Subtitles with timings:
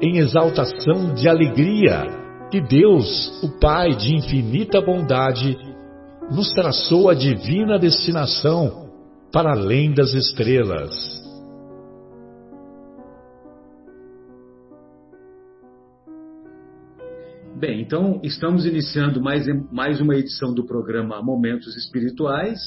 [0.00, 2.06] em exaltação de alegria
[2.50, 5.56] que Deus, o Pai de infinita bondade,
[6.30, 8.88] nos traçou a divina destinação
[9.32, 11.20] para além das estrelas.
[17.56, 22.58] Bem, então estamos iniciando mais, mais uma edição do programa Momentos Espirituais,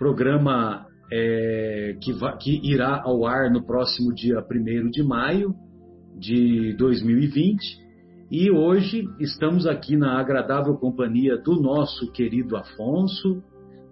[0.00, 5.54] programa é, que, que irá ao ar no próximo dia 1 de maio,
[6.16, 7.86] de 2020
[8.30, 13.42] e hoje estamos aqui na agradável companhia do nosso querido Afonso,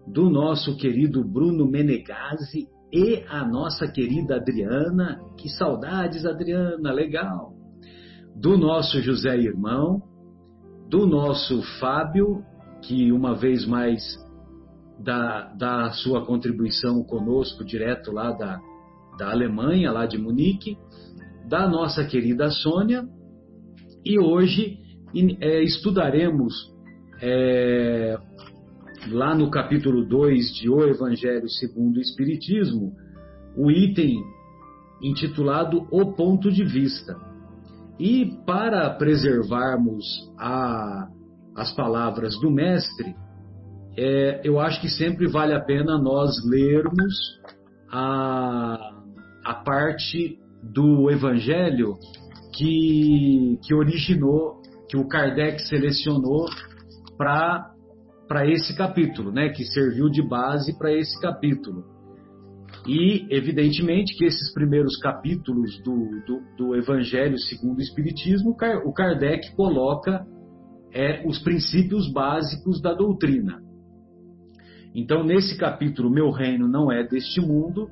[0.08, 5.20] do nosso querido Bruno Menegazzi e a nossa querida Adriana.
[5.36, 7.52] Que saudades, Adriana, legal!
[8.34, 10.02] Do nosso José Irmão,
[10.88, 12.42] do nosso Fábio,
[12.82, 14.02] que uma vez mais
[14.98, 18.58] dá, dá sua contribuição conosco direto lá da,
[19.16, 20.76] da Alemanha, lá de Munique
[21.48, 23.04] da nossa querida Sônia
[24.04, 24.78] e hoje
[25.40, 26.54] é, estudaremos
[27.22, 28.16] é,
[29.10, 32.92] lá no capítulo 2 de O Evangelho segundo o Espiritismo
[33.56, 34.22] o item
[35.02, 37.14] intitulado O Ponto de Vista.
[37.98, 40.04] E para preservarmos
[40.38, 41.08] a,
[41.56, 43.14] as palavras do Mestre,
[43.96, 47.14] é, eu acho que sempre vale a pena nós lermos
[47.92, 48.90] a,
[49.44, 50.38] a parte
[50.72, 51.94] do Evangelho
[52.56, 56.46] que, que originou, que o Kardec selecionou
[57.16, 57.74] para
[58.46, 61.84] esse capítulo, né, que serviu de base para esse capítulo.
[62.86, 65.94] E, evidentemente, que esses primeiros capítulos do,
[66.26, 68.54] do, do Evangelho segundo o Espiritismo,
[68.84, 70.26] o Kardec coloca
[70.92, 73.62] é, os princípios básicos da doutrina.
[74.94, 77.88] Então, nesse capítulo, Meu Reino não é deste mundo,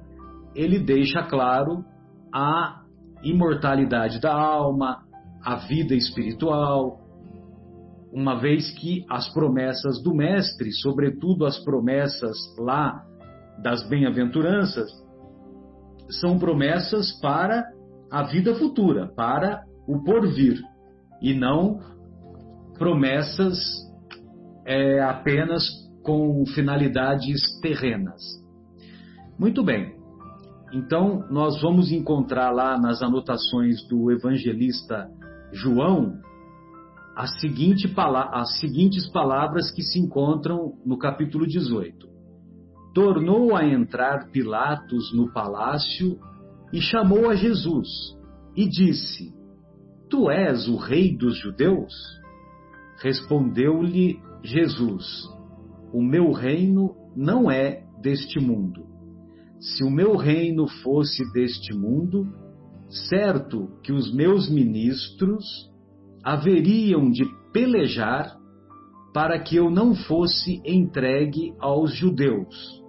[0.55, 1.85] ele deixa claro
[2.33, 2.83] a
[3.23, 5.03] imortalidade da alma,
[5.45, 7.01] a vida espiritual,
[8.13, 13.03] uma vez que as promessas do Mestre, sobretudo as promessas lá
[13.63, 14.91] das bem-aventuranças,
[16.21, 17.65] são promessas para
[18.11, 20.61] a vida futura, para o porvir,
[21.23, 21.79] e não
[22.79, 23.59] promessas
[24.67, 25.65] é, apenas
[26.03, 28.21] com finalidades terrenas.
[29.39, 30.02] Muito bem.
[30.73, 35.07] Então, nós vamos encontrar lá nas anotações do evangelista
[35.53, 36.19] João
[37.15, 37.93] as, seguinte,
[38.33, 42.09] as seguintes palavras que se encontram no capítulo 18.
[42.95, 46.19] Tornou a entrar Pilatos no palácio
[46.73, 47.89] e chamou a Jesus
[48.57, 49.35] e disse:
[50.09, 51.93] Tu és o rei dos judeus?
[53.03, 55.29] Respondeu-lhe Jesus:
[55.93, 58.92] O meu reino não é deste mundo.
[59.63, 62.27] Se o meu reino fosse deste mundo,
[63.09, 65.71] certo que os meus ministros
[66.25, 68.37] haveriam de pelejar
[69.15, 72.83] para que eu não fosse entregue aos judeus.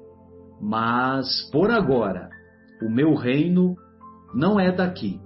[0.59, 2.27] Mas, por agora,
[2.81, 3.75] o meu reino
[4.33, 5.21] não é daqui.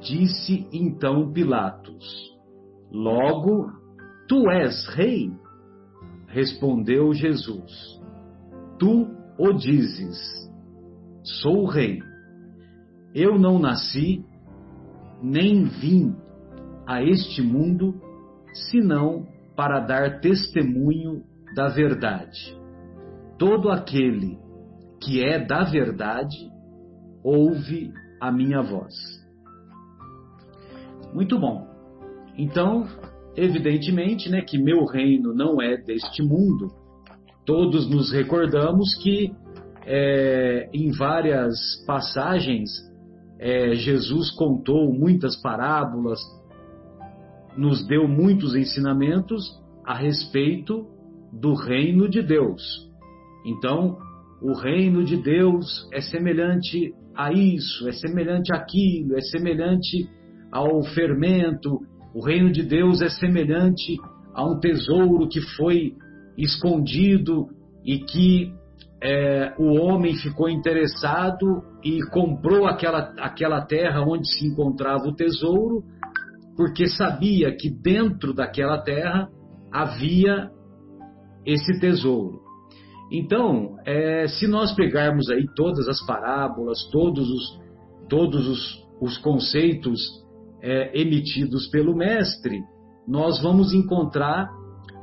[0.00, 2.34] Disse então Pilatos:
[2.90, 3.70] Logo,
[4.26, 5.30] tu és rei?
[6.28, 8.00] Respondeu Jesus:
[8.78, 10.18] Tu o dizes:
[11.22, 12.02] Sou rei.
[13.14, 14.22] Eu não nasci,
[15.22, 16.14] nem vim
[16.86, 17.98] a este mundo,
[18.70, 19.26] senão
[19.56, 21.24] para dar testemunho
[21.56, 22.56] da verdade.
[23.38, 24.38] Todo aquele
[25.02, 26.36] que é da verdade
[27.24, 27.90] ouve
[28.20, 28.94] a minha voz.
[31.14, 31.66] Muito bom.
[32.36, 32.86] Então,
[33.34, 36.79] evidentemente, né, que meu reino não é deste mundo,
[37.50, 39.32] todos nos recordamos que
[39.84, 42.70] é, em várias passagens
[43.40, 46.20] é, Jesus contou muitas parábolas
[47.56, 50.86] nos deu muitos ensinamentos a respeito
[51.32, 52.62] do reino de Deus.
[53.44, 53.98] Então,
[54.40, 60.08] o reino de Deus é semelhante a isso, é semelhante àquilo, é semelhante
[60.52, 61.80] ao fermento.
[62.14, 63.96] O reino de Deus é semelhante
[64.32, 65.96] a um tesouro que foi
[66.42, 67.48] escondido
[67.84, 68.52] e que
[69.02, 75.82] é, o homem ficou interessado e comprou aquela, aquela terra onde se encontrava o tesouro,
[76.56, 79.28] porque sabia que dentro daquela terra
[79.72, 80.50] havia
[81.46, 82.40] esse tesouro.
[83.10, 87.60] Então, é, se nós pegarmos aí todas as parábolas, todos os,
[88.08, 90.00] todos os, os conceitos
[90.62, 92.60] é, emitidos pelo Mestre,
[93.08, 94.48] nós vamos encontrar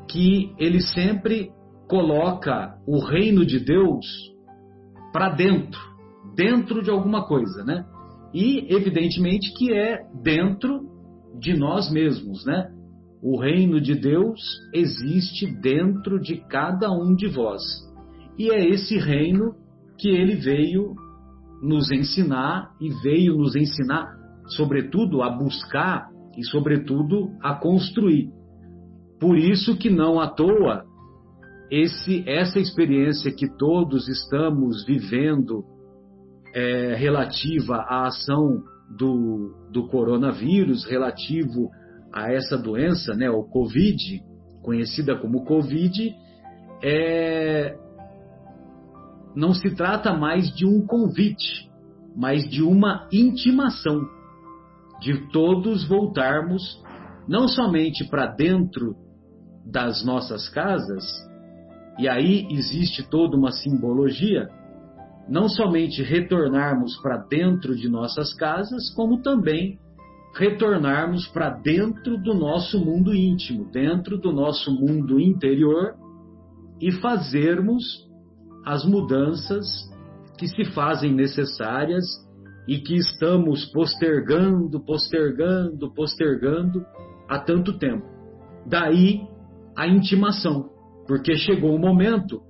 [0.09, 1.51] que ele sempre
[1.87, 4.05] coloca o reino de Deus
[5.13, 5.79] para dentro,
[6.35, 7.85] dentro de alguma coisa, né?
[8.33, 10.81] E evidentemente que é dentro
[11.39, 12.69] de nós mesmos, né?
[13.21, 14.39] O reino de Deus
[14.73, 17.63] existe dentro de cada um de vós.
[18.37, 19.55] E é esse reino
[19.97, 20.93] que ele veio
[21.61, 24.07] nos ensinar e veio nos ensinar,
[24.49, 28.29] sobretudo, a buscar e, sobretudo, a construir.
[29.19, 30.85] Por isso que não à toa
[31.71, 35.63] esse, essa experiência que todos estamos vivendo
[36.53, 38.63] é, relativa à ação
[38.97, 41.69] do, do coronavírus, relativo
[42.13, 44.23] a essa doença, né, o Covid,
[44.63, 46.15] conhecida como Covid,
[46.81, 47.77] é,
[49.35, 51.69] não se trata mais de um convite,
[52.15, 54.01] mas de uma intimação,
[55.01, 56.81] de todos voltarmos
[57.27, 58.95] não somente para dentro
[59.71, 61.03] das nossas casas,
[61.99, 64.49] e aí existe toda uma simbologia,
[65.27, 69.77] não somente retornarmos para dentro de nossas casas, como também
[70.35, 75.95] retornarmos para dentro do nosso mundo íntimo, dentro do nosso mundo interior
[76.79, 78.07] e fazermos
[78.63, 79.65] as mudanças
[80.37, 82.05] que se fazem necessárias
[82.67, 86.85] e que estamos postergando, postergando, postergando
[87.27, 88.05] há tanto tempo.
[88.65, 89.21] Daí
[89.77, 90.69] a intimação,
[91.07, 92.41] porque chegou um momento,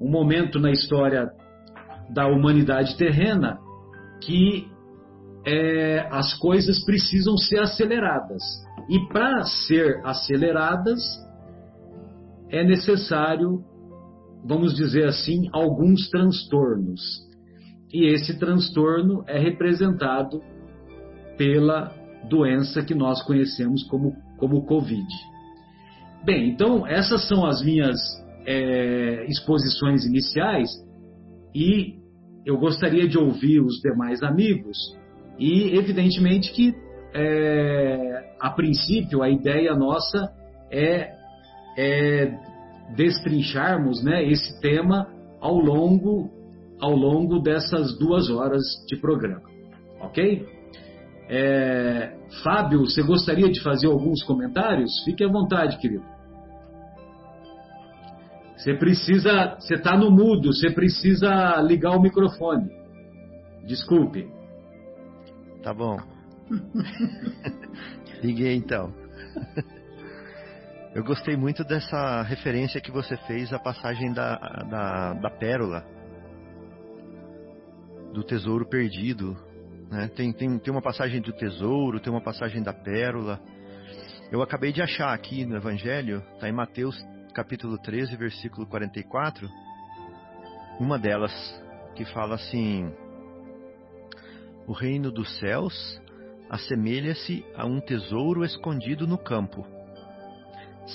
[0.00, 1.30] um momento na história
[2.12, 3.58] da humanidade terrena
[4.20, 4.68] que
[5.46, 8.42] é, as coisas precisam ser aceleradas.
[8.88, 11.00] E para ser aceleradas,
[12.50, 13.64] é necessário
[14.44, 17.00] vamos dizer assim, alguns transtornos.
[17.92, 20.42] E esse transtorno é representado
[21.38, 21.92] pela
[22.28, 25.06] doença que nós conhecemos como, como Covid.
[26.24, 27.98] Bem, então essas são as minhas
[28.46, 30.70] é, exposições iniciais
[31.54, 31.96] e
[32.46, 34.78] eu gostaria de ouvir os demais amigos
[35.38, 36.74] e evidentemente que
[37.12, 40.32] é, a princípio a ideia nossa
[40.72, 41.12] é,
[41.76, 42.38] é
[42.96, 45.06] destrincharmos né, esse tema
[45.42, 46.30] ao longo,
[46.80, 49.42] ao longo dessas duas horas de programa.
[50.00, 50.46] Ok?
[51.28, 54.90] É, Fábio, você gostaria de fazer alguns comentários?
[55.04, 56.13] Fique à vontade, querido.
[58.64, 62.66] Você precisa, você está no mudo, você precisa ligar o microfone.
[63.66, 64.26] Desculpe.
[65.62, 65.98] Tá bom.
[68.24, 68.90] Liguei então.
[70.94, 75.84] Eu gostei muito dessa referência que você fez à passagem da, da, da pérola,
[78.14, 79.36] do tesouro perdido.
[79.90, 80.08] Né?
[80.16, 83.38] Tem, tem, tem uma passagem do tesouro, tem uma passagem da pérola.
[84.32, 86.96] Eu acabei de achar aqui no Evangelho, está em Mateus
[87.34, 89.50] capítulo 13, versículo 44,
[90.80, 91.32] uma delas
[91.94, 92.90] que fala assim:
[94.66, 96.00] O reino dos céus
[96.48, 99.66] assemelha-se a um tesouro escondido no campo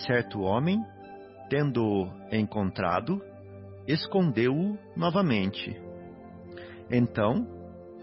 [0.05, 0.86] Certo homem,
[1.50, 3.22] tendo-o encontrado,
[3.88, 5.75] escondeu-o novamente.
[6.91, 7.48] Então,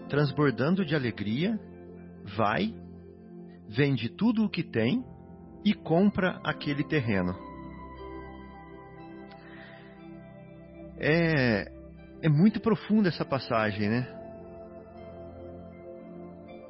[0.09, 1.57] transbordando de alegria,
[2.35, 2.75] vai,
[3.69, 5.03] vende tudo o que tem
[5.63, 7.46] e compra aquele terreno.
[10.99, 11.71] É,
[12.21, 14.13] é muito profunda essa passagem, né?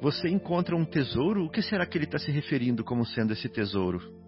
[0.00, 3.48] Você encontra um tesouro, o que será que ele está se referindo como sendo esse
[3.48, 4.18] tesouro?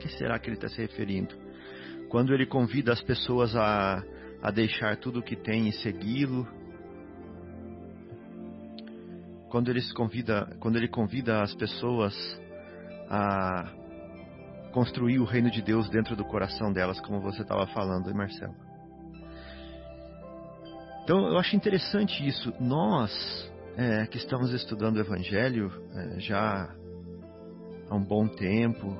[0.00, 1.36] que será que ele está se referindo?
[2.08, 4.02] Quando ele convida as pessoas a,
[4.42, 6.48] a deixar tudo o que tem e segui-lo,
[9.48, 12.14] quando ele convida, quando ele convida as pessoas
[13.08, 13.72] a
[14.72, 18.54] construir o reino de Deus dentro do coração delas, como você estava falando, Marcelo.
[21.02, 22.52] Então eu acho interessante isso.
[22.60, 23.10] Nós
[23.76, 26.72] é, que estamos estudando o Evangelho é, já
[27.88, 28.96] há um bom tempo,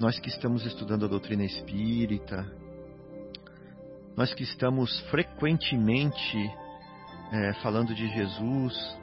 [0.00, 2.46] nós que estamos estudando a doutrina espírita,
[4.16, 6.38] nós que estamos frequentemente
[7.32, 8.98] é, falando de Jesus,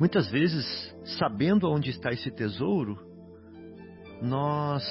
[0.00, 3.13] muitas vezes, sabendo onde está esse tesouro,
[4.22, 4.82] nós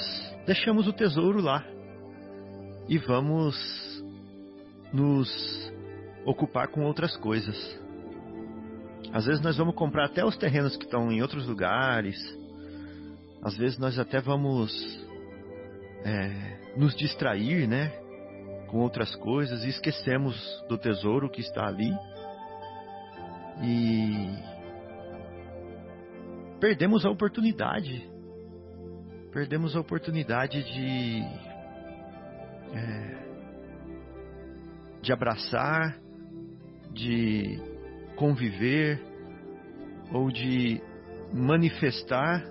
[0.45, 1.65] deixamos o tesouro lá
[2.87, 3.55] e vamos
[4.91, 5.71] nos
[6.25, 7.55] ocupar com outras coisas.
[9.11, 12.17] Às vezes nós vamos comprar até os terrenos que estão em outros lugares.
[13.41, 14.71] Às vezes nós até vamos
[16.03, 17.89] é, nos distrair, né,
[18.67, 20.35] com outras coisas e esquecemos
[20.67, 21.91] do tesouro que está ali
[23.61, 24.53] e
[26.59, 28.09] perdemos a oportunidade,
[29.33, 31.23] perdemos a oportunidade de
[32.71, 33.23] é,
[35.01, 35.97] de abraçar
[36.91, 37.59] de
[38.15, 39.01] conviver
[40.11, 40.79] ou de
[41.33, 42.43] manifestar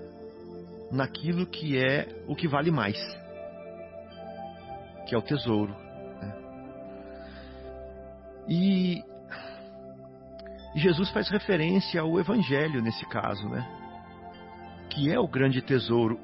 [0.90, 2.98] naquilo que é o que vale mais,
[5.06, 5.72] que é o tesouro.
[6.20, 6.34] Né?
[8.48, 9.04] E
[10.74, 13.64] Jesus faz referência ao Evangelho nesse caso, né?
[14.90, 16.18] Que é o grande tesouro,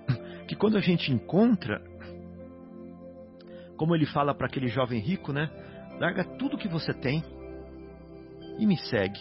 [0.49, 1.81] que quando a gente encontra,
[3.77, 5.51] como ele fala para aquele jovem rico, né?
[6.01, 7.23] Larga tudo que você tem
[8.59, 9.21] e me segue.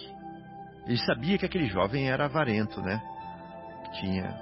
[0.88, 3.02] Ele sabia que aquele jovem era avarento, né?
[4.00, 4.34] Tinha,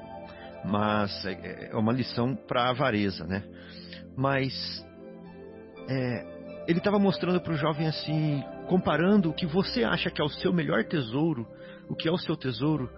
[0.64, 3.44] mas é, é uma lição para a avareza, né?
[4.16, 4.54] Mas
[5.90, 10.24] é, ele estava mostrando para o jovem assim, comparando o que você acha que é
[10.24, 11.48] o seu melhor tesouro,
[11.90, 12.90] o que é o seu tesouro.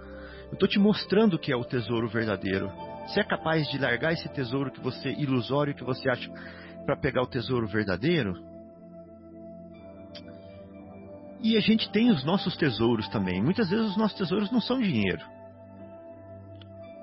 [0.47, 2.69] Eu estou te mostrando o que é o tesouro verdadeiro.
[3.07, 6.29] Você é capaz de largar esse tesouro que você ilusório que você acha
[6.85, 8.33] para pegar o tesouro verdadeiro?
[11.41, 13.41] E a gente tem os nossos tesouros também.
[13.41, 15.23] Muitas vezes os nossos tesouros não são dinheiro.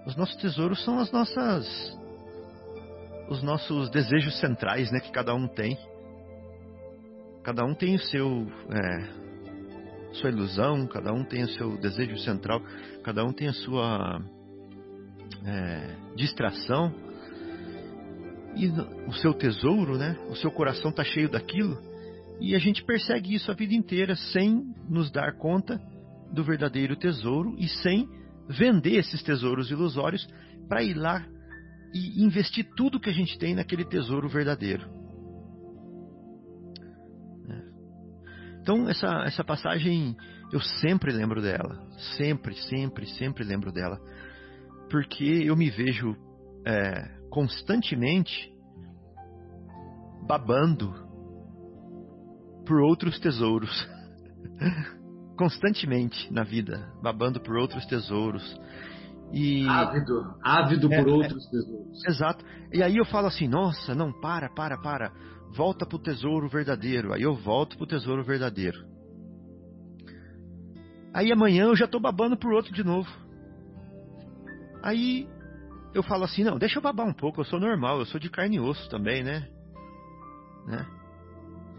[0.05, 1.99] Os nossos tesouros são as nossas
[3.31, 5.79] os nossos desejos centrais, né, que cada um tem.
[7.43, 12.61] Cada um tem o seu é, sua ilusão, cada um tem o seu desejo central,
[13.03, 14.21] cada um tem a sua
[15.45, 16.93] é, distração
[18.57, 18.69] e
[19.09, 20.17] o seu tesouro, né?
[20.31, 21.79] O seu coração está cheio daquilo
[22.41, 25.81] e a gente persegue isso a vida inteira sem nos dar conta
[26.33, 28.09] do verdadeiro tesouro e sem
[28.49, 30.27] vender esses tesouros ilusórios
[30.69, 31.25] para ir lá
[31.93, 34.89] e investir tudo que a gente tem naquele tesouro verdadeiro.
[37.49, 38.61] É.
[38.61, 40.17] Então, essa, essa passagem
[40.53, 41.85] eu sempre lembro dela.
[42.17, 43.99] Sempre, sempre, sempre lembro dela.
[44.95, 46.17] Porque eu me vejo
[46.65, 48.49] é, constantemente
[50.25, 50.95] babando
[52.65, 53.89] por outros tesouros.
[55.37, 58.57] Constantemente na vida, babando por outros tesouros.
[59.33, 59.67] E...
[59.67, 62.05] Ávido, ávido é, por outros é, tesouros.
[62.07, 62.45] Exato.
[62.73, 65.13] E aí eu falo assim: nossa, não, para, para, para.
[65.57, 67.13] Volta pro tesouro verdadeiro.
[67.13, 68.79] Aí eu volto pro tesouro verdadeiro.
[71.13, 73.24] Aí amanhã eu já tô babando por outro de novo.
[74.85, 75.27] Aí
[75.95, 78.29] eu falo assim: não, deixa eu babar um pouco, eu sou normal, eu sou de
[78.29, 79.49] carne e osso também, né?
[80.67, 80.87] né?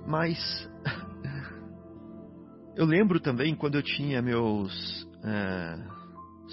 [0.08, 0.40] Mas
[2.76, 5.78] eu lembro também quando eu tinha meus, é,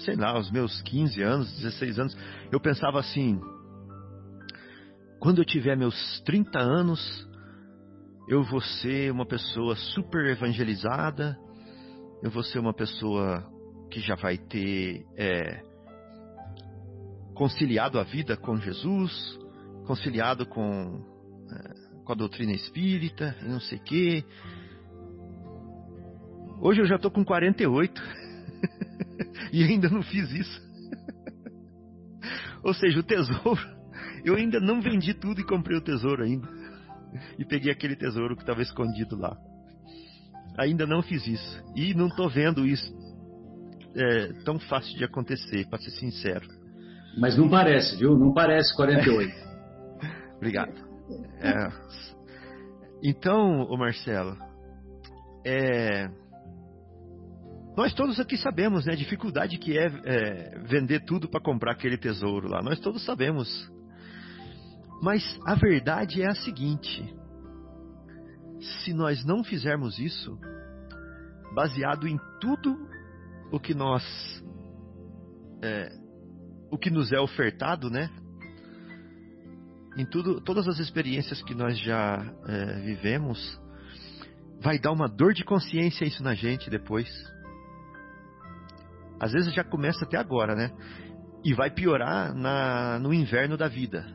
[0.05, 2.17] sei lá, os meus 15 anos, 16 anos,
[2.51, 3.41] eu pensava assim:
[5.19, 7.27] quando eu tiver meus 30 anos,
[8.29, 11.35] eu vou ser uma pessoa super evangelizada,
[12.21, 13.43] eu vou ser uma pessoa
[13.89, 15.72] que já vai ter é,
[17.33, 19.39] conciliado a vida com Jesus,
[19.85, 21.03] conciliado com
[21.51, 24.25] é, com a doutrina espírita não sei o quê.
[26.59, 28.01] Hoje eu já tô com 48
[29.51, 30.61] e ainda não fiz isso.
[32.63, 33.61] Ou seja, o tesouro,
[34.23, 36.47] eu ainda não vendi tudo e comprei o tesouro ainda.
[37.37, 39.37] E peguei aquele tesouro que estava escondido lá.
[40.57, 41.63] Ainda não fiz isso.
[41.75, 42.91] E não tô vendo isso
[43.95, 46.47] é, tão fácil de acontecer, para ser sincero.
[47.17, 48.17] Mas não parece, viu?
[48.17, 49.33] Não parece 48.
[50.37, 50.73] Obrigado.
[51.39, 51.69] É.
[53.03, 54.37] Então, o Marcelo,
[55.45, 56.09] é,
[57.75, 61.97] nós todos aqui sabemos né, a dificuldade que é, é vender tudo para comprar aquele
[61.97, 62.61] tesouro lá.
[62.61, 63.71] Nós todos sabemos.
[65.01, 67.03] Mas a verdade é a seguinte:
[68.83, 70.39] se nós não fizermos isso,
[71.53, 72.77] baseado em tudo
[73.51, 74.03] o que nós,
[75.63, 75.89] é,
[76.73, 78.09] o que nos é ofertado, né?
[79.97, 83.59] em tudo, todas as experiências que nós já é, vivemos,
[84.61, 87.07] vai dar uma dor de consciência isso na gente depois.
[89.19, 90.71] Às vezes já começa até agora, né?
[91.43, 94.05] E vai piorar na, no inverno da vida.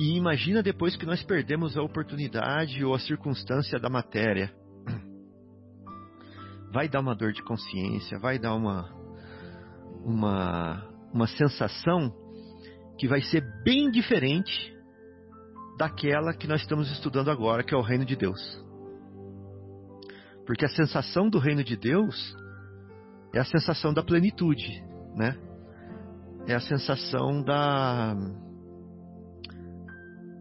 [0.00, 4.52] E imagina depois que nós perdemos a oportunidade ou a circunstância da matéria.
[6.70, 8.90] Vai dar uma dor de consciência, vai dar uma,
[10.08, 12.12] uma, uma sensação
[12.98, 14.74] que vai ser bem diferente
[15.76, 18.40] daquela que nós estamos estudando agora, que é o reino de Deus.
[20.46, 22.34] Porque a sensação do reino de Deus
[23.34, 24.82] é a sensação da plenitude,
[25.14, 25.36] né?
[26.46, 28.14] É a sensação da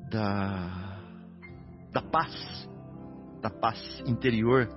[0.09, 0.97] da
[1.91, 2.69] da paz,
[3.41, 4.69] da paz interior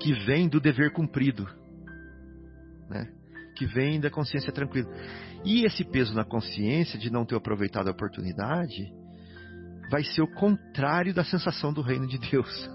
[0.00, 1.46] que vem do dever cumprido,
[2.88, 3.17] né?
[3.58, 4.88] Que vem da consciência tranquila.
[5.44, 8.92] E esse peso na consciência de não ter aproveitado a oportunidade
[9.90, 12.70] vai ser o contrário da sensação do reino de Deus.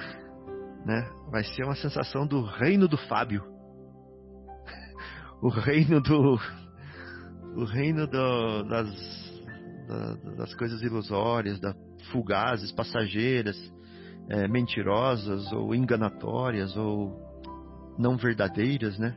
[0.86, 1.08] né?
[1.30, 3.42] Vai ser uma sensação do reino do Fábio.
[5.42, 6.38] o reino do
[7.56, 9.26] o reino do, das
[10.36, 11.74] das coisas ilusórias, da
[12.10, 13.56] fugazes, passageiras,
[14.28, 17.16] é, mentirosas ou enganatórias ou
[17.98, 19.16] não verdadeiras, né?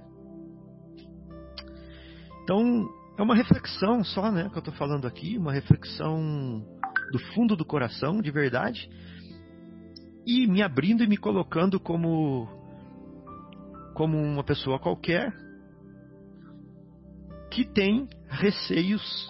[2.50, 6.66] Então é uma reflexão só, né, que eu estou falando aqui, uma reflexão
[7.12, 8.90] do fundo do coração, de verdade,
[10.26, 12.50] e me abrindo e me colocando como
[13.94, 15.32] como uma pessoa qualquer
[17.52, 19.30] que tem receios,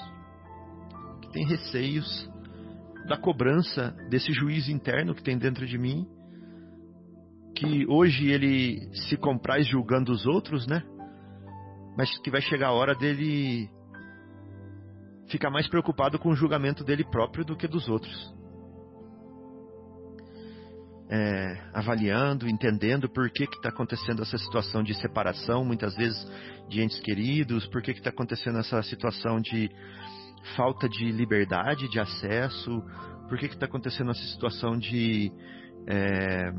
[1.22, 2.32] que tem receios
[3.06, 6.08] da cobrança desse juiz interno que tem dentro de mim,
[7.54, 10.86] que hoje ele se compraz julgando os outros, né?
[11.98, 13.70] Mas que vai chegar a hora dele
[15.30, 18.34] fica mais preocupado com o julgamento dele próprio do que dos outros.
[21.12, 26.24] É, avaliando, entendendo por que está acontecendo essa situação de separação, muitas vezes
[26.68, 29.70] de entes queridos, por que está acontecendo essa situação de
[30.56, 32.84] falta de liberdade de acesso,
[33.28, 35.32] por que está acontecendo essa situação de,
[35.88, 36.52] é,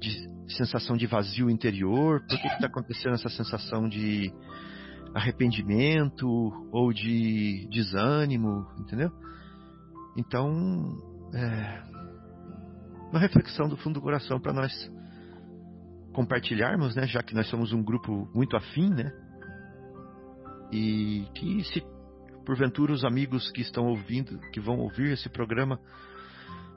[0.00, 4.32] de sensação de vazio interior, por que está acontecendo essa sensação de
[5.14, 6.26] arrependimento
[6.72, 9.10] ou de desânimo, entendeu?
[10.16, 10.96] Então,
[11.34, 11.82] é
[13.10, 14.72] uma reflexão do fundo do coração para nós
[16.12, 17.06] compartilharmos, né?
[17.06, 19.12] Já que nós somos um grupo muito afim, né?
[20.72, 21.82] E que se
[22.44, 25.80] porventura os amigos que estão ouvindo, que vão ouvir esse programa,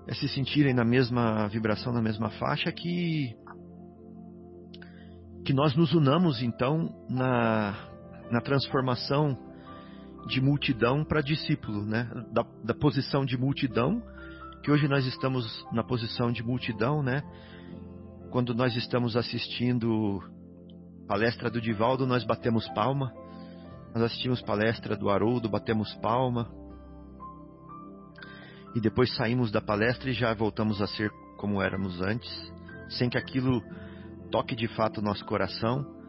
[0.08, 3.36] é, se sentirem na mesma vibração, na mesma faixa, que
[5.46, 7.90] que nós nos unamos então na
[8.32, 9.38] na transformação
[10.28, 12.10] de multidão para discípulo, né?
[12.32, 14.02] Da, da, posição de multidão,
[14.64, 17.24] que hoje nós estamos na posição de multidão, né?
[18.30, 20.22] Quando nós estamos assistindo
[21.08, 23.12] palestra do Divaldo, nós batemos palma.
[23.94, 26.48] Nós assistimos palestra do Haroldo, batemos palma.
[28.76, 32.30] E depois saímos da palestra e já voltamos a ser como éramos antes,
[32.90, 33.64] sem que aquilo
[34.30, 36.00] toque de fato o nosso coração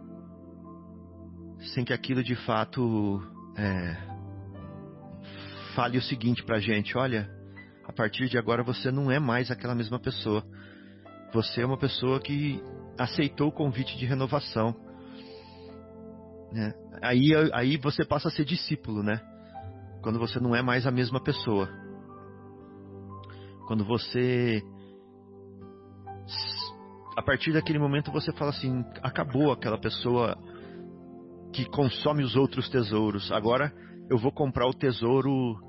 [1.75, 3.23] sem que aquilo de fato
[3.57, 3.97] é,
[5.75, 7.31] fale o seguinte pra gente: olha,
[7.85, 10.45] a partir de agora você não é mais aquela mesma pessoa.
[11.33, 12.63] Você é uma pessoa que
[12.99, 14.75] aceitou o convite de renovação.
[16.53, 16.73] Né?
[17.03, 19.21] Aí, aí você passa a ser discípulo, né?
[20.03, 21.69] Quando você não é mais a mesma pessoa.
[23.67, 24.63] Quando você.
[27.21, 30.39] A partir daquele momento você fala assim: acabou aquela pessoa
[31.53, 33.31] que consome os outros tesouros.
[33.31, 33.71] Agora
[34.09, 35.61] eu vou comprar o tesouro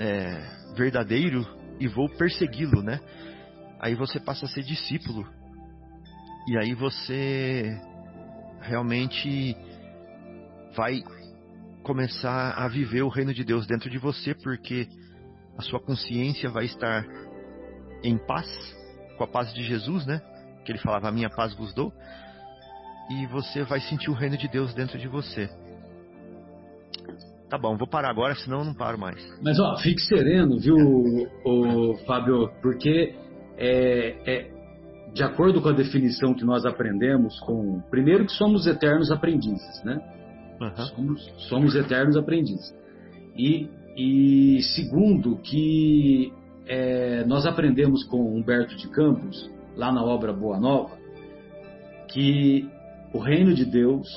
[0.00, 1.46] é, verdadeiro
[1.78, 3.00] e vou persegui-lo, né?
[3.80, 5.28] Aí você passa a ser discípulo.
[6.48, 7.78] E aí você
[8.62, 9.54] realmente
[10.74, 11.02] vai
[11.82, 14.88] começar a viver o reino de Deus dentro de você, porque
[15.58, 17.04] a sua consciência vai estar
[18.02, 18.48] em paz,
[19.18, 20.31] com a paz de Jesus, né?
[20.64, 21.92] Que ele falava: A minha paz vos dou
[23.10, 25.50] e você vai sentir o reino de Deus dentro de você.
[27.48, 29.18] Tá bom, vou parar agora, senão eu não paro mais.
[29.42, 30.74] Mas ó, fique sereno, viu,
[31.44, 33.14] o, Fábio, porque
[33.58, 34.50] é, é,
[35.12, 40.00] de acordo com a definição que nós aprendemos, com primeiro que somos eternos aprendizes, né?
[40.60, 40.86] Uhum.
[40.86, 42.74] Somos, somos eternos aprendizes.
[43.36, 46.32] E, e segundo que
[46.66, 50.96] é, nós aprendemos com Humberto de Campos, lá na obra Boa Nova,
[52.08, 52.68] que
[53.12, 54.08] o reino de Deus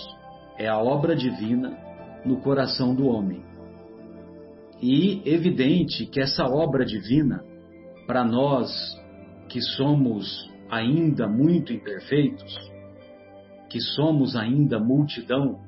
[0.58, 1.78] é a obra divina
[2.26, 3.44] no coração do homem.
[4.82, 7.44] E evidente que essa obra divina,
[8.06, 8.70] para nós
[9.48, 12.54] que somos ainda muito imperfeitos,
[13.70, 15.60] que somos ainda multidão,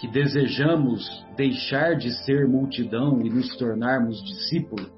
[0.00, 4.90] que desejamos deixar de ser multidão e nos tornarmos discípulo,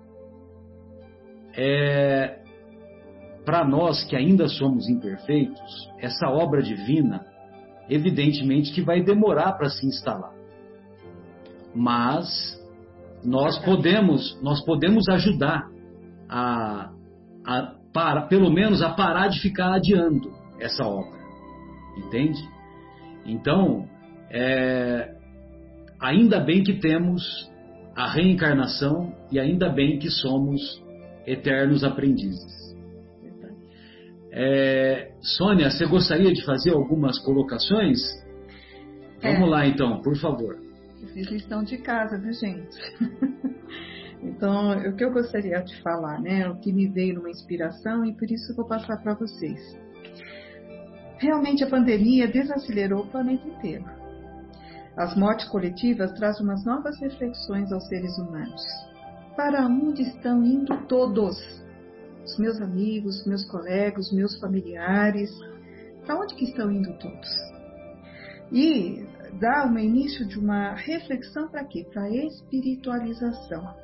[1.55, 2.40] é,
[3.51, 7.27] para nós que ainda somos imperfeitos, essa obra divina,
[7.89, 10.33] evidentemente que vai demorar para se instalar.
[11.75, 12.29] Mas
[13.25, 15.69] nós podemos, nós podemos ajudar
[16.29, 16.93] a,
[17.45, 21.19] a para, pelo menos a parar de ficar adiando essa obra.
[21.99, 22.41] Entende?
[23.27, 23.85] Então,
[24.31, 25.17] é,
[26.01, 27.51] ainda bem que temos
[27.97, 30.81] a reencarnação e ainda bem que somos
[31.27, 32.70] eternos aprendizes.
[34.33, 37.99] É, Sônia, você gostaria de fazer algumas colocações?
[39.23, 39.51] Vamos é.
[39.51, 40.57] lá então, por favor.
[41.13, 42.77] Fiz lição de casa, viu gente?
[44.23, 46.49] então, o que eu gostaria de falar, né?
[46.49, 49.59] O que me veio numa inspiração e por isso eu vou passar para vocês.
[51.19, 53.85] Realmente a pandemia desacelerou o planeta inteiro.
[54.97, 58.63] As mortes coletivas trazem umas novas reflexões aos seres humanos.
[59.37, 61.37] Para onde estão indo todos?
[62.25, 65.31] Os meus amigos, meus colegas, meus familiares,
[66.07, 67.29] para onde que estão indo todos?
[68.53, 69.07] E
[69.41, 71.87] dá um início de uma reflexão para quê?
[71.93, 73.75] Para a espiritualização.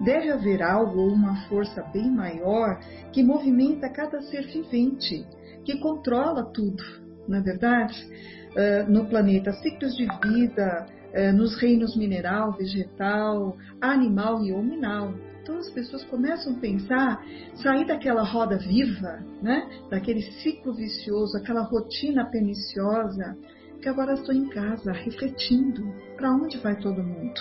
[0.00, 2.80] Deve haver algo ou uma força bem maior
[3.12, 5.26] que movimenta cada ser vivente,
[5.64, 6.82] que controla tudo,
[7.28, 8.08] na é verdade?
[8.50, 15.12] Uh, no planeta, ciclos de vida, uh, nos reinos mineral, vegetal, animal e hominal.
[15.42, 17.24] Então as pessoas começam a pensar,
[17.54, 19.68] sair daquela roda viva, né?
[19.90, 23.36] daquele ciclo vicioso, aquela rotina perniciosa,
[23.80, 25.82] que agora estou em casa refletindo
[26.16, 27.40] para onde vai todo mundo.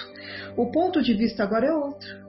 [0.56, 2.29] O ponto de vista agora é outro.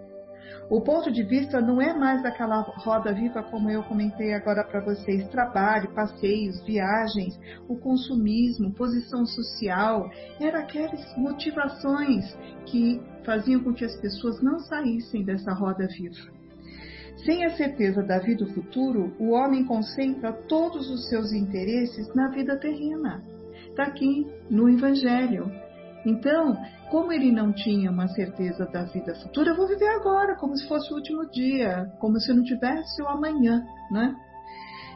[0.70, 4.80] O ponto de vista não é mais daquela roda viva como eu comentei agora para
[4.85, 7.37] vocês, trabalho, passeios, viagens,
[7.68, 10.09] o consumismo, posição social,
[10.40, 12.24] eram aquelas motivações
[12.66, 16.30] que faziam com que as pessoas não saíssem dessa roda viva.
[17.24, 22.28] Sem a certeza da vida do futuro, o homem concentra todos os seus interesses na
[22.28, 23.20] vida terrena.
[23.70, 25.50] Está aqui no Evangelho.
[26.04, 26.56] Então,
[26.90, 30.66] como ele não tinha uma certeza da vida futura, eu vou viver agora, como se
[30.66, 34.14] fosse o último dia, como se não tivesse o amanhã, né?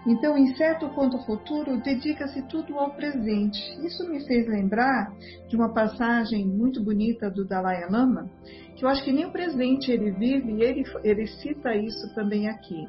[0.07, 3.59] Então, incerto quanto ao futuro, dedica-se tudo ao presente.
[3.87, 5.11] Isso me fez lembrar
[5.49, 8.31] de uma passagem muito bonita do Dalai Lama,
[8.77, 12.49] que eu acho que nem o presente ele vive, e ele, ele cita isso também
[12.49, 12.87] aqui.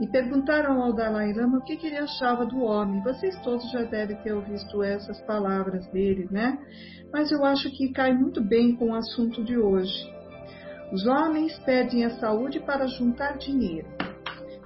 [0.00, 3.02] E perguntaram ao Dalai Lama o que, que ele achava do homem.
[3.02, 6.58] Vocês todos já devem ter ouvido essas palavras dele, né?
[7.12, 10.08] Mas eu acho que cai muito bem com o assunto de hoje.
[10.92, 13.88] Os homens pedem a saúde para juntar dinheiro.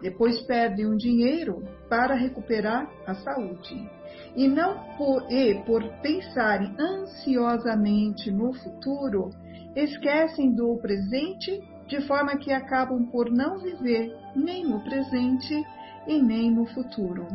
[0.02, 3.88] Depois perdem o dinheiro para recuperar a saúde.
[4.36, 9.30] E não por, e por pensarem ansiosamente no futuro,
[9.74, 15.64] esquecem do presente de forma que acabam por não viver nem no presente
[16.06, 17.26] e nem no futuro.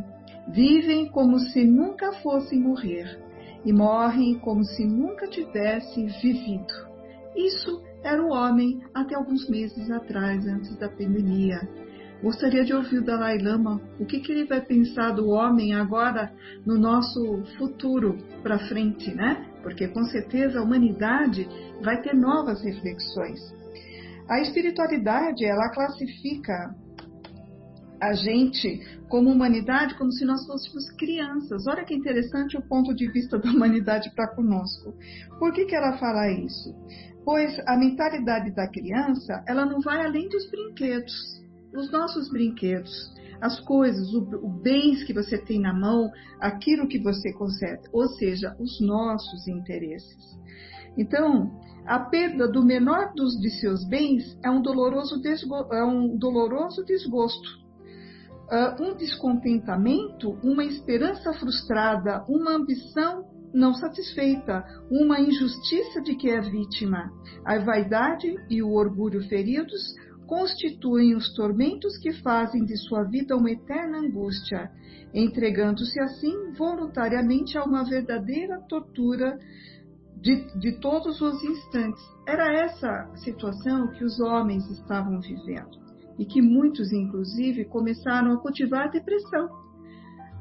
[0.46, 3.29] Vivem como se nunca fossem morrer
[3.64, 6.72] e morrem como se nunca tivessem vivido.
[7.36, 11.60] Isso era o homem até alguns meses atrás, antes da pandemia.
[12.22, 16.32] Gostaria de ouvir o Dalai Lama o que, que ele vai pensar do homem agora
[16.66, 19.46] no nosso futuro para frente, né?
[19.62, 21.48] Porque com certeza a humanidade
[21.82, 23.40] vai ter novas reflexões.
[24.28, 26.74] A espiritualidade, ela classifica
[28.00, 31.66] a gente como humanidade como se nós fôssemos crianças.
[31.66, 34.94] Olha que interessante o ponto de vista da humanidade para conosco.
[35.38, 36.74] Por que, que ela fala isso?
[37.24, 41.12] Pois a mentalidade da criança, ela não vai além dos brinquedos,
[41.74, 42.90] os nossos brinquedos,
[43.40, 46.10] as coisas, o, o bens que você tem na mão,
[46.40, 50.38] aquilo que você consegue, ou seja, os nossos interesses.
[50.96, 51.50] Então,
[51.86, 56.84] a perda do menor dos de seus bens é um doloroso, desgo, é um doloroso
[56.84, 57.60] desgosto,
[58.50, 66.40] uh, um descontentamento, uma esperança frustrada, uma ambição não satisfeita, uma injustiça de que é
[66.40, 67.10] vítima.
[67.44, 69.94] A vaidade e o orgulho feridos
[70.26, 74.70] constituem os tormentos que fazem de sua vida uma eterna angústia,
[75.12, 79.36] entregando-se assim voluntariamente a uma verdadeira tortura
[80.20, 82.00] de, de todos os instantes.
[82.28, 88.86] Era essa situação que os homens estavam vivendo e que muitos, inclusive, começaram a cultivar
[88.86, 89.48] a depressão.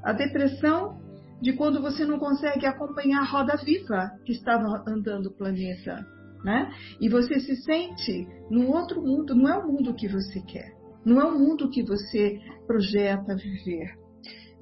[0.04, 1.00] A depressão
[1.42, 6.06] de quando você não consegue acompanhar a roda viva que estava andando o planeta,
[6.44, 6.72] né?
[7.00, 10.78] E você se sente no outro mundo, não é o mundo que você quer.
[11.06, 13.98] não é o mundo que você projeta viver.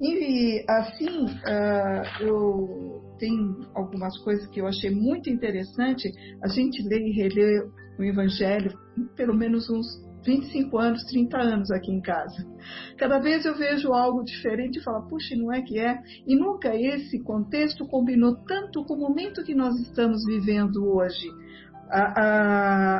[0.00, 6.10] E assim, uh, eu tenho algumas coisas que eu achei muito interessante.
[6.42, 7.68] A gente lê e relê
[7.98, 8.78] o Evangelho
[9.16, 9.86] pelo menos uns
[10.28, 12.46] 25 anos, 30 anos aqui em casa.
[12.98, 15.98] Cada vez eu vejo algo diferente e falo, puxa, não é que é?
[16.26, 21.30] E nunca esse contexto combinou tanto com o momento que nós estamos vivendo hoje.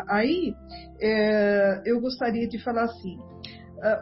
[0.08, 0.54] aí
[0.98, 3.18] é, eu gostaria de falar assim: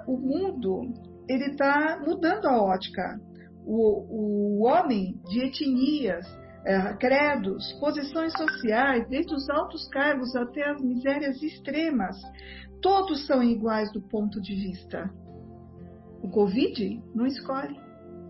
[0.07, 0.93] o mundo
[1.29, 3.21] ele está mudando a ótica.
[3.69, 6.25] O, o homem de etnias,
[6.65, 12.17] é, credos, posições sociais, desde os altos cargos até as misérias extremas,
[12.81, 15.11] todos são iguais do ponto de vista.
[16.23, 17.77] O Covid não escolhe.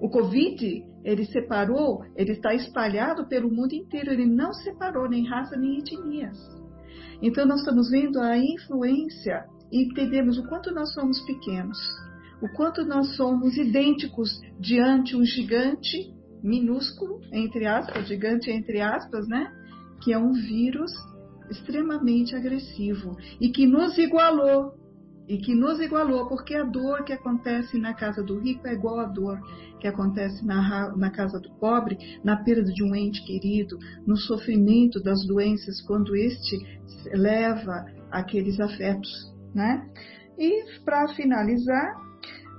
[0.01, 5.57] O Covid, ele separou, ele está espalhado pelo mundo inteiro, ele não separou nem raça
[5.57, 6.39] nem etnias.
[7.23, 11.79] Então nós estamos vendo a influência e entendemos o quanto nós somos pequenos
[12.41, 19.51] o quanto nós somos idênticos diante um gigante minúsculo, entre aspas, gigante entre aspas, né?
[20.03, 20.93] Que é um vírus
[21.51, 24.75] extremamente agressivo e que nos igualou.
[25.29, 29.01] E que nos igualou, porque a dor que acontece na casa do rico é igual
[29.01, 29.41] à dor
[29.81, 35.03] que acontece na, na casa do pobre, na perda de um ente querido, no sofrimento
[35.03, 36.57] das doenças, quando este
[37.13, 39.11] leva aqueles afetos,
[39.53, 39.85] né?
[40.39, 42.07] E para finalizar,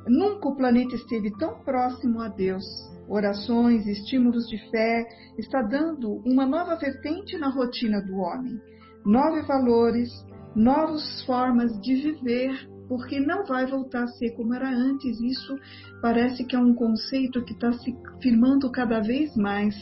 [0.07, 2.63] Nunca o planeta esteve tão próximo a Deus.
[3.09, 5.05] Orações, estímulos de fé,
[5.37, 8.59] está dando uma nova vertente na rotina do homem.
[9.07, 10.09] Novos valores,
[10.53, 15.17] novas formas de viver, porque não vai voltar a ser como era antes.
[15.21, 15.55] Isso
[16.01, 19.73] parece que é um conceito que está se firmando cada vez mais,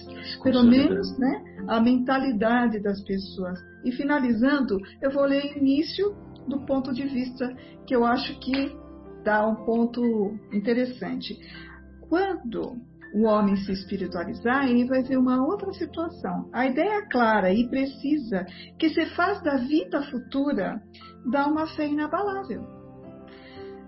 [0.43, 3.59] pelo menos, né, a mentalidade das pessoas.
[3.83, 6.15] E finalizando, eu vou ler o início
[6.47, 7.51] do ponto de vista
[7.87, 8.71] que eu acho que
[9.23, 11.35] dá um ponto interessante.
[12.07, 12.77] Quando
[13.15, 16.49] o homem se espiritualizar, ele vai ver uma outra situação.
[16.51, 18.45] A ideia clara e precisa
[18.77, 20.81] que se faz da vida futura
[21.31, 22.75] dá uma fé inabalável.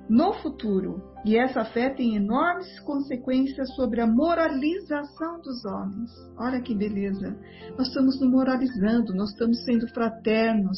[0.09, 6.09] No futuro, e essa fé tem enormes consequências sobre a moralização dos homens.
[6.39, 7.37] Olha que beleza!
[7.77, 10.77] Nós estamos nos moralizando, nós estamos sendo fraternos,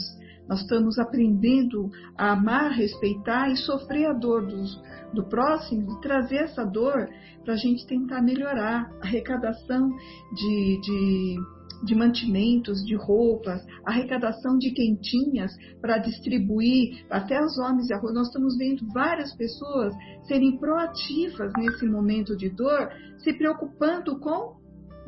[0.50, 4.82] nós estamos aprendendo a amar, respeitar e sofrer a dor dos,
[5.14, 7.08] do próximo e trazer essa dor
[7.46, 9.96] para a gente tentar melhorar a arrecadação
[10.34, 11.36] de, de,
[11.86, 18.12] de mantimentos, de roupas, arrecadação de quentinhas para distribuir até os homens e a rua.
[18.12, 19.94] Nós estamos vendo várias pessoas
[20.28, 24.59] serem proativas nesse momento de dor, se preocupando com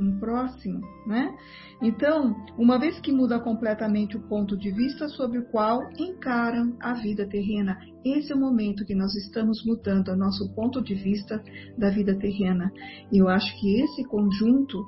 [0.01, 1.33] um próximo, né?
[1.81, 6.93] Então, uma vez que muda completamente o ponto de vista sobre o qual encaram a
[6.93, 11.41] vida terrena, esse é o momento que nós estamos mudando o nosso ponto de vista
[11.77, 12.71] da vida terrena.
[13.11, 14.83] E eu acho que esse conjunto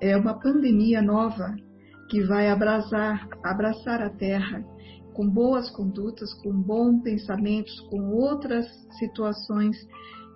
[0.00, 1.54] é uma pandemia nova
[2.10, 4.64] que vai abraçar, abraçar a Terra
[5.14, 8.66] com boas condutas, com bons pensamentos, com outras
[8.98, 9.76] situações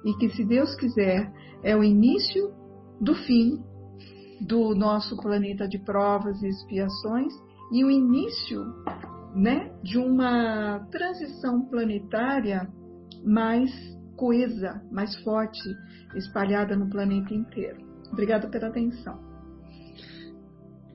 [0.04, 1.30] e que, se Deus quiser,
[1.62, 2.50] é o início
[3.00, 3.62] do fim
[4.40, 7.32] do nosso planeta de provas e expiações
[7.72, 8.64] e o início
[9.34, 12.68] né, de uma transição planetária
[13.24, 13.70] mais
[14.16, 15.60] coesa, mais forte,
[16.14, 17.78] espalhada no planeta inteiro.
[18.12, 19.18] Obrigada pela atenção.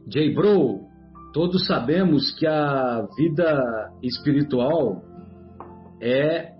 [0.08, 0.82] Jay Bro,
[1.34, 5.02] todos sabemos que a vida espiritual
[6.02, 6.54] é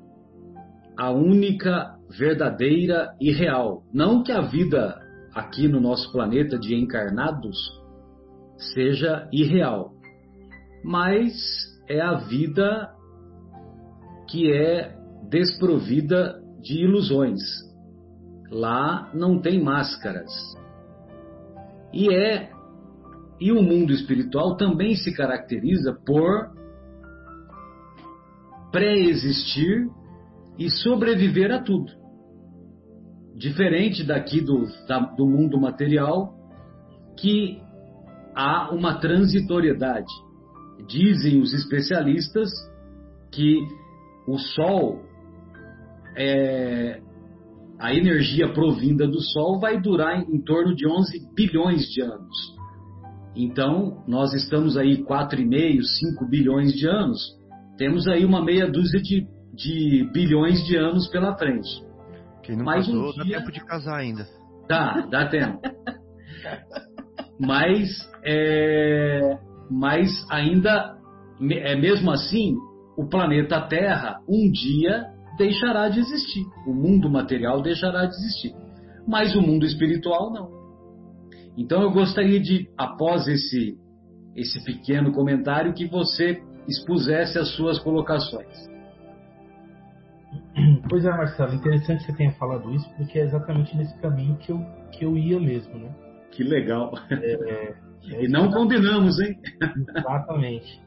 [0.98, 3.84] a única verdadeira e real.
[3.94, 5.05] Não que a vida
[5.36, 7.58] aqui no nosso planeta de encarnados
[8.74, 9.92] seja irreal,
[10.82, 11.34] mas
[11.90, 12.90] é a vida
[14.30, 14.96] que é
[15.30, 17.42] desprovida de ilusões.
[18.50, 20.32] Lá não tem máscaras.
[21.94, 22.50] E é
[23.38, 26.56] e o mundo espiritual também se caracteriza por
[28.72, 29.90] pré-existir
[30.58, 32.05] e sobreviver a tudo
[33.36, 36.34] diferente daqui do, da, do mundo material,
[37.18, 37.60] que
[38.34, 40.12] há uma transitoriedade.
[40.88, 42.50] Dizem os especialistas
[43.32, 43.58] que
[44.28, 45.02] o Sol,
[46.18, 47.02] é,
[47.78, 52.56] a energia provinda do Sol vai durar em, em torno de 11 bilhões de anos.
[53.36, 57.20] Então, nós estamos aí 4,5, 5 bilhões de anos,
[57.78, 61.85] temos aí uma meia dúzia de, de bilhões de anos pela frente.
[62.46, 63.24] Quem não Mas casou, um dia...
[63.24, 64.28] dá tempo de casar ainda.
[64.68, 65.60] Dá, dá tempo.
[67.40, 67.90] mas,
[68.24, 69.38] é,
[69.70, 70.98] mas ainda,
[71.52, 72.56] é mesmo assim,
[72.98, 75.06] o planeta Terra um dia
[75.38, 76.46] deixará de existir.
[76.68, 78.54] O mundo material deixará de existir.
[79.08, 80.50] Mas o mundo espiritual não.
[81.58, 83.78] Então eu gostaria de, após esse,
[84.36, 88.75] esse pequeno comentário, que você expusesse as suas colocações.
[90.90, 94.52] Pois é, Marcelo, interessante que você tenha falado isso, porque é exatamente nesse caminho que
[94.52, 95.90] eu, que eu ia mesmo, né?
[96.32, 96.94] Que legal.
[97.10, 97.74] É,
[98.12, 99.40] é, e não combinamos, hein?
[99.96, 100.82] Exatamente.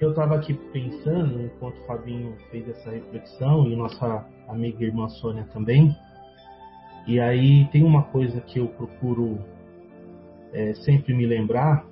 [0.00, 5.44] Eu estava aqui pensando, enquanto o Fabinho fez essa reflexão, e nossa amiga irmã Sônia
[5.52, 5.94] também,
[7.06, 9.38] e aí tem uma coisa que eu procuro
[10.52, 11.84] é, sempre me lembrar,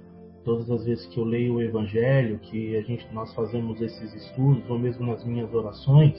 [0.44, 4.62] todas as vezes que eu leio o Evangelho, que a gente, nós fazemos esses estudos,
[4.70, 6.14] ou mesmo nas minhas orações,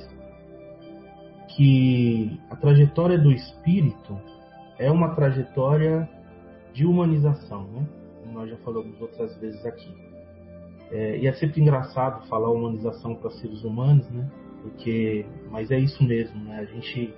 [1.57, 4.15] que a trajetória do Espírito
[4.77, 6.07] é uma trajetória
[6.71, 7.83] de humanização, né?
[8.21, 9.91] Como nós já falamos outras vezes aqui.
[10.91, 14.29] É, e é sempre engraçado falar humanização para seres humanos, né?
[14.61, 16.59] Porque, mas é isso mesmo, né?
[16.59, 17.11] A gente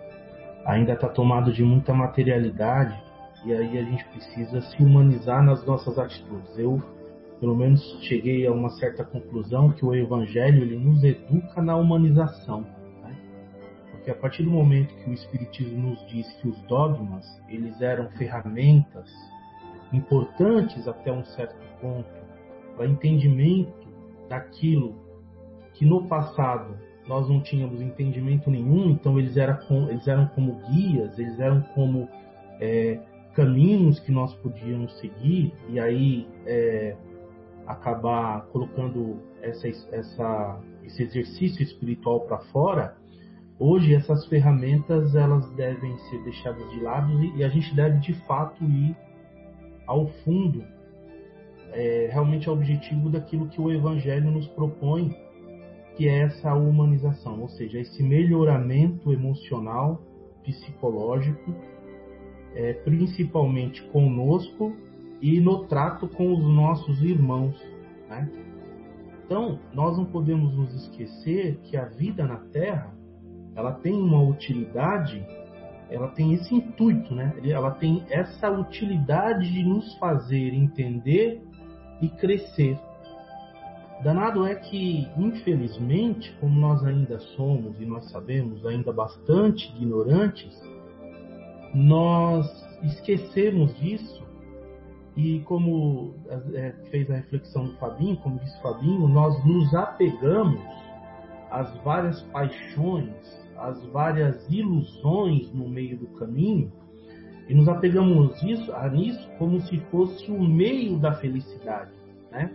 [0.66, 2.98] ainda está tomado de muita materialidade
[3.46, 6.58] e aí a gente precisa se humanizar nas nossas atitudes.
[6.58, 6.82] Eu,
[7.42, 12.79] pelo menos, cheguei a uma certa conclusão que o Evangelho ele nos educa na humanização?
[14.00, 18.10] Porque a partir do momento que o Espiritismo nos diz que os dogmas eles eram
[18.12, 19.12] ferramentas
[19.92, 22.10] importantes até um certo ponto
[22.76, 23.88] para entendimento
[24.30, 24.96] daquilo
[25.74, 31.18] que no passado nós não tínhamos entendimento nenhum, então eles eram, eles eram como guias,
[31.18, 32.08] eles eram como
[32.62, 33.00] é,
[33.34, 36.96] caminhos que nós podíamos seguir e aí é,
[37.66, 42.96] acabar colocando essa, essa, esse exercício espiritual para fora.
[43.60, 48.64] Hoje essas ferramentas elas devem ser deixadas de lado e, a gente deve de fato
[48.64, 48.96] ir
[49.86, 50.64] ao fundo,
[51.72, 55.14] é, realmente ao objetivo daquilo que o Evangelho nos propõe
[56.00, 60.02] que é essa humanização, ou seja, esse melhoramento emocional,
[60.46, 61.54] psicológico,
[62.56, 64.74] é, principalmente conosco
[65.22, 67.62] e no trato com os nossos irmãos.
[68.08, 68.32] Né?
[69.26, 72.96] Então, nós não podemos nos esquecer que a vida na Terra
[73.60, 75.26] ela tem uma utilidade,
[75.90, 77.34] ela tem esse intuito, né?
[77.44, 81.42] ela tem essa utilidade de nos fazer entender
[82.02, 82.80] e crescer.
[84.02, 90.58] Danado é que, infelizmente, como nós ainda somos e nós sabemos ainda bastante ignorantes,
[91.74, 92.48] nós
[92.82, 94.24] esquecemos disso
[95.18, 96.14] e como
[96.54, 100.62] é, fez a reflexão do Fabinho, como disse Fabinho, nós nos apegamos
[101.52, 103.14] às várias paixões,
[103.60, 106.72] às várias ilusões no meio do caminho
[107.48, 111.92] e nos apegamos nisso, a nisso como se fosse o meio da felicidade,
[112.32, 112.52] né?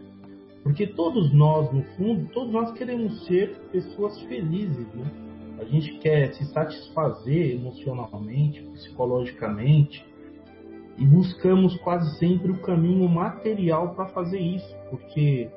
[0.62, 5.04] Porque todos nós, no fundo, todos nós queremos ser pessoas felizes, né?
[5.58, 10.04] A gente quer se satisfazer emocionalmente, psicologicamente,
[10.96, 15.50] e buscamos quase sempre o caminho material para fazer isso, porque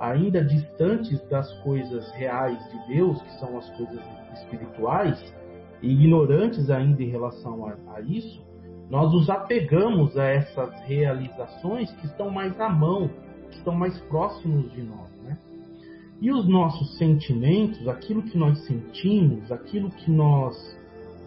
[0.00, 4.00] ainda distantes das coisas reais de Deus, que são as coisas
[4.42, 5.34] espirituais,
[5.82, 8.42] e ignorantes ainda em relação a, a isso,
[8.90, 13.10] nós nos apegamos a essas realizações que estão mais à mão,
[13.50, 15.38] que estão mais próximos de nós, né?
[16.20, 20.56] E os nossos sentimentos, aquilo que nós sentimos, aquilo que nós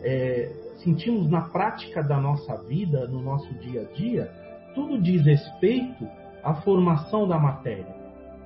[0.02, 0.52] é,
[0.84, 4.32] sentimos na prática da nossa vida, no nosso dia a dia,
[4.76, 6.06] tudo diz respeito
[6.44, 7.96] à formação da matéria.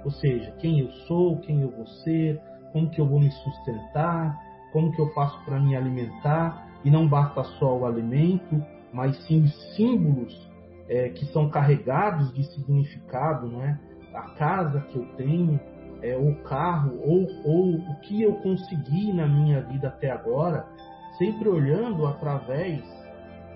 [0.04, 2.40] Ou seja, quem eu sou, quem eu vou ser,
[2.72, 4.38] como que eu vou me sustentar,
[4.76, 8.62] como que eu faço para me alimentar, e não basta só o alimento,
[8.92, 10.52] mas sim os símbolos
[10.90, 13.80] é, que são carregados de significado, não é?
[14.14, 15.58] A casa que eu tenho,
[16.02, 20.68] é, o carro, ou, ou o que eu consegui na minha vida até agora,
[21.18, 22.84] sempre olhando através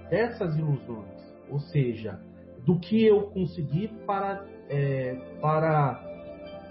[0.09, 2.17] dessas ilusões, ou seja,
[2.65, 6.01] do que eu consegui para, é, para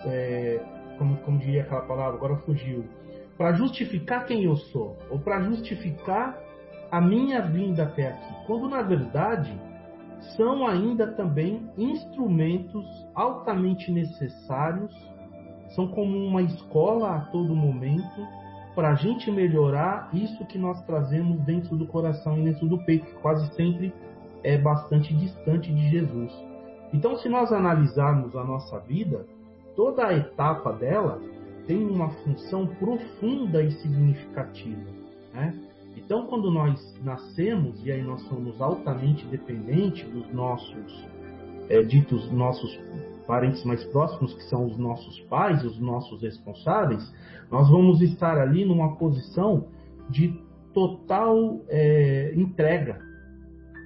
[0.07, 0.59] é,
[0.97, 2.87] como, como diria aquela palavra, agora fugiu,
[3.39, 6.37] para justificar quem eu sou, ou para justificar
[6.91, 9.57] a minha vinda até aqui, quando na verdade
[10.37, 12.85] são ainda também instrumentos
[13.15, 14.93] altamente necessários,
[15.69, 18.27] são como uma escola a todo momento
[18.75, 23.07] para a gente melhorar isso que nós trazemos dentro do coração e dentro do peito,
[23.07, 23.93] que quase sempre
[24.43, 26.33] é bastante distante de Jesus.
[26.93, 29.27] Então, se nós analisarmos a nossa vida,
[29.77, 31.21] toda a etapa dela
[31.69, 34.91] tem uma função profunda e significativa.
[35.35, 35.55] Né?
[35.97, 41.07] Então, quando nós nascemos, e aí nós somos altamente dependentes dos nossos,
[41.69, 42.81] é, ditos nossos
[43.27, 47.15] parentes mais próximos, que são os nossos pais, os nossos responsáveis,
[47.51, 49.67] nós vamos estar ali numa posição
[50.09, 50.41] de
[50.73, 52.99] total é, entrega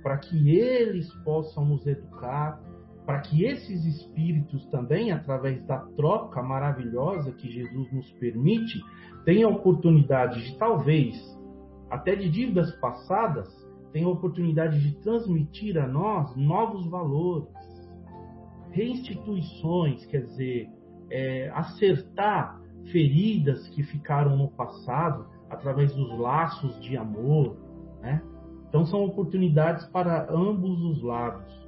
[0.05, 2.61] para que eles possam nos educar,
[3.05, 8.81] para que esses espíritos também, através da troca maravilhosa que Jesus nos permite,
[9.25, 11.17] tenham oportunidade de talvez,
[11.91, 13.49] até de dívidas passadas,
[13.93, 17.49] tenham oportunidade de transmitir a nós novos valores,
[18.71, 20.71] reinstituições, quer dizer,
[21.11, 27.57] é, acertar feridas que ficaram no passado através dos laços de amor,
[28.01, 28.23] né?
[28.69, 31.62] Então são oportunidades para ambos os lados.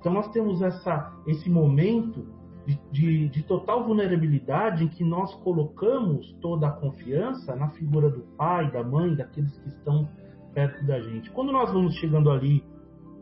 [0.00, 2.26] Então nós temos essa, esse momento
[2.66, 8.20] de, de, de, total vulnerabilidade em que nós colocamos toda a confiança na figura do
[8.36, 10.08] pai, da mãe, daqueles que estão
[10.54, 11.30] perto da gente.
[11.30, 12.64] Quando nós vamos chegando ali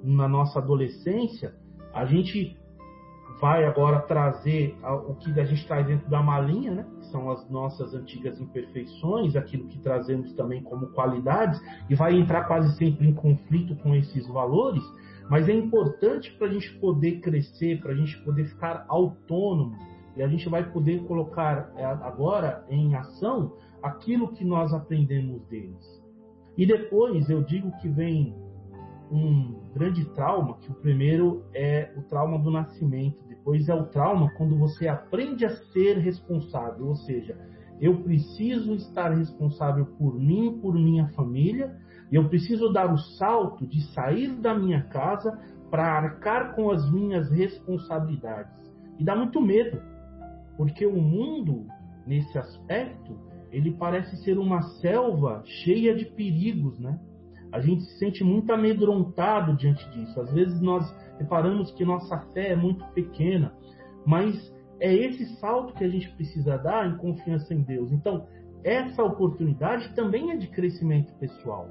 [0.03, 1.55] na nossa adolescência,
[1.93, 2.57] a gente
[3.41, 4.77] vai agora trazer
[5.07, 6.87] o que a gente traz dentro da malinha, né?
[6.99, 12.45] que são as nossas antigas imperfeições, aquilo que trazemos também como qualidades, e vai entrar
[12.45, 14.83] quase sempre em conflito com esses valores,
[15.29, 19.77] mas é importante para a gente poder crescer, para a gente poder ficar autônomo,
[20.17, 23.53] e a gente vai poder colocar é, agora em ação
[23.83, 26.03] aquilo que nós aprendemos deles.
[26.57, 28.35] E depois eu digo que vem
[29.11, 34.31] um grande trauma, que o primeiro é o trauma do nascimento, depois é o trauma
[34.37, 37.39] quando você aprende a ser responsável, ou seja,
[37.81, 41.77] eu preciso estar responsável por mim, por minha família,
[42.11, 45.39] e eu preciso dar o salto de sair da minha casa
[45.71, 48.53] para arcar com as minhas responsabilidades.
[48.99, 49.81] E dá muito medo,
[50.57, 51.67] porque o mundo,
[52.07, 53.17] nesse aspecto,
[53.53, 56.99] ele parece ser uma selva cheia de perigos, né?
[57.51, 60.21] A gente se sente muito amedrontado diante disso.
[60.21, 60.85] Às vezes nós
[61.19, 63.55] reparamos que nossa fé é muito pequena,
[64.05, 64.35] mas
[64.81, 67.91] é esse salto que a gente precisa dar em confiança em Deus.
[67.91, 68.27] Então,
[68.63, 71.69] essa oportunidade também é de crescimento pessoal,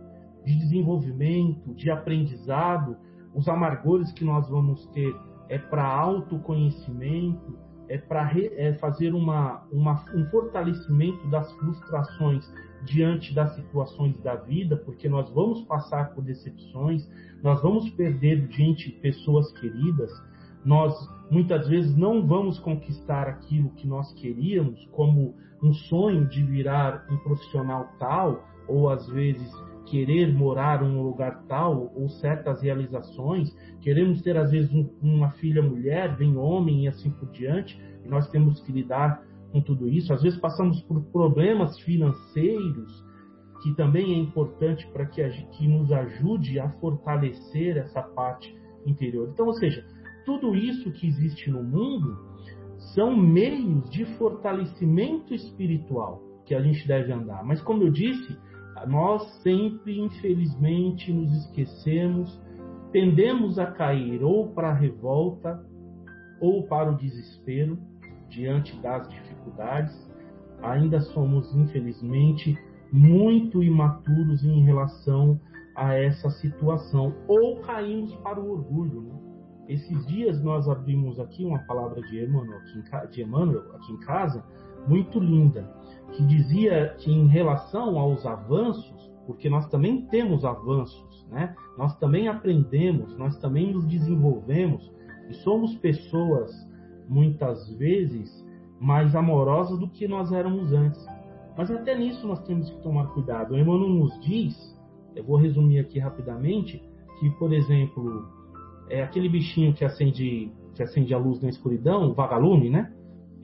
[0.48, 2.96] de desenvolvimento, de aprendizado.
[3.36, 5.14] Os amargores que nós vamos ter
[5.50, 7.58] é para autoconhecimento,
[7.90, 12.50] é para é fazer uma, uma, um fortalecimento das frustrações
[12.86, 17.06] diante das situações da vida, porque nós vamos passar por decepções,
[17.44, 20.12] nós vamos perder gente, pessoas queridas,
[20.64, 20.94] nós
[21.30, 27.18] muitas vezes não vamos conquistar aquilo que nós queríamos, como um sonho de virar um
[27.18, 29.52] profissional tal, ou às vezes
[29.90, 35.32] querer morar em um lugar tal, ou certas realizações, queremos ter às vezes um, uma
[35.32, 39.88] filha mulher, vem homem e assim por diante, e nós temos que lidar com tudo
[39.88, 40.14] isso.
[40.14, 43.06] Às vezes passamos por problemas financeiros,
[43.64, 45.22] que também é importante para que,
[45.58, 48.54] que nos ajude a fortalecer essa parte
[48.86, 49.30] interior.
[49.34, 49.84] Então, ou seja,
[50.26, 52.18] tudo isso que existe no mundo
[52.94, 57.44] são meios de fortalecimento espiritual que a gente deve andar.
[57.44, 58.38] Mas, como eu disse,
[58.86, 62.42] nós sempre, infelizmente, nos esquecemos,
[62.92, 65.66] tendemos a cair ou para a revolta
[66.40, 67.78] ou para o desespero
[68.30, 69.96] diante das dificuldades.
[70.62, 72.58] Ainda somos, infelizmente,
[72.92, 75.40] muito imaturos em relação
[75.76, 79.02] a essa situação, ou caímos para o orgulho.
[79.02, 79.20] Né?
[79.70, 84.00] Esses dias nós abrimos aqui uma palavra de Emmanuel, aqui em, de Emmanuel aqui em
[84.00, 84.44] casa,
[84.88, 85.70] muito linda,
[86.14, 91.56] que dizia que em relação aos avanços, porque nós também temos avanços, né?
[91.78, 94.92] nós também aprendemos, nós também nos desenvolvemos
[95.30, 96.52] e somos pessoas
[97.08, 98.46] muitas vezes
[98.80, 101.06] mais amorosas do que nós éramos antes.
[101.58, 103.54] Mas até nisso nós temos que tomar cuidado.
[103.54, 104.56] O Emmanuel nos diz,
[105.16, 106.82] eu vou resumir aqui rapidamente,
[107.20, 108.28] que, por exemplo,
[108.90, 112.94] é aquele bichinho que acende, que acende a luz na escuridão, o vagalume, né?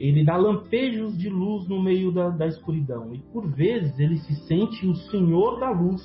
[0.03, 3.13] Ele dá lampejos de luz no meio da, da escuridão.
[3.15, 6.01] E por vezes ele se sente o senhor da luz,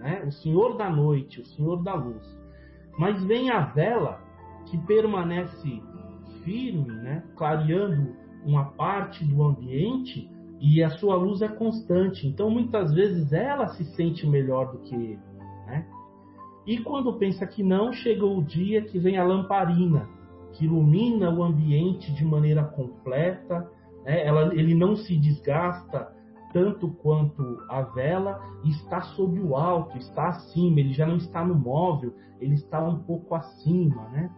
[0.00, 0.22] né?
[0.26, 2.22] o senhor da noite, o senhor da luz.
[2.98, 4.20] Mas vem a vela
[4.66, 5.82] que permanece
[6.44, 7.24] firme, né?
[7.34, 8.14] clareando
[8.44, 10.28] uma parte do ambiente
[10.60, 12.26] e a sua luz é constante.
[12.26, 15.20] Então, muitas vezes, ela se sente melhor do que ele.
[15.68, 15.86] Né?
[16.66, 20.06] E quando pensa que não, chega o dia que vem a lamparina,
[20.52, 23.68] que ilumina o ambiente de maneira completa,
[24.04, 24.26] né?
[24.26, 26.12] Ela, ele não se desgasta
[26.52, 31.54] tanto quanto a vela está sob o alto, está acima, ele já não está no
[31.54, 34.30] móvel, ele está um pouco acima, né?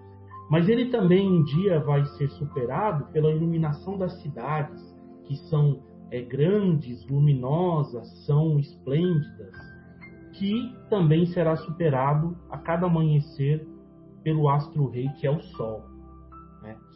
[0.49, 4.81] Mas ele também um dia vai ser superado pela iluminação das cidades,
[5.25, 9.55] que são é, grandes, luminosas, são esplêndidas,
[10.35, 13.67] que também será superado a cada amanhecer
[14.23, 15.93] pelo astro-rei que é o Sol.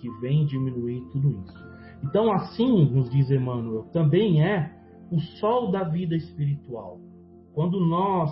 [0.01, 1.69] Que vem diminuir tudo isso.
[2.03, 4.73] Então, assim, nos diz Emmanuel, também é
[5.11, 7.01] o sol da vida espiritual.
[7.53, 8.31] Quando nós,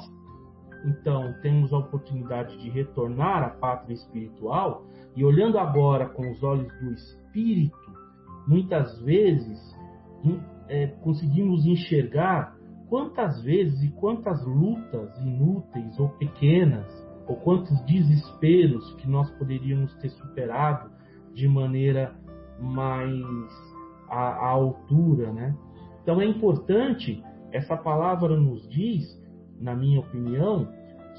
[0.84, 4.86] então, temos a oportunidade de retornar à pátria espiritual,
[5.16, 7.76] e olhando agora com os olhos do espírito,
[8.46, 9.58] muitas vezes
[10.24, 10.38] hum,
[10.68, 12.56] é, conseguimos enxergar
[12.88, 16.86] quantas vezes e quantas lutas inúteis ou pequenas,
[17.26, 20.90] ou quantos desesperos que nós poderíamos ter superado
[21.36, 22.16] de maneira
[22.58, 23.12] mais
[24.08, 25.54] à, à altura, né?
[26.02, 27.22] Então é importante,
[27.52, 29.04] essa palavra nos diz,
[29.60, 30.66] na minha opinião,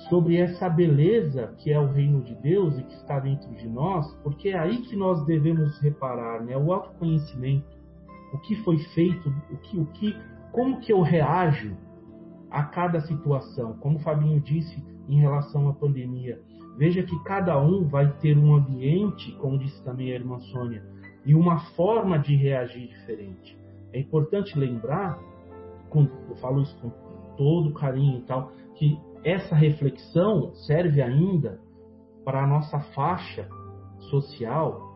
[0.09, 4.11] sobre essa beleza que é o reino de Deus e que está dentro de nós,
[4.23, 6.57] porque é aí que nós devemos reparar, né?
[6.57, 7.77] O autoconhecimento,
[8.33, 10.17] o que foi feito, o que, o que,
[10.51, 11.77] como que eu reajo
[12.49, 13.77] a cada situação.
[13.77, 16.41] Como o Fabinho disse em relação à pandemia,
[16.77, 20.83] veja que cada um vai ter um ambiente, como disse também a irmã Sônia,
[21.25, 23.57] e uma forma de reagir diferente.
[23.91, 25.19] É importante lembrar,
[25.93, 26.89] eu falo isso com
[27.35, 31.59] todo carinho e tal, que essa reflexão serve ainda
[32.23, 33.47] para a nossa faixa
[34.09, 34.87] social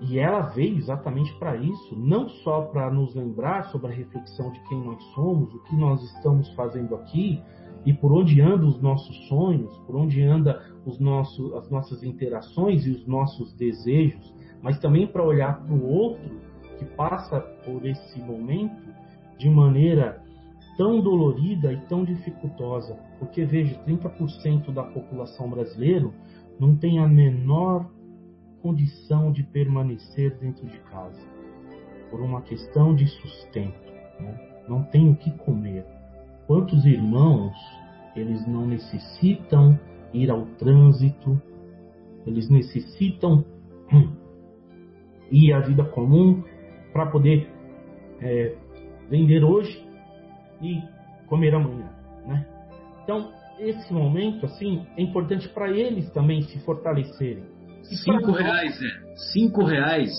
[0.00, 4.60] e ela veio exatamente para isso, não só para nos lembrar sobre a reflexão de
[4.68, 7.42] quem nós somos, o que nós estamos fazendo aqui
[7.84, 10.56] e por onde andam os nossos sonhos, por onde andam
[10.88, 15.86] os nossos, as nossas interações e os nossos desejos, mas também para olhar para o
[15.86, 16.40] outro
[16.78, 18.88] que passa por esse momento
[19.36, 20.22] de maneira
[20.78, 26.10] tão dolorida e tão dificultosa, porque veja, 30% da população brasileira
[26.58, 27.90] não tem a menor
[28.62, 31.20] condição de permanecer dentro de casa,
[32.10, 34.62] por uma questão de sustento, né?
[34.68, 35.84] não tem o que comer.
[36.46, 37.54] Quantos irmãos
[38.16, 39.78] eles não necessitam
[40.12, 41.40] ir ao trânsito,
[42.26, 43.44] eles necessitam
[45.30, 46.42] ir à vida comum
[46.92, 47.48] para poder
[48.20, 48.54] é,
[49.08, 49.86] vender hoje
[50.60, 50.80] e
[51.26, 51.90] comer amanhã,
[52.26, 52.46] né?
[53.04, 57.44] Então esse momento assim é importante para eles também se fortalecerem.
[57.82, 59.16] cinco reais, é.
[59.32, 60.10] Cinco reais,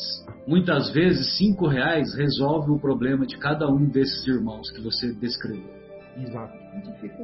[0.48, 5.80] muitas vezes cinco reais resolve o problema de cada um desses irmãos que você descreveu.
[6.18, 6.58] Exato.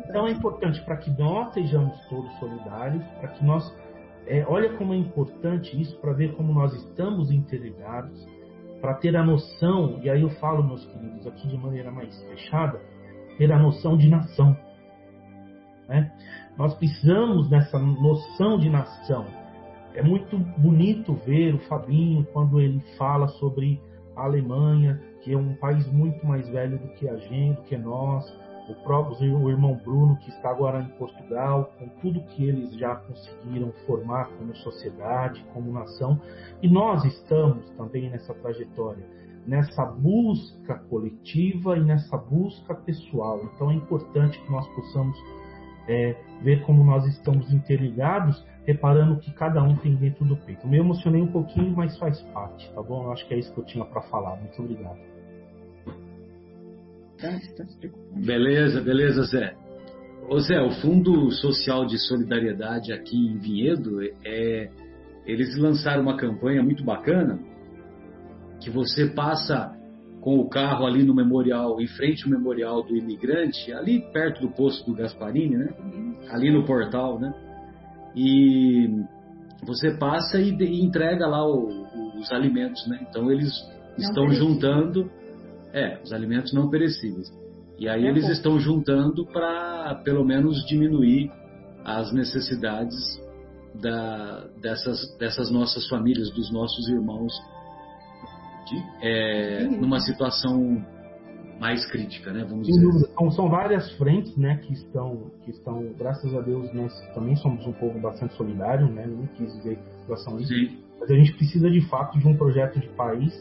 [0.08, 3.74] Então é importante para que nós sejamos todos solidários, para que nós
[4.28, 8.28] é, olha como é importante isso para ver como nós estamos interligados,
[8.82, 12.82] para ter a noção, e aí eu falo, meus queridos, aqui de maneira mais fechada,
[13.38, 14.58] ter a noção de nação.
[15.88, 16.12] Né?
[16.58, 19.26] Nós precisamos dessa noção de nação.
[19.94, 23.80] É muito bonito ver o Fabinho quando ele fala sobre
[24.16, 27.78] a Alemanha, que é um país muito mais velho do que a gente, do que
[27.78, 28.26] nós,
[28.68, 32.96] o próprio o irmão Bruno, que está agora em Portugal, com tudo que eles já
[32.96, 36.20] conseguiram formar como sociedade, como nação,
[36.62, 39.06] e nós estamos também nessa trajetória,
[39.46, 43.42] nessa busca coletiva e nessa busca pessoal.
[43.44, 45.18] Então é importante que nós possamos
[45.88, 50.68] é, ver como nós estamos interligados, reparando que cada um tem dentro do peito.
[50.68, 53.04] Me emocionei um pouquinho, mas faz parte, tá bom?
[53.04, 54.36] Eu acho que é isso que eu tinha para falar.
[54.38, 55.15] Muito obrigado.
[57.20, 57.64] Tá, tá
[58.16, 59.56] beleza, beleza, Zé.
[60.28, 64.70] Ô Zé, o Fundo Social de Solidariedade aqui em Vinhedo, é,
[65.26, 67.40] eles lançaram uma campanha muito bacana
[68.60, 69.76] que você passa
[70.22, 74.50] com o carro ali no memorial, em frente ao memorial do imigrante, ali perto do
[74.50, 75.70] posto do Gasparini, né?
[76.32, 77.32] Ali no portal, né?
[78.16, 78.90] E
[79.64, 80.50] você passa e,
[80.84, 81.68] entrega lá o,
[82.18, 83.06] os alimentos, né?
[83.08, 83.52] Então eles
[83.98, 85.12] Não estão juntando
[85.76, 87.28] é, os alimentos não perecíveis.
[87.78, 88.32] E aí é eles bom.
[88.32, 91.30] estão juntando para, pelo menos, diminuir
[91.84, 92.96] as necessidades
[93.76, 97.34] da, dessas, dessas nossas famílias, dos nossos irmãos,
[98.68, 100.82] de, é, numa situação
[101.60, 102.46] mais crítica, né?
[102.50, 102.88] Vamos dizer.
[102.88, 103.14] Assim.
[103.14, 107.68] São, são várias frentes, né, que estão, que estão, graças a Deus, nós também somos
[107.68, 109.06] um povo bastante solidário, né?
[109.06, 110.54] Não quis dizer situação isso,
[111.00, 113.34] mas a gente precisa de fato de um projeto de país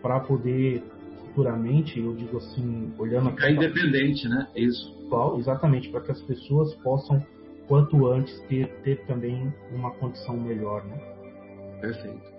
[0.00, 0.82] para poder
[1.36, 4.48] futuramente, eu digo assim, olhando Ficar independente, né?
[4.56, 4.96] Isso.
[5.38, 7.22] Exatamente, para que as pessoas possam,
[7.68, 10.98] quanto antes, ter, ter também uma condição melhor, né?
[11.80, 12.36] Perfeito.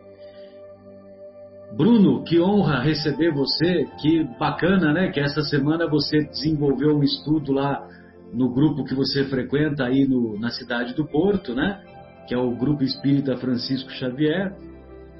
[1.75, 5.11] Bruno, que honra receber você, que bacana, né?
[5.11, 7.87] Que essa semana você desenvolveu um estudo lá
[8.33, 11.83] no grupo que você frequenta aí no, na cidade do Porto, né?
[12.27, 14.55] Que é o Grupo Espírita Francisco Xavier.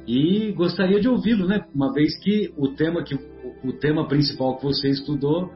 [0.08, 1.66] E gostaria de ouvi-lo, né?
[1.76, 3.18] Uma vez que o tema que
[3.64, 5.52] o tema principal que você estudou,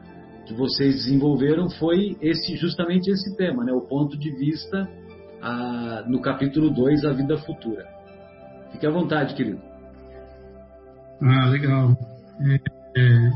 [0.46, 3.72] que vocês desenvolveram, foi esse justamente esse tema, né?
[3.72, 4.88] o ponto de vista
[5.40, 7.86] a, no capítulo 2, a vida futura.
[8.72, 9.60] Fique à vontade, querido.
[11.20, 11.96] Ah, legal.
[12.40, 12.54] É,
[13.00, 13.30] é,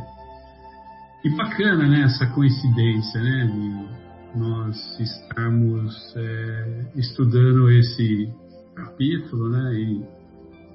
[1.22, 8.32] que bacana, né, essa coincidência, né, de nós estarmos é, estudando esse
[8.74, 10.04] capítulo, né, e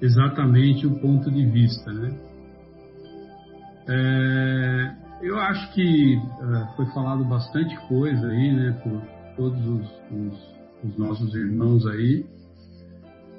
[0.02, 2.31] exatamente o ponto de vista, né.
[3.88, 9.02] É, eu acho que uh, foi falado bastante coisa aí, né, por
[9.36, 12.26] todos os, os, os nossos irmãos aí.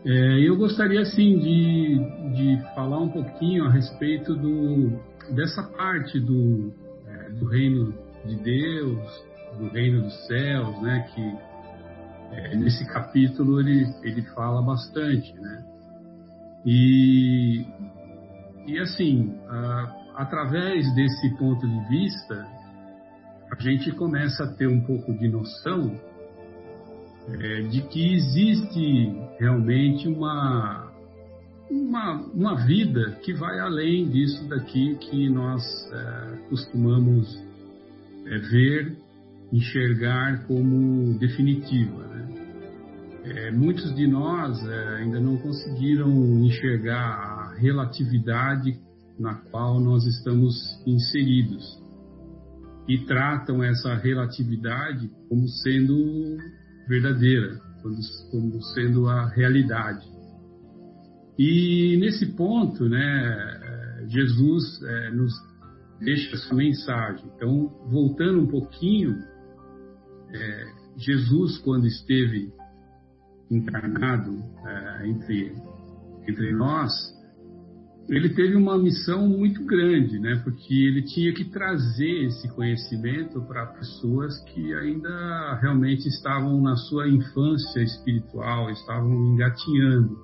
[0.05, 1.99] É, eu gostaria, assim, de,
[2.35, 4.99] de falar um pouquinho a respeito do,
[5.35, 6.73] dessa parte do,
[7.07, 9.25] é, do reino de Deus,
[9.59, 11.53] do reino dos céus, né, que
[12.33, 15.65] é, nesse capítulo ele, ele fala bastante, né.
[16.65, 17.65] E,
[18.67, 19.35] e assim,
[20.15, 22.47] através desse ponto de vista,
[23.51, 25.99] a gente começa a ter um pouco de noção
[27.29, 30.91] é, de que existe realmente uma,
[31.71, 37.43] uma, uma vida que vai além disso daqui que nós é, costumamos
[38.27, 38.97] é, ver,
[39.53, 42.07] enxergar como definitiva.
[42.07, 42.29] Né?
[43.25, 46.11] É, muitos de nós é, ainda não conseguiram
[46.43, 48.81] enxergar a relatividade
[49.23, 50.55] na qual nós estamos
[50.87, 51.81] inseridos
[52.89, 56.37] e tratam essa relatividade como sendo
[56.89, 57.61] verdadeira,
[58.31, 60.05] como sendo a realidade.
[61.39, 65.33] E nesse ponto, né, Jesus é, nos
[66.01, 67.25] deixa essa mensagem.
[67.37, 69.17] Então, voltando um pouquinho,
[70.35, 70.65] é,
[70.97, 72.53] Jesus, quando esteve
[73.51, 75.57] encarnado é, entre,
[76.29, 76.93] entre nós,
[78.13, 80.39] ele teve uma missão muito grande, né?
[80.45, 87.09] Porque ele tinha que trazer esse conhecimento para pessoas que ainda realmente estavam na sua
[87.09, 90.19] infância espiritual, estavam engatinhando.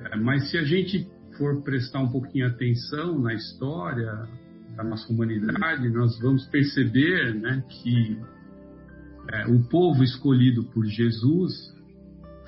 [0.00, 1.06] É, mas se a gente
[1.36, 4.26] for prestar um pouquinho atenção na história
[4.74, 8.18] da nossa humanidade, nós vamos perceber, né, que
[9.30, 11.52] é, o povo escolhido por Jesus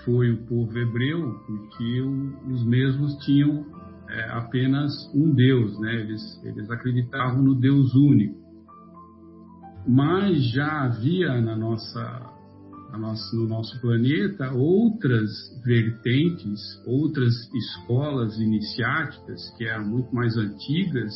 [0.03, 2.01] foi o povo hebreu, porque
[2.51, 3.84] os mesmos tinham
[4.15, 6.01] é, apenas um Deus, né?
[6.01, 8.43] Eles, eles acreditavam no Deus único.
[9.87, 12.01] Mas já havia na nossa,
[12.93, 15.31] na nossa, no nosso planeta outras
[15.65, 21.13] vertentes, outras escolas iniciáticas que eram muito mais antigas,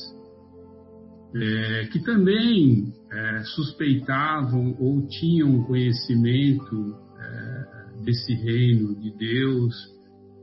[1.34, 9.97] é, que também é, suspeitavam ou tinham conhecimento é, desse reino de Deus,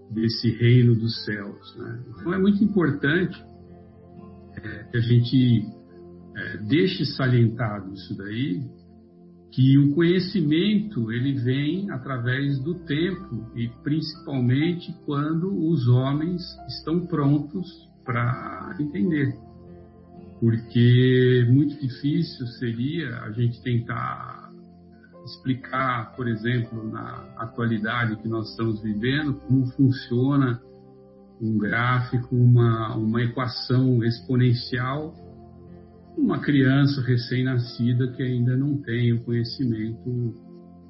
[0.09, 1.75] desse reino dos céus.
[1.77, 2.03] Né?
[2.09, 3.43] Então é muito importante
[4.57, 5.65] é, que a gente
[6.35, 8.63] é, deixe salientado isso daí,
[9.51, 17.67] que o conhecimento ele vem através do tempo e principalmente quando os homens estão prontos
[18.03, 19.33] para entender.
[20.41, 24.34] Porque muito difícil seria a gente tentar
[25.25, 30.61] explicar, por exemplo, na atualidade que nós estamos vivendo, como funciona
[31.41, 35.13] um gráfico, uma, uma equação exponencial,
[36.17, 40.33] uma criança recém-nascida que ainda não tem o conhecimento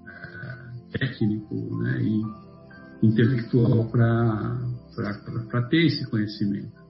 [0.08, 2.22] é, técnico né, e
[3.08, 6.84] intelectual para ter esse conhecimento.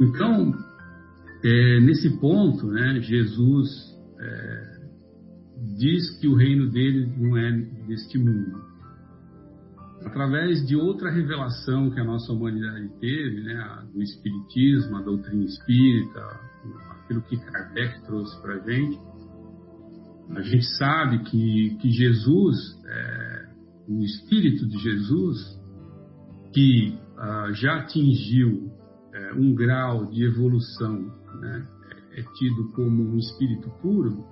[0.00, 0.54] Então,
[1.42, 4.77] é, nesse ponto, né, Jesus é,
[5.76, 7.52] diz que o reino dele não é
[7.86, 8.66] deste mundo.
[10.04, 16.20] Através de outra revelação que a nossa humanidade teve, né, do Espiritismo, a doutrina espírita,
[16.90, 18.98] aquilo que Kardec trouxe para a gente,
[20.30, 22.56] a gente sabe que, que Jesus,
[22.86, 23.48] é,
[23.88, 25.58] o Espírito de Jesus,
[26.52, 28.70] que ah, já atingiu
[29.12, 31.66] é, um grau de evolução, né,
[32.12, 34.24] é tido como um espírito puro,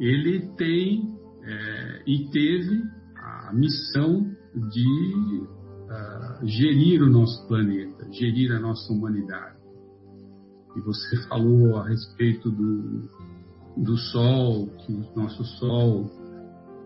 [0.00, 2.82] ele tem é, e teve
[3.16, 5.46] a missão de
[5.88, 9.56] uh, gerir o nosso planeta, gerir a nossa humanidade.
[10.76, 13.08] E você falou a respeito do,
[13.76, 16.10] do Sol, que o nosso Sol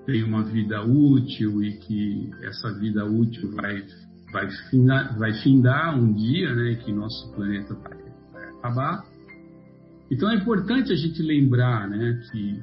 [0.06, 3.84] tem uma vida útil e que essa vida útil vai,
[4.32, 7.98] vai, findar, vai findar um dia, né, que nosso planeta vai,
[8.32, 9.04] vai acabar.
[10.10, 12.60] Então é importante a gente lembrar né, que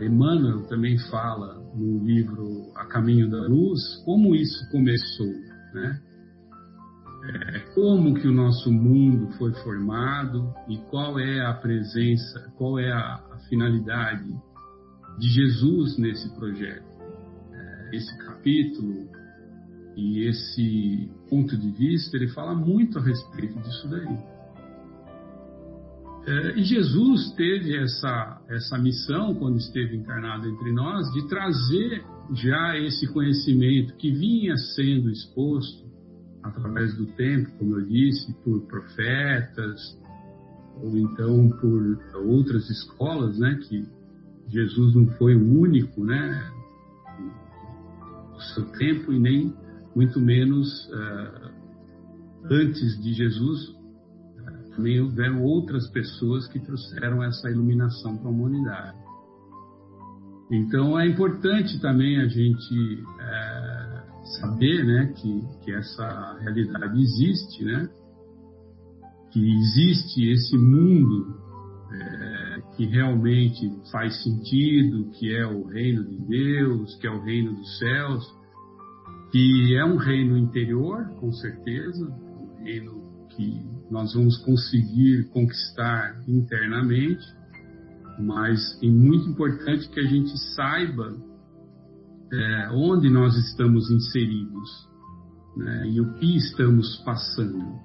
[0.00, 5.32] Emmanuel também fala no livro A Caminho da Luz como isso começou,
[5.74, 6.00] né?
[7.28, 12.92] É, como que o nosso mundo foi formado e qual é a presença, qual é
[12.92, 14.32] a, a finalidade
[15.18, 16.86] de Jesus nesse projeto.
[17.52, 19.08] É, esse capítulo
[19.96, 24.18] E esse ponto de vista, ele fala muito a respeito disso daí.
[26.26, 32.78] É, e Jesus teve essa, essa missão, quando esteve encarnado entre nós, de trazer já
[32.78, 35.84] esse conhecimento que vinha sendo exposto
[36.42, 39.98] através do tempo, como eu disse, por profetas,
[40.80, 43.84] ou então por outras escolas, né, que
[44.48, 46.52] Jesus não foi o único, né,
[48.32, 49.52] no seu tempo e nem
[49.94, 51.50] muito menos uh,
[52.50, 53.75] antes de Jesus
[54.76, 58.98] também houveram outras pessoas que trouxeram essa iluminação para a humanidade.
[60.50, 67.88] Então é importante também a gente uh, saber, né, que, que essa realidade existe, né,
[69.32, 71.46] que existe esse mundo
[71.92, 77.54] é, que realmente faz sentido, que é o reino de Deus, que é o reino
[77.54, 78.24] dos céus,
[79.30, 87.24] que é um reino interior, com certeza, um reino que nós vamos conseguir conquistar internamente,
[88.18, 91.14] mas é muito importante que a gente saiba
[92.32, 94.88] é, onde nós estamos inseridos
[95.56, 97.80] né, e o que estamos passando.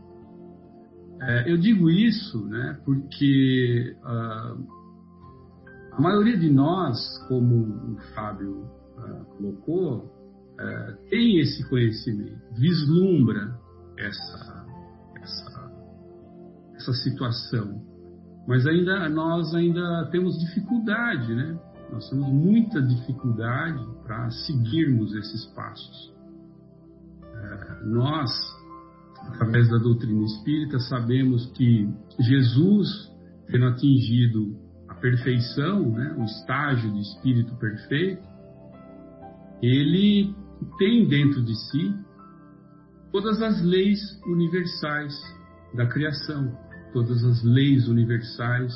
[1.22, 4.82] É, eu digo isso né, porque uh,
[5.91, 6.97] a maioria de nós,
[7.28, 8.66] como o Fábio
[8.97, 13.56] uh, colocou, uh, tem esse conhecimento, vislumbra
[13.97, 14.61] essa, essa,
[16.82, 17.82] essa situação,
[18.48, 21.60] mas ainda nós ainda temos dificuldade, né?
[21.92, 26.12] Nós temos muita dificuldade para seguirmos esses passos.
[27.84, 28.32] nós
[29.28, 31.88] através da doutrina espírita, sabemos que
[32.20, 32.88] Jesus,
[33.48, 34.58] tendo atingido
[34.88, 38.24] a perfeição, né, o estágio de espírito perfeito,
[39.62, 40.36] ele
[40.78, 41.94] tem dentro de si
[43.12, 45.14] todas as leis universais
[45.76, 46.58] da criação,
[46.92, 48.74] todas as leis universais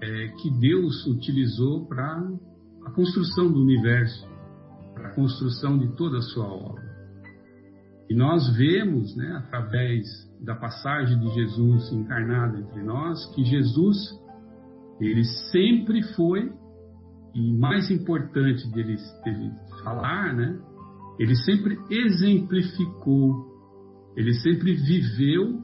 [0.00, 2.28] é, que Deus utilizou para
[2.84, 4.26] a construção do universo,
[4.94, 6.88] para a construção de toda a sua obra.
[8.08, 10.06] E nós vemos, né, através
[10.40, 13.96] da passagem de Jesus encarnado entre nós, que Jesus,
[15.00, 16.50] ele sempre foi,
[17.34, 18.96] e mais importante dele,
[19.84, 20.58] falar, né,
[21.18, 23.46] ele sempre exemplificou,
[24.16, 25.62] ele sempre viveu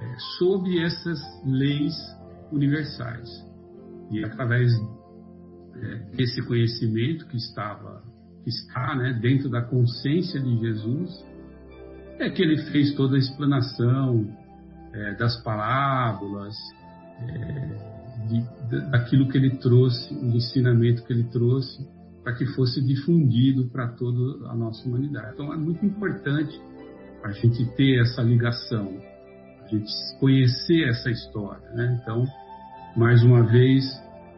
[0.00, 1.94] é, sob essas leis
[2.52, 3.28] universais.
[4.10, 4.72] E através
[5.74, 8.02] é, desse conhecimento que estava,
[8.42, 11.24] que está né, dentro da consciência de Jesus,
[12.18, 14.26] é que ele fez toda a explanação
[14.92, 16.54] é, das parábolas,
[17.20, 17.96] é,
[18.28, 21.86] de, daquilo que ele trouxe, o ensinamento que ele trouxe,
[22.22, 25.34] para que fosse difundido para toda a nossa humanidade.
[25.34, 26.60] Então é muito importante
[27.22, 28.98] a gente ter essa ligação,
[29.66, 31.68] a gente conhecer essa história.
[31.70, 31.98] Né?
[32.02, 32.24] Então,
[32.96, 33.84] mais uma vez,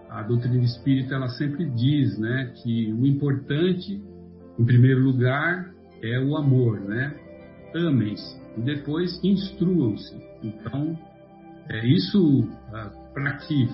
[0.09, 4.03] a doutrina espírita ela sempre diz né, que o importante,
[4.59, 5.71] em primeiro lugar,
[6.03, 7.15] é o amor, né?
[7.75, 10.17] amem-se e depois instruam-se.
[10.43, 10.99] Então,
[11.69, 13.69] é isso ah, para que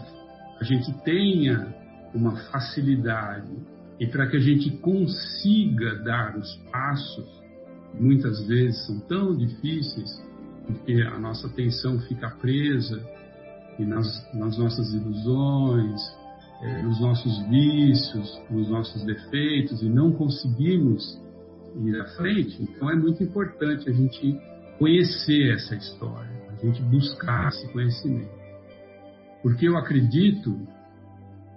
[0.61, 1.75] a gente tenha
[2.15, 3.53] uma facilidade
[3.99, 7.43] e para que a gente consiga dar os passos,
[7.99, 10.11] muitas vezes são tão difíceis,
[10.67, 13.03] porque a nossa atenção fica presa
[13.79, 16.01] e nas, nas nossas ilusões,
[16.63, 21.21] é, nos nossos vícios, nos nossos defeitos, e não conseguimos
[21.77, 22.63] ir à frente.
[22.63, 24.39] Então é muito importante a gente
[24.79, 28.45] conhecer essa história, a gente buscar esse conhecimento.
[29.43, 30.59] Porque eu acredito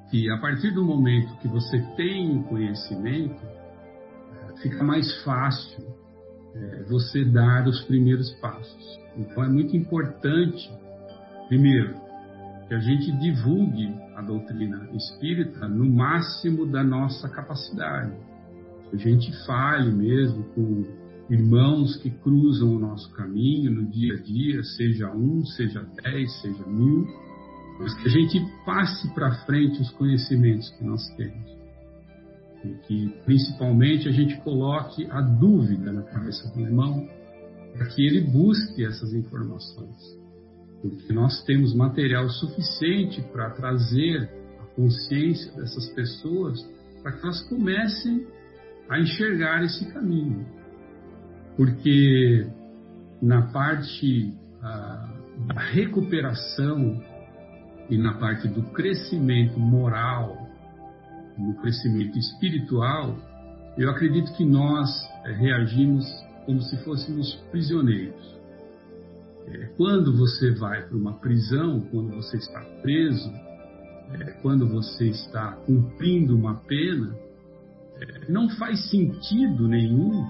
[0.09, 3.39] que a partir do momento que você tem o conhecimento,
[4.61, 5.96] fica mais fácil
[6.55, 8.99] é, você dar os primeiros passos.
[9.17, 10.69] Então é muito importante,
[11.47, 11.95] primeiro,
[12.67, 18.13] que a gente divulgue a doutrina espírita no máximo da nossa capacidade
[18.93, 20.85] a gente fale mesmo com
[21.29, 26.65] irmãos que cruzam o nosso caminho no dia a dia, seja um, seja dez, seja
[26.65, 27.05] mil,
[27.79, 31.56] mas que a gente passe para frente os conhecimentos que nós temos.
[32.67, 37.07] E que, principalmente, a gente coloque a dúvida na cabeça do irmão,
[37.73, 39.95] para que ele busque essas informações.
[40.81, 46.61] Porque nós temos material suficiente para trazer a consciência dessas pessoas
[47.01, 48.27] para que elas comecem
[48.89, 50.45] a enxergar esse caminho.
[51.55, 52.47] Porque
[53.21, 55.13] na parte ah,
[55.47, 57.01] da recuperação
[57.89, 60.46] e na parte do crescimento moral,
[61.37, 63.15] no crescimento espiritual,
[63.77, 64.89] eu acredito que nós
[65.23, 66.05] é, reagimos
[66.45, 68.35] como se fôssemos prisioneiros.
[69.47, 73.31] É, quando você vai para uma prisão, quando você está preso,
[74.13, 77.15] é, quando você está cumprindo uma pena,
[78.29, 80.23] não faz sentido nenhum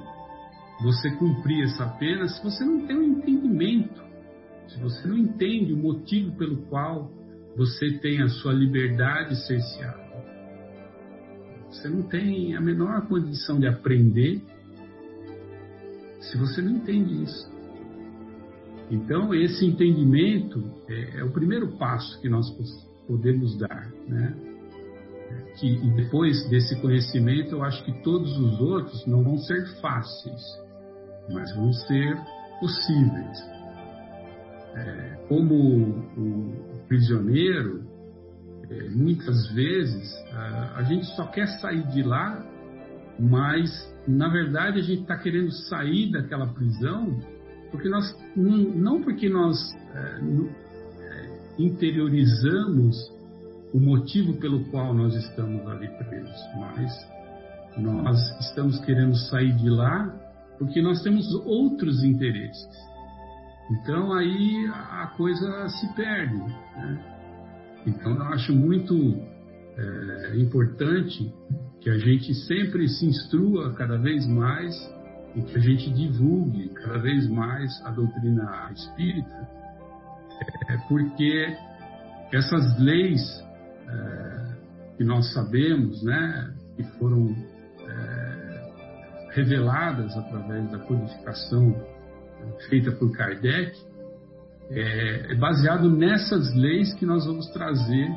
[0.82, 4.02] você cumprir essa pena se você não tem um entendimento,
[4.70, 7.12] se você não entende o motivo pelo qual
[7.58, 10.07] você tem a sua liberdade cerceada.
[11.70, 14.42] Você não tem a menor condição de aprender
[16.20, 17.50] se você não entende isso.
[18.90, 22.50] Então, esse entendimento é, é o primeiro passo que nós
[23.06, 24.36] podemos dar, né?
[25.58, 30.42] Que, e depois desse conhecimento, eu acho que todos os outros não vão ser fáceis,
[31.30, 32.18] mas vão ser
[32.60, 33.38] possíveis.
[34.76, 37.84] É, como o, o prisioneiro,
[38.70, 40.14] é, muitas vezes
[40.76, 42.46] a, gente só quer sair de lá,
[43.20, 43.70] mas
[44.08, 47.20] na verdade a gente está querendo sair daquela prisão
[47.72, 49.58] porque nós não porque nós
[49.94, 50.20] é,
[51.00, 52.96] é, interiorizamos
[53.74, 57.08] o motivo pelo qual nós estamos ali presos, mas
[57.78, 60.14] nós estamos querendo sair de lá
[60.58, 62.68] porque nós temos outros interesses.
[63.72, 66.38] Então aí a coisa se perde.
[66.38, 67.17] Né?
[67.86, 68.94] Então eu acho muito
[69.78, 71.34] é, importante
[71.80, 74.76] que a gente sempre se instrua cada vez mais
[75.36, 79.50] e que a gente divulgue cada vez mais a doutrina espírita,
[80.70, 81.56] é, porque
[82.34, 83.22] essas leis
[83.88, 84.48] é,
[84.98, 87.36] que nós sabemos, né, que foram
[87.88, 91.76] é, reveladas através da codificação
[92.68, 93.78] feita por Kardec,
[94.70, 98.10] é, é baseado nessas leis que nós vamos trazer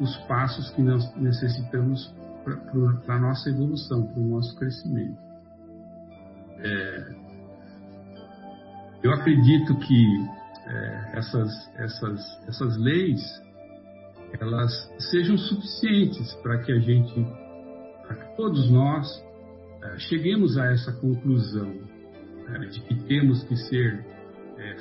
[0.00, 5.18] os passos que nós necessitamos para a nossa evolução, para o nosso crescimento.
[6.58, 7.14] É,
[9.02, 10.28] eu acredito que
[10.66, 13.42] é, essas, essas, essas leis
[14.40, 17.14] elas sejam suficientes para que a gente,
[18.06, 19.06] para que todos nós
[19.82, 21.72] é, cheguemos a essa conclusão
[22.48, 24.04] é, de que temos que ser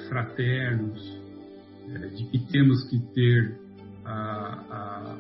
[0.08, 1.22] fraternos,
[1.90, 3.60] é, de que temos que ter
[4.06, 5.18] a, a,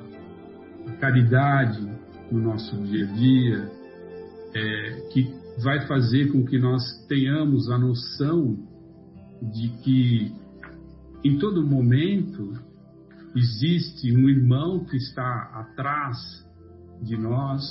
[0.88, 1.82] a, caridade
[2.32, 3.72] no nosso dia a dia,
[4.54, 8.58] é, que vai fazer com que nós tenhamos a noção
[9.42, 10.32] de que
[11.24, 12.54] em todo momento
[13.36, 16.18] existe um irmão que está atrás
[17.02, 17.64] de nós,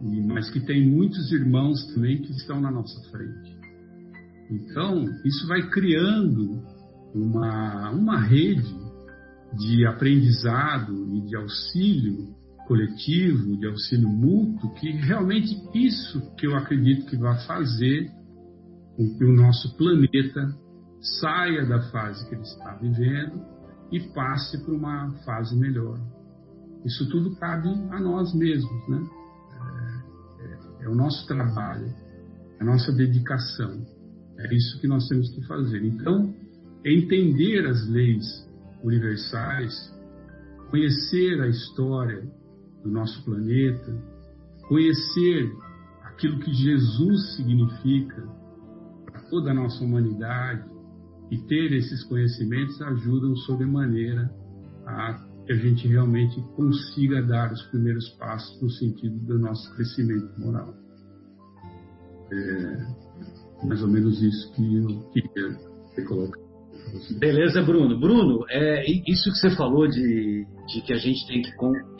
[0.00, 3.61] mas que tem muitos irmãos também que estão na nossa frente.
[4.52, 6.62] Então, isso vai criando
[7.14, 8.74] uma, uma rede
[9.56, 12.34] de aprendizado e de auxílio
[12.66, 18.10] coletivo, de auxílio mútuo, que realmente isso que eu acredito que vai fazer
[18.96, 20.54] com que o nosso planeta
[21.20, 23.42] saia da fase que ele está vivendo
[23.90, 25.98] e passe para uma fase melhor.
[26.84, 29.06] Isso tudo cabe a nós mesmos, né?
[30.40, 31.92] É, é, é o nosso trabalho,
[32.60, 33.84] a nossa dedicação.
[34.38, 35.84] É isso que nós temos que fazer.
[35.84, 36.34] Então,
[36.84, 38.24] entender as leis
[38.82, 39.72] universais,
[40.70, 42.22] conhecer a história
[42.82, 43.96] do nosso planeta,
[44.68, 45.52] conhecer
[46.02, 48.22] aquilo que Jesus significa
[49.04, 50.68] para toda a nossa humanidade
[51.30, 54.30] e ter esses conhecimentos ajudam sobremaneira
[54.86, 55.14] a
[55.46, 60.74] que a gente realmente consiga dar os primeiros passos no sentido do nosso crescimento moral.
[62.32, 63.01] É
[63.64, 65.58] mais ou menos isso que eu queria
[65.94, 66.42] ter colocado.
[67.18, 67.98] Beleza, Bruno.
[67.98, 71.50] Bruno, é, isso que você falou de, de que a gente tem que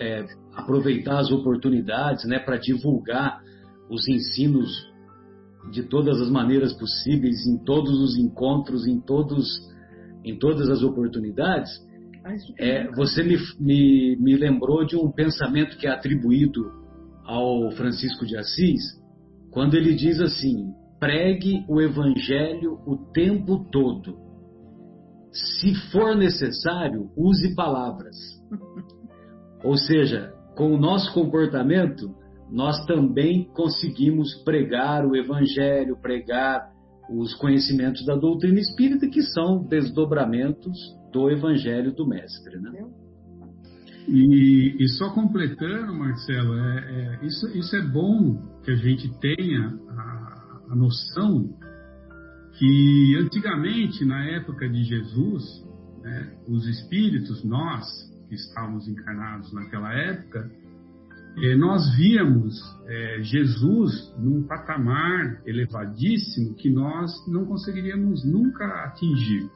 [0.01, 3.41] é, aproveitar as oportunidades né, para divulgar
[3.89, 4.71] os ensinos
[5.71, 9.47] de todas as maneiras possíveis, em todos os encontros, em, todos,
[10.25, 11.71] em todas as oportunidades,
[12.59, 16.71] é, você me, me, me lembrou de um pensamento que é atribuído
[17.25, 18.81] ao Francisco de Assis,
[19.51, 24.23] quando ele diz assim: pregue o evangelho o tempo todo
[25.33, 28.17] se for necessário, use palavras.
[29.65, 32.15] Ou seja, com o nosso comportamento,
[32.51, 36.71] nós também conseguimos pregar o Evangelho, pregar
[37.11, 40.77] os conhecimentos da doutrina espírita, que são desdobramentos
[41.13, 42.61] do Evangelho do Mestre.
[42.61, 42.85] Né?
[44.09, 49.79] E, e só completando, Marcelo, é, é, isso, isso é bom que a gente tenha
[49.89, 50.12] a,
[50.73, 51.55] a noção
[52.59, 55.45] que antigamente, na época de Jesus,
[56.03, 57.87] né, os espíritos, nós
[58.27, 60.51] que estávamos encarnados naquela época,
[61.43, 62.55] é, nós víamos
[62.87, 69.51] é, Jesus num patamar elevadíssimo que nós não conseguiríamos nunca atingir.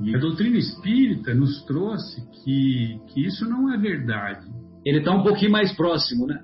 [0.00, 4.46] E a doutrina espírita nos trouxe que, que isso não é verdade.
[4.86, 6.40] Ele está um pouquinho mais próximo, né?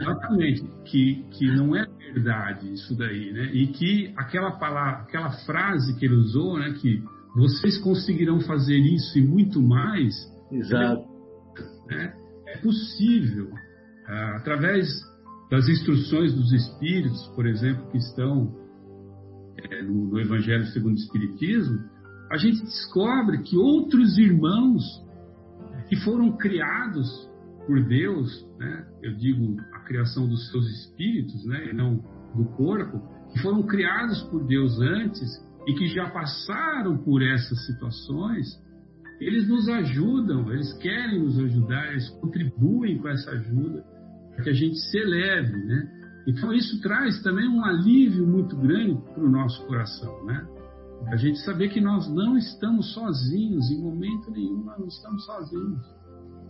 [0.00, 3.50] Exatamente, que, que não é verdade isso daí, né?
[3.52, 6.72] E que aquela palavra, aquela frase que ele usou, né?
[6.80, 7.04] Que
[7.36, 10.14] vocês conseguirão fazer isso e muito mais.
[10.50, 11.04] Exato.
[11.90, 12.14] Né?
[12.46, 13.50] É possível,
[14.06, 14.88] ah, através
[15.50, 18.50] das instruções dos Espíritos, por exemplo, que estão
[19.58, 21.78] é, no, no Evangelho segundo o Espiritismo,
[22.32, 24.82] a gente descobre que outros irmãos
[25.90, 27.27] que foram criados
[27.68, 28.86] por Deus, né?
[29.02, 31.68] eu digo a criação dos seus espíritos, né?
[31.68, 32.02] e não
[32.34, 32.98] do corpo,
[33.30, 35.28] que foram criados por Deus antes
[35.66, 38.46] e que já passaram por essas situações,
[39.20, 43.84] eles nos ajudam, eles querem nos ajudar, eles contribuem com essa ajuda
[44.34, 46.22] para que a gente se eleve, né?
[46.26, 50.46] Então isso traz também um alívio muito grande para o nosso coração, né?
[51.08, 55.97] A gente saber que nós não estamos sozinhos, em momento nenhum nós não estamos sozinhos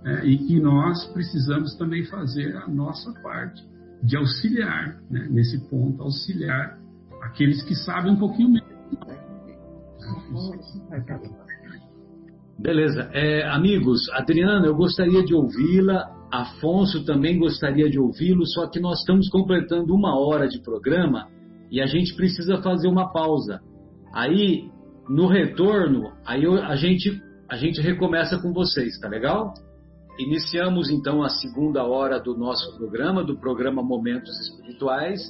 [0.03, 3.67] né, e que nós precisamos também fazer a nossa parte
[4.03, 6.79] de auxiliar, né, nesse ponto, auxiliar
[7.23, 8.69] aqueles que sabem um pouquinho menos.
[12.59, 13.09] Beleza.
[13.13, 16.17] É, amigos, Adriana, eu gostaria de ouvi-la.
[16.31, 21.29] Afonso também gostaria de ouvi-lo, só que nós estamos completando uma hora de programa
[21.71, 23.61] e a gente precisa fazer uma pausa.
[24.13, 24.71] Aí,
[25.09, 29.55] no retorno, aí a gente, a gente recomeça com vocês, tá legal?
[30.19, 35.21] Iniciamos então a segunda hora do nosso programa, do programa Momentos Espirituais.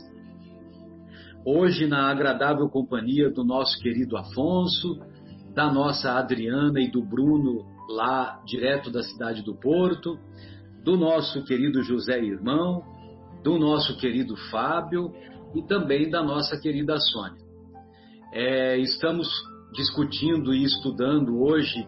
[1.44, 4.98] Hoje, na agradável companhia do nosso querido Afonso,
[5.54, 10.18] da nossa Adriana e do Bruno, lá direto da cidade do Porto,
[10.82, 12.82] do nosso querido José Irmão,
[13.44, 15.12] do nosso querido Fábio
[15.54, 17.42] e também da nossa querida Sônia.
[18.32, 19.28] É, estamos
[19.74, 21.86] discutindo e estudando hoje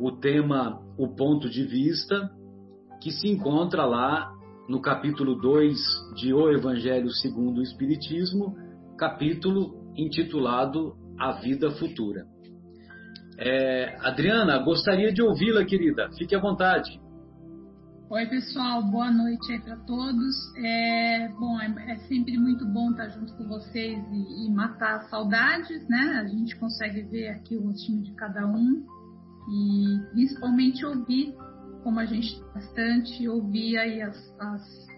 [0.00, 2.28] o tema O Ponto de Vista,
[3.00, 4.30] que se encontra lá
[4.68, 5.78] no capítulo 2
[6.16, 8.54] de O Evangelho segundo o Espiritismo,
[8.98, 12.24] capítulo intitulado A Vida Futura.
[13.38, 16.10] É, Adriana, gostaria de ouvi-la, querida.
[16.18, 17.00] Fique à vontade.
[18.10, 18.82] Oi, pessoal.
[18.82, 20.34] Boa noite aí para todos.
[20.58, 25.88] É, bom, é, é, sempre muito bom estar junto com vocês e, e, matar saudades,
[25.88, 26.20] né?
[26.22, 28.84] A gente consegue ver aqui o rostinho de cada um
[29.48, 31.34] e principalmente ouvir
[31.82, 34.90] como a gente bastante ouvia aí as, as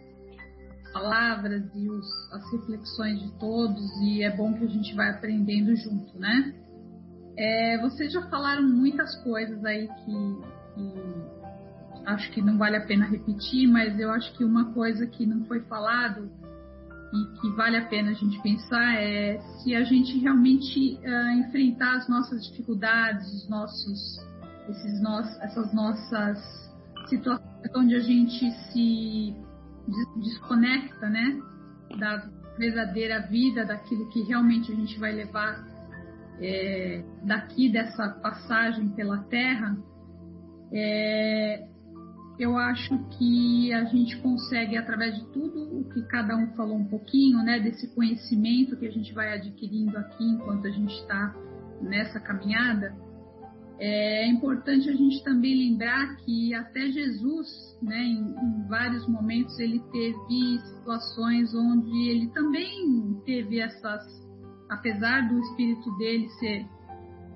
[0.93, 5.75] palavras e os, as reflexões de todos e é bom que a gente vai aprendendo
[5.77, 6.55] junto, né?
[7.37, 10.39] É, vocês já falaram muitas coisas aí que,
[10.75, 15.25] que, acho que não vale a pena repetir, mas eu acho que uma coisa que
[15.25, 16.31] não foi falado
[17.13, 21.97] e que vale a pena a gente pensar é se a gente realmente uh, enfrentar
[21.97, 24.19] as nossas dificuldades, os nossos,
[24.69, 26.72] esses nos, essas nossas
[27.13, 29.37] situações onde a gente se
[30.17, 31.41] desconecta, né,
[31.99, 35.67] da verdadeira vida, daquilo que realmente a gente vai levar
[36.41, 39.77] é, daqui dessa passagem pela Terra,
[40.73, 41.69] é,
[42.39, 46.87] eu acho que a gente consegue, através de tudo o que cada um falou um
[46.87, 51.35] pouquinho, né, desse conhecimento que a gente vai adquirindo aqui enquanto a gente está
[51.81, 52.95] nessa caminhada,
[53.85, 57.49] é importante a gente também lembrar que até Jesus,
[57.83, 64.05] né, em, em, vários momentos, ele teve situações onde ele também teve essas,
[64.71, 66.65] apesar do espírito dele ser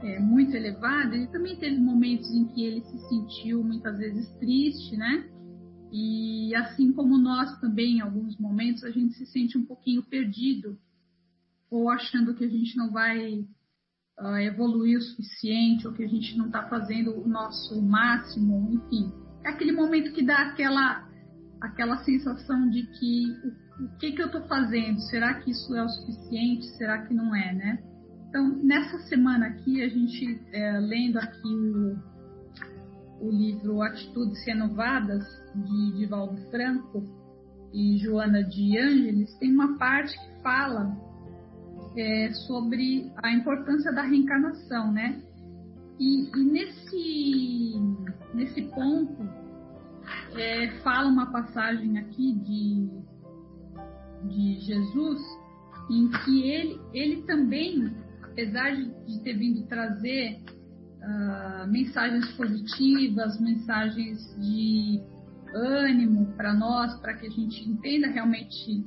[0.02, 4.96] é, muito elevado, ele também teve momentos em que ele se sentiu muitas vezes triste,
[4.96, 5.28] né?
[5.90, 10.78] E assim como nós também, em alguns momentos, a gente se sente um pouquinho perdido
[11.68, 13.44] ou achando que a gente não vai
[14.20, 19.12] uh, evoluir o suficiente ou que a gente não está fazendo o nosso máximo, enfim.
[19.44, 21.08] É aquele momento que dá aquela,
[21.60, 25.00] aquela sensação de que o, o que, que eu estou fazendo?
[25.02, 26.66] Será que isso é o suficiente?
[26.76, 27.78] Será que não é, né?
[28.28, 31.96] Então, nessa semana aqui, a gente, é, lendo aqui o,
[33.20, 37.02] o livro Atitudes Renovadas, de Divaldo Franco
[37.72, 40.94] e Joana de Ângeles, tem uma parte que fala
[41.96, 45.22] é, sobre a importância da reencarnação, né?
[45.98, 47.80] E, e nesse,
[48.34, 49.26] nesse ponto,
[50.36, 52.90] é, fala uma passagem aqui de,
[54.28, 55.22] de Jesus,
[55.90, 60.42] em que ele, ele também, apesar de, ter vindo trazer
[61.00, 65.00] uh, mensagens positivas, mensagens de
[65.54, 68.84] ânimo para nós, para que a gente entenda realmente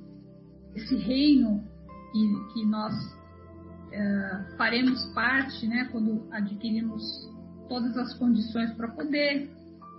[0.76, 1.64] esse reino
[2.12, 7.04] que, que nós uh, faremos parte, né, quando adquirimos
[7.68, 9.50] todas as condições para poder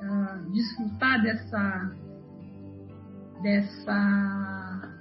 [0.02, 1.96] uh, desfrutar dessa
[3.42, 5.00] dessa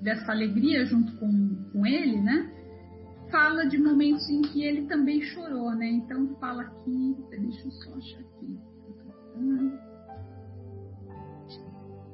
[0.00, 2.52] dessa alegria junto com, com ele, né?
[3.30, 5.88] Fala de momentos em que ele também chorou, né?
[5.88, 8.58] Então fala aqui, deixa eu só achar aqui.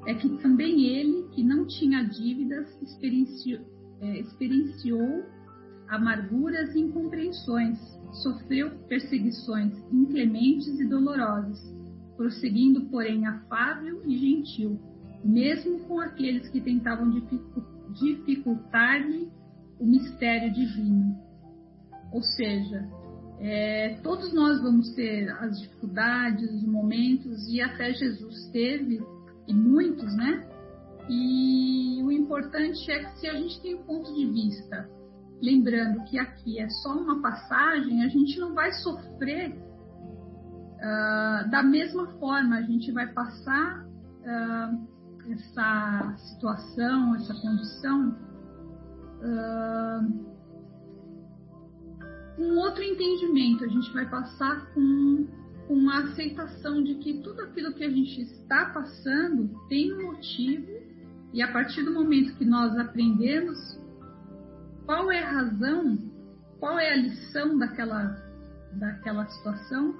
[0.05, 3.61] É que também ele, que não tinha dívidas, experienciou,
[4.01, 5.23] é, experienciou
[5.87, 7.79] amarguras e incompreensões,
[8.23, 11.59] sofreu perseguições inclementes e dolorosas,
[12.17, 14.79] prosseguindo, porém, afável e gentil,
[15.23, 17.09] mesmo com aqueles que tentavam
[17.91, 19.29] dificultar-lhe
[19.79, 21.15] o mistério divino.
[22.11, 22.87] Ou seja,
[23.39, 29.01] é, todos nós vamos ter as dificuldades, os momentos, e até Jesus teve,
[29.47, 30.47] e muitos, né?
[31.09, 34.89] E o importante é que se a gente tem um ponto de vista,
[35.41, 42.07] lembrando que aqui é só uma passagem, a gente não vai sofrer uh, da mesma
[42.19, 44.87] forma, a gente vai passar uh,
[45.31, 48.17] essa situação, essa condição.
[49.21, 50.33] Uh,
[52.37, 55.27] um outro entendimento, a gente vai passar com,
[55.67, 60.67] com a aceitação de que tudo aquilo que a gente está passando tem um motivo,
[61.33, 63.57] e a partir do momento que nós aprendemos
[64.85, 65.97] qual é a razão,
[66.59, 68.15] qual é a lição daquela,
[68.73, 69.95] daquela situação,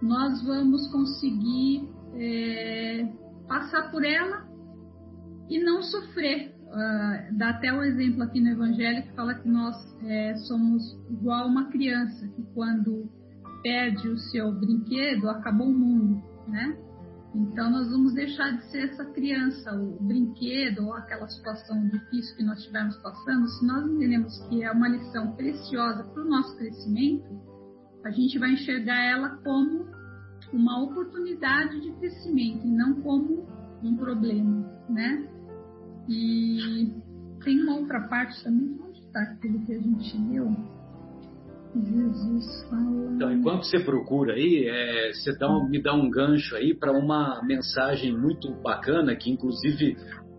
[0.00, 3.08] nós vamos conseguir é,
[3.48, 4.46] passar por ela
[5.48, 6.54] e não sofrer.
[6.68, 10.98] Uh, dá até o um exemplo aqui no Evangelho que fala que nós é, somos
[11.08, 13.10] igual uma criança que quando
[13.62, 16.76] perde o seu brinquedo acabou o mundo, né?
[17.34, 22.42] Então nós vamos deixar de ser essa criança, o brinquedo ou aquela situação difícil que
[22.42, 23.46] nós estivermos passando.
[23.48, 27.28] Se nós entendemos que é uma lição preciosa para o nosso crescimento,
[28.04, 29.86] a gente vai enxergar ela como
[30.52, 33.46] uma oportunidade de crescimento e não como
[33.82, 35.28] um problema, né?
[36.08, 36.94] E
[37.44, 40.77] tem uma outra parte também, onde está aquilo que a gente leu?
[43.14, 47.42] Então, enquanto você procura aí, é, você dá me dá um gancho aí para uma
[47.44, 49.96] mensagem muito bacana que, inclusive,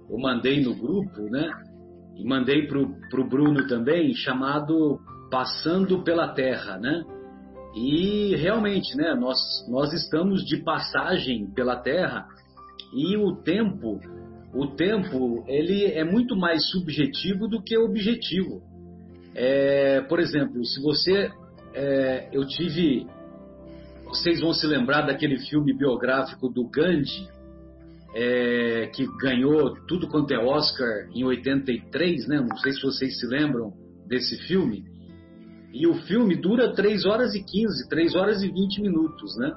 [0.09, 1.49] eu mandei no grupo, né?
[2.15, 4.99] E mandei para o Bruno também, chamado
[5.29, 7.03] Passando pela Terra, né?
[7.75, 9.13] E realmente, né?
[9.13, 9.37] Nós,
[9.69, 12.27] nós estamos de passagem pela Terra
[12.93, 13.99] e o tempo
[14.53, 18.63] o tempo ele é muito mais subjetivo do que objetivo.
[19.35, 21.31] É, por exemplo, se você,
[21.73, 23.05] é, eu tive,
[24.05, 27.29] vocês vão se lembrar daquele filme biográfico do Gandhi,
[28.15, 32.41] é, que ganhou tudo quanto é Oscar em 83, né?
[32.41, 33.71] Não sei se vocês se lembram
[34.07, 34.83] desse filme.
[35.71, 39.51] E o filme dura 3 horas e 15, 3 horas e 20 minutos, né?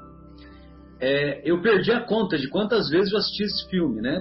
[1.00, 4.20] É, eu perdi a conta de quantas vezes eu assisti esse filme, né?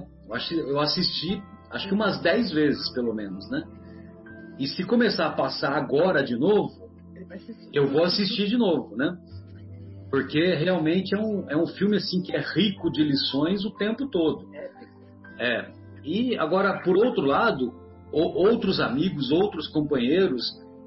[0.65, 3.61] Eu assisti, acho que umas 10 vezes, pelo menos, né?
[4.61, 6.87] E se começar a passar agora de novo,
[7.73, 9.17] eu vou assistir de novo, né?
[10.11, 14.07] Porque realmente é um, é um filme assim que é rico de lições o tempo
[14.07, 14.45] todo.
[15.39, 15.71] É.
[16.03, 17.73] E agora, por outro lado,
[18.11, 20.43] outros amigos, outros companheiros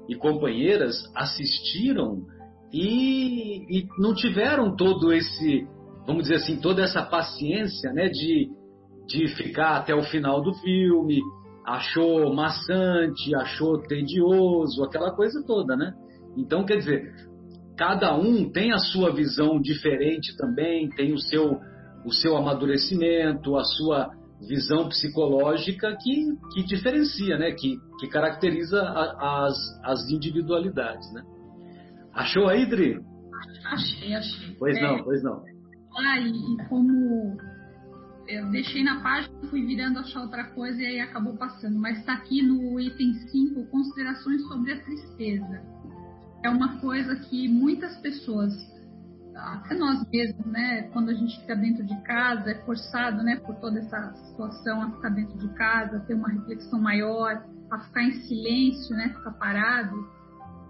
[0.07, 2.25] e companheiras assistiram
[2.71, 5.67] e, e não tiveram todo esse,
[6.07, 8.49] vamos dizer assim, toda essa paciência, né, de
[9.07, 11.21] de ficar até o final do filme,
[11.65, 15.93] achou maçante, achou tedioso, aquela coisa toda, né?
[16.37, 17.11] Então, quer dizer,
[17.77, 21.59] cada um tem a sua visão diferente também, tem o seu,
[22.05, 24.09] o seu amadurecimento, a sua
[24.47, 27.51] visão psicológica que, que diferencia, né?
[27.51, 31.23] Que, que caracteriza a, as, as individualidades, né?
[32.13, 32.99] Achou aí, Dri?
[33.71, 34.55] Achei, achei.
[34.59, 35.41] Pois é, não, pois não.
[35.97, 37.37] Ah, e como
[38.27, 41.77] eu deixei na página, fui virando achar outra coisa e aí acabou passando.
[41.79, 45.61] Mas está aqui no item 5, considerações sobre a tristeza.
[46.43, 48.53] É uma coisa que muitas pessoas,
[49.35, 53.55] até nós mesmos, né, quando a gente fica dentro de casa, é forçado, né, por
[53.55, 58.03] toda essa situação a ficar dentro de casa, a ter uma reflexão maior, a ficar
[58.03, 59.95] em silêncio, né, ficar parado,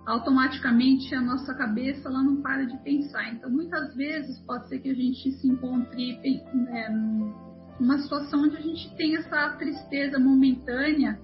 [0.06, 3.34] automaticamente a nossa cabeça ela não para de pensar.
[3.34, 6.20] Então, muitas vezes pode ser que a gente se encontre
[6.54, 6.90] né,
[7.80, 11.20] uma situação onde a gente tem essa tristeza momentânea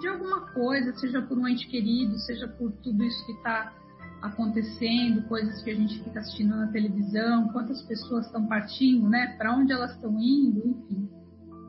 [0.00, 3.74] de alguma coisa, seja por um ente querido, seja por tudo isso que está
[4.22, 9.34] acontecendo, coisas que a gente fica assistindo na televisão, quantas pessoas estão partindo, né?
[9.38, 11.08] Para onde elas estão indo, enfim.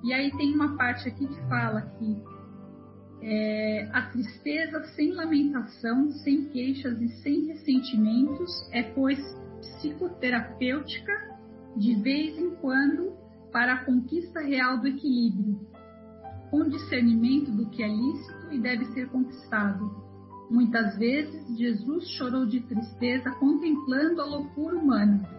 [0.04, 2.18] E aí tem uma parte aqui que fala que
[3.22, 9.20] é, a tristeza sem lamentação, sem queixas e sem ressentimentos é, pois,
[9.60, 11.14] psicoterapêutica
[11.78, 13.21] de vez em quando
[13.52, 15.60] para a conquista real do equilíbrio,
[16.50, 19.90] com discernimento do que é lícito e deve ser conquistado.
[20.50, 25.30] Muitas vezes, Jesus chorou de tristeza contemplando a loucura humana.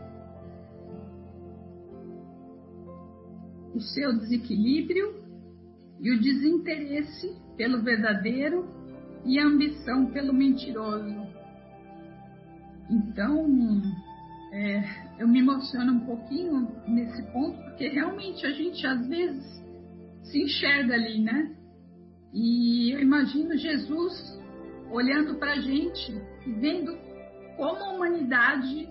[3.74, 5.22] O seu desequilíbrio
[6.01, 8.66] e o desinteresse pelo verdadeiro
[9.24, 11.14] e a ambição pelo mentiroso.
[12.90, 13.47] Então,
[14.52, 14.80] é,
[15.23, 19.62] eu me emociono um pouquinho nesse ponto, porque realmente a gente às vezes
[20.24, 21.55] se enxerga ali, né?
[22.32, 24.12] E eu imagino Jesus
[24.90, 26.12] olhando para a gente
[26.44, 26.99] e vendo
[27.57, 28.89] como a humanidade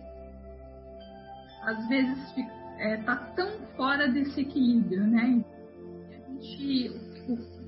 [1.64, 2.41] às vezes está
[2.80, 5.44] é, tá tão fora desse equilíbrio, né?
[6.10, 6.91] A gente,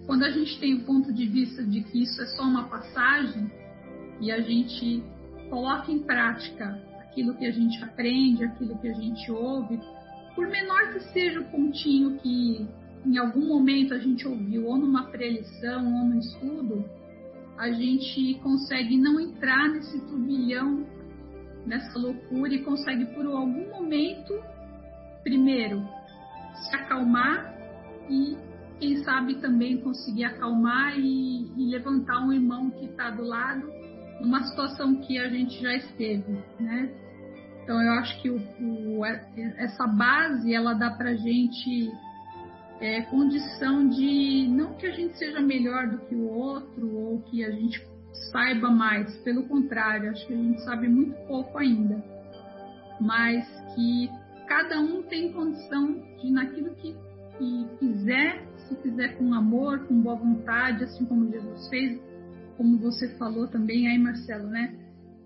[0.06, 3.52] quando a gente tem o ponto de vista de que isso é só uma passagem
[4.22, 5.04] e a gente
[5.50, 9.80] coloca em prática aquilo que a gente aprende, aquilo que a gente ouve,
[10.36, 12.68] por menor que seja o pontinho que
[13.06, 16.84] em algum momento a gente ouviu, ou numa preleção, ou no estudo,
[17.58, 20.86] a gente consegue não entrar nesse turbilhão,
[21.68, 24.34] nessa loucura e consegue por algum momento,
[25.22, 25.86] primeiro,
[26.56, 27.54] se acalmar
[28.10, 28.36] e
[28.80, 33.72] quem sabe também conseguir acalmar e, e levantar um irmão que está do lado
[34.20, 37.03] numa situação que a gente já esteve, né?
[37.64, 41.92] Então eu acho que o, o, essa base ela dá para gente
[42.82, 47.44] é, condição de não que a gente seja melhor do que o outro ou que
[47.44, 47.82] a gente
[48.32, 52.04] saiba mais, pelo contrário, acho que a gente sabe muito pouco ainda,
[53.00, 54.10] mas que
[54.48, 56.94] cada um tem condição de naquilo que,
[57.38, 62.00] que quiser, se fizer com amor, com boa vontade, assim como Jesus fez,
[62.58, 64.76] como você falou também aí, Marcelo, né?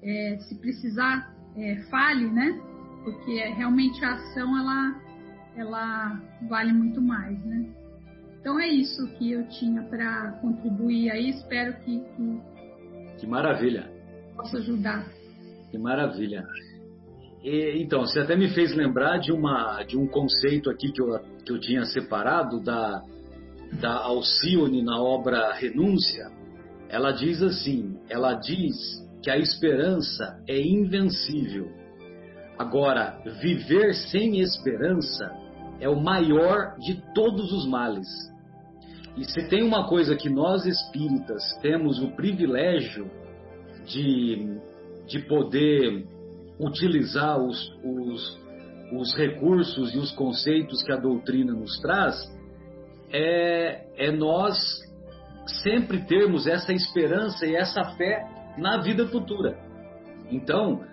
[0.02, 2.60] É, se precisar, é, fale, né?
[3.04, 5.08] Porque é, realmente a ação ela
[5.56, 7.66] ela vale muito mais, né?
[8.40, 11.30] Então é isso que eu tinha para contribuir aí.
[11.30, 12.42] Espero que, que,
[13.20, 13.98] que maravilha
[14.38, 15.06] possa ajudar.
[15.72, 16.48] Que maravilha.
[17.44, 21.20] E, então, você até me fez lembrar de uma de um conceito aqui que eu,
[21.44, 23.04] que eu tinha separado da
[23.82, 26.32] da Alcione na obra Renúncia.
[26.88, 31.70] Ela diz assim, ela diz que a esperança é invencível.
[32.58, 35.30] Agora, viver sem esperança
[35.82, 38.08] é o maior de todos os males.
[39.18, 43.12] E se tem uma coisa que nós espíritas temos o privilégio
[43.86, 44.62] de,
[45.06, 46.08] de poder
[46.58, 48.40] utilizar os, os,
[48.94, 52.16] os recursos e os conceitos que a doutrina nos traz,
[53.12, 54.58] é, é nós
[55.64, 59.58] sempre termos essa esperança e essa fé na vida futura.
[60.30, 60.84] Então,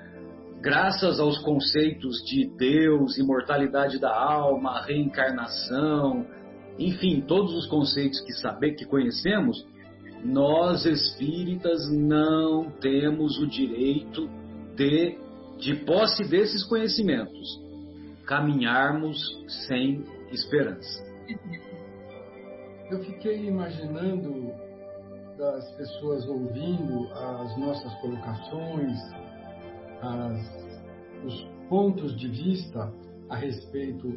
[0.60, 6.26] graças aos conceitos de Deus, imortalidade da alma, reencarnação,
[6.78, 9.66] enfim, todos os conceitos que saber que conhecemos,
[10.24, 14.28] nós espíritas não temos o direito
[14.74, 15.18] de,
[15.58, 17.60] de posse desses conhecimentos,
[18.26, 19.18] caminharmos
[19.66, 21.04] sem esperança.
[22.90, 24.52] Eu fiquei imaginando
[25.44, 28.98] das pessoas ouvindo as nossas colocações,
[30.00, 32.90] as, os pontos de vista
[33.28, 34.16] a respeito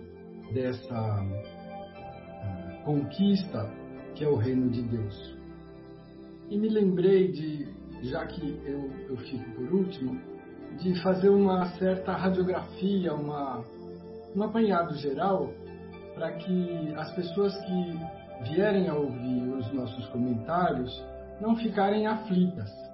[0.53, 3.69] dessa uh, conquista
[4.15, 5.37] que é o reino de Deus.
[6.49, 7.67] E me lembrei de,
[8.03, 10.19] já que eu, eu fico por último,
[10.81, 13.65] de fazer uma certa radiografia, uma,
[14.33, 15.51] um apanhado geral,
[16.15, 21.03] para que as pessoas que vierem a ouvir os nossos comentários
[21.39, 22.87] não ficarem aflitas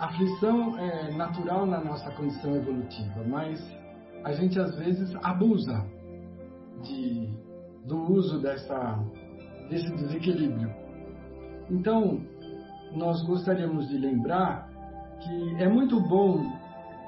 [0.00, 3.60] aflição é natural na nossa condição evolutiva, mas
[4.24, 5.84] a gente às vezes abusa
[6.82, 7.28] de,
[7.84, 8.98] do uso dessa,
[9.68, 10.74] desse desequilíbrio.
[11.70, 12.22] Então,
[12.94, 14.68] nós gostaríamos de lembrar
[15.20, 16.50] que é muito bom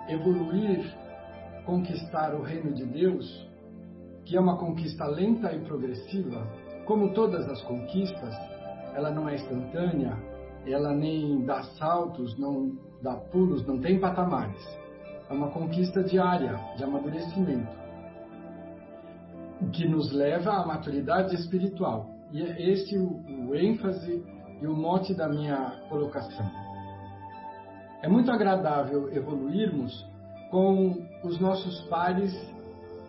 [0.08, 0.84] evoluir,
[1.64, 3.48] conquistar o reino de Deus,
[4.26, 6.46] que é uma conquista lenta e progressiva,
[6.84, 8.34] como todas as conquistas,
[8.94, 10.16] ela não é instantânea,
[10.66, 14.62] ela nem dá saltos, não dá pulos, não tem patamares.
[15.28, 17.76] É uma conquista diária, de amadurecimento,
[19.72, 22.10] que nos leva à maturidade espiritual.
[22.30, 24.24] E é esse o, o ênfase
[24.60, 26.48] e o mote da minha colocação.
[28.02, 30.06] É muito agradável evoluirmos
[30.50, 32.32] com os nossos pares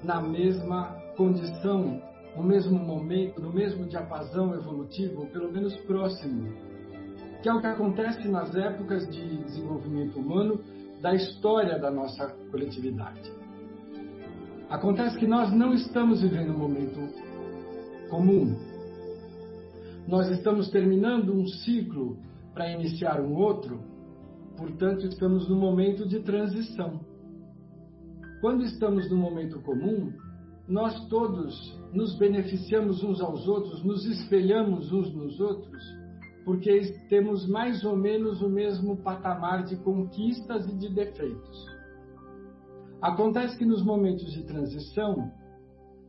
[0.04, 2.02] na mesma condição,
[2.36, 6.52] no mesmo momento, no mesmo diapasão evolutivo, pelo menos próximo,
[7.42, 10.60] que é o que acontece nas épocas de desenvolvimento humano
[11.02, 13.32] da história da nossa coletividade.
[14.70, 17.00] Acontece que nós não estamos vivendo um momento
[18.10, 18.56] comum.
[20.08, 22.18] Nós estamos terminando um ciclo
[22.54, 23.82] para iniciar um outro,
[24.58, 27.02] portanto, estamos num momento de transição.
[28.42, 30.12] Quando estamos num momento comum,
[30.68, 35.84] nós todos nos beneficiamos uns aos outros, nos espelhamos uns nos outros,
[36.46, 41.74] porque temos mais ou menos o mesmo patamar de conquistas e de defeitos.
[43.02, 45.32] Acontece que nos momentos de transição,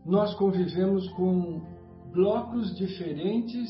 [0.07, 1.63] nós convivemos com
[2.13, 3.69] blocos diferentes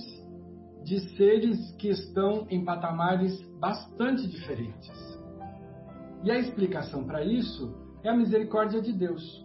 [0.84, 4.90] de seres que estão em patamares bastante diferentes.
[6.22, 9.43] E a explicação para isso é a misericórdia de Deus.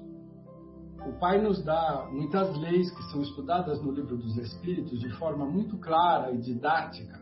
[1.07, 5.45] O Pai nos dá muitas leis que são estudadas no Livro dos Espíritos de forma
[5.45, 7.19] muito clara e didática.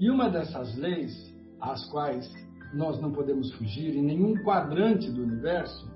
[0.00, 1.12] E uma dessas leis,
[1.60, 2.28] às quais
[2.72, 5.90] nós não podemos fugir em nenhum quadrante do universo,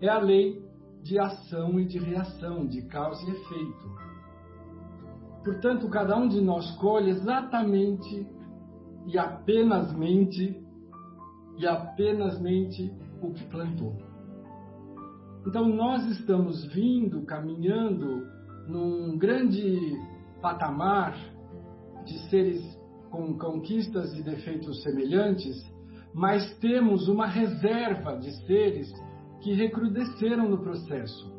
[0.00, 0.60] é a lei
[1.02, 4.00] de ação e de reação, de causa e efeito.
[5.44, 8.26] Portanto, cada um de nós colhe exatamente
[9.06, 10.62] e apenas mente
[11.56, 14.09] e apenas mente o que plantou.
[15.46, 18.26] Então, nós estamos vindo, caminhando
[18.68, 19.96] num grande
[20.42, 21.16] patamar
[22.04, 22.62] de seres
[23.10, 25.56] com conquistas e defeitos semelhantes,
[26.14, 28.92] mas temos uma reserva de seres
[29.40, 31.32] que recrudesceram no processo,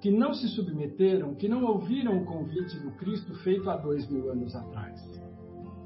[0.00, 4.30] que não se submeteram, que não ouviram o convite do Cristo feito há dois mil
[4.30, 5.00] anos atrás.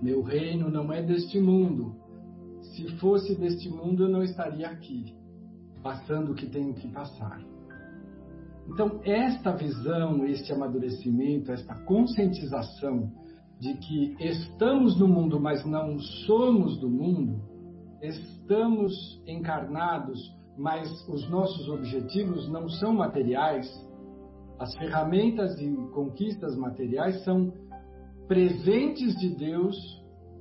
[0.03, 1.95] Meu reino não é deste mundo.
[2.61, 5.15] Se fosse deste mundo, eu não estaria aqui
[5.87, 7.41] passando o que tenho que passar.
[8.69, 13.13] Então, esta visão, este amadurecimento, esta conscientização
[13.61, 15.97] de que estamos no mundo, mas não
[16.27, 17.41] somos do mundo,
[18.03, 18.93] estamos
[19.29, 20.19] encarnados,
[20.59, 23.71] mas os nossos objetivos não são materiais,
[24.59, 27.53] as ferramentas e conquistas materiais são
[28.27, 29.77] presentes de Deus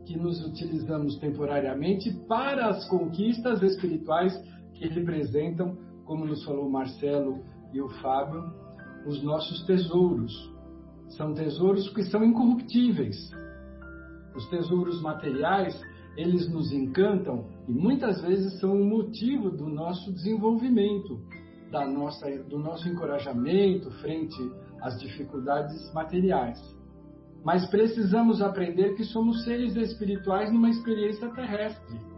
[0.08, 4.34] que nos utilizamos temporariamente para as conquistas espirituais
[4.76, 7.43] que representam, como nos falou Marcelo
[7.73, 8.43] e o Fábio,
[9.06, 10.34] os nossos tesouros.
[11.10, 13.15] São tesouros que são incorruptíveis.
[14.35, 15.80] Os tesouros materiais,
[16.18, 21.19] eles nos encantam e muitas vezes são o motivo do nosso desenvolvimento,
[21.72, 24.38] da nossa, do nosso encorajamento frente
[24.81, 26.60] às dificuldades materiais.
[27.43, 32.15] Mas precisamos aprender que somos seres espirituais numa experiência terrestre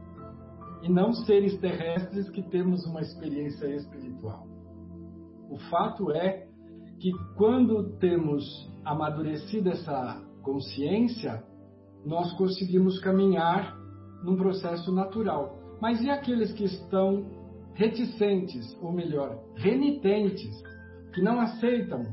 [0.82, 4.48] e não seres terrestres que temos uma experiência espiritual.
[5.49, 6.48] O fato é
[6.99, 8.44] que quando temos
[8.84, 11.44] amadurecido essa consciência,
[12.06, 13.78] nós conseguimos caminhar
[14.24, 15.58] num processo natural.
[15.82, 17.26] Mas e aqueles que estão
[17.74, 20.56] reticentes, ou melhor, renitentes,
[21.14, 22.04] que não aceitam,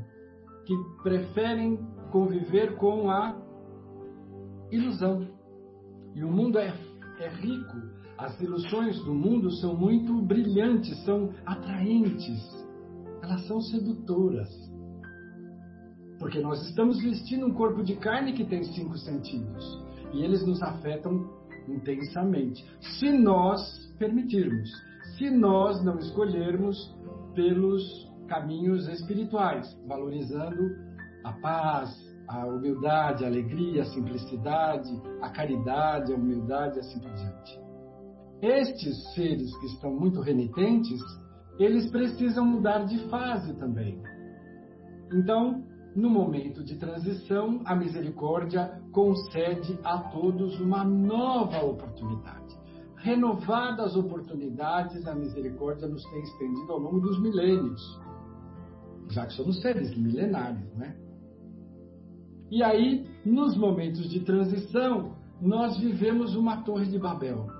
[0.65, 1.77] que preferem
[2.11, 3.35] conviver com a
[4.71, 5.27] ilusão?
[6.13, 6.73] E o mundo é,
[7.19, 12.41] é rico as ilusões do mundo são muito brilhantes, são atraentes,
[13.21, 14.49] elas são sedutoras.
[16.19, 19.83] Porque nós estamos vestindo um corpo de carne que tem cinco sentidos
[20.13, 21.29] e eles nos afetam
[21.67, 22.65] intensamente.
[22.99, 23.61] Se nós
[23.99, 24.69] permitirmos,
[25.17, 26.95] se nós não escolhermos
[27.33, 27.83] pelos
[28.27, 30.77] caminhos espirituais, valorizando
[31.23, 31.89] a paz,
[32.27, 34.89] a humildade, a alegria, a simplicidade,
[35.21, 37.64] a caridade, a humildade, assim por diante.
[38.45, 41.01] Estes seres que estão muito renitentes,
[41.57, 43.99] eles precisam mudar de fase também.
[45.11, 45.63] Então,
[45.95, 52.55] no momento de transição, a misericórdia concede a todos uma nova oportunidade.
[52.97, 57.81] Renovadas oportunidades, a misericórdia nos tem estendido ao longo dos milênios,
[59.09, 60.95] já que somos seres milenários, né?
[62.51, 67.54] E aí, nos momentos de transição, nós vivemos uma torre de Babel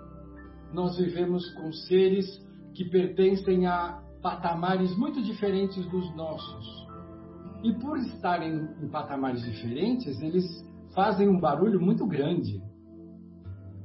[0.74, 2.26] nós vivemos com seres
[2.74, 6.88] que pertencem a patamares muito diferentes dos nossos.
[7.64, 10.46] E por estarem em patamares diferentes, eles
[10.94, 12.62] fazem um barulho muito grande.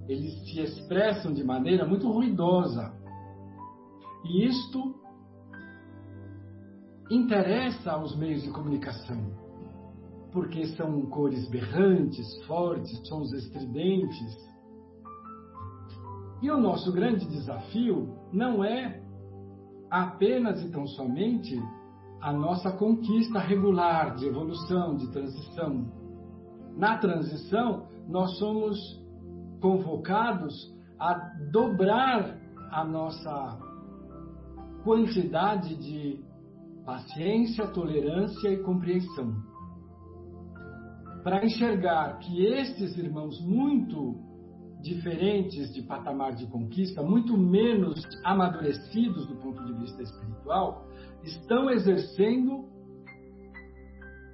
[0.09, 2.93] Eles se expressam de maneira muito ruidosa.
[4.25, 5.01] E isto
[7.11, 9.19] interessa aos meios de comunicação,
[10.33, 14.50] porque são cores berrantes, fortes, sons estridentes,
[16.43, 19.03] E o nosso grande desafio não é
[19.91, 21.61] apenas e tão somente
[22.21, 25.87] a nossa conquista regular de evolução, de transição.
[26.77, 28.79] Na transição, nós somos
[29.61, 30.55] convocados
[30.99, 31.15] a
[31.51, 32.39] dobrar
[32.71, 33.59] a nossa
[34.85, 36.23] quantidade de
[36.85, 39.35] paciência, tolerância e compreensão.
[41.23, 44.30] Para enxergar que estes irmãos muito
[44.81, 50.87] diferentes de patamar de conquista, muito menos amadurecidos do ponto de vista espiritual,
[51.23, 52.69] estão exercendo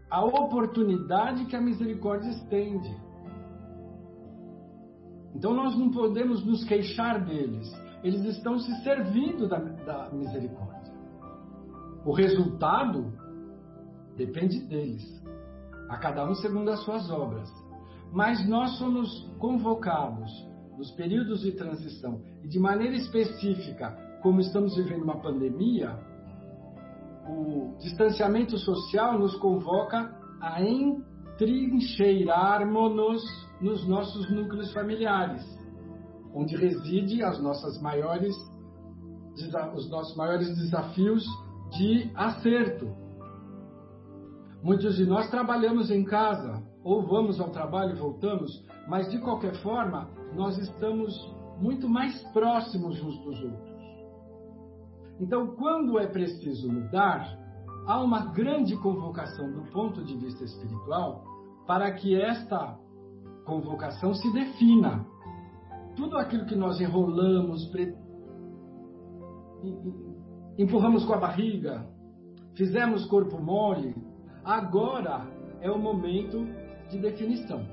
[0.08, 2.94] a oportunidade que a misericórdia estende.
[5.34, 7.70] Então nós não podemos nos queixar deles.
[8.02, 10.94] Eles estão se servindo da, da misericórdia.
[12.04, 13.12] O resultado
[14.16, 15.04] depende deles,
[15.88, 17.52] a cada um segundo as suas obras.
[18.12, 19.08] Mas nós somos
[19.38, 20.30] convocados
[20.76, 25.98] nos períodos de transição e de maneira específica, como estamos vivendo uma pandemia,
[27.28, 33.22] o distanciamento social nos convoca a entrincheirarmos-nos
[33.60, 35.44] nos nossos núcleos familiares,
[36.34, 38.34] onde reside as nossas maiores,
[39.74, 41.22] os nossos maiores desafios
[41.76, 42.94] de acerto.
[44.62, 49.56] Muitos de nós trabalhamos em casa, ou vamos ao trabalho e voltamos, mas de qualquer
[49.56, 51.12] forma, nós estamos
[51.60, 53.76] muito mais próximos uns dos outros.
[55.18, 57.26] Então, quando é preciso mudar,
[57.88, 61.24] há uma grande convocação do ponto de vista espiritual
[61.66, 62.78] para que esta
[63.44, 65.04] convocação se defina.
[65.96, 67.96] Tudo aquilo que nós enrolamos, pre
[70.56, 71.84] empurramos com a barriga,
[72.54, 73.92] fizemos corpo mole,
[74.44, 75.26] agora
[75.60, 76.46] é o momento
[76.90, 77.64] de definição.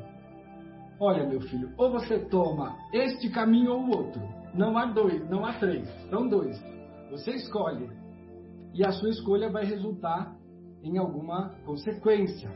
[1.00, 4.22] Olha, meu filho, ou você toma este caminho ou o outro.
[4.54, 6.62] Não há dois, não há três, são dois.
[7.12, 7.90] Você escolhe.
[8.74, 10.36] E a sua escolha vai resultar
[10.84, 12.50] em alguma consequência.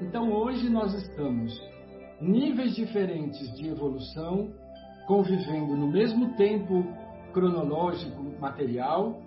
[0.00, 1.58] Então hoje nós estamos
[2.20, 4.52] níveis diferentes de evolução
[5.06, 6.84] convivendo no mesmo tempo
[7.32, 9.22] cronológico material,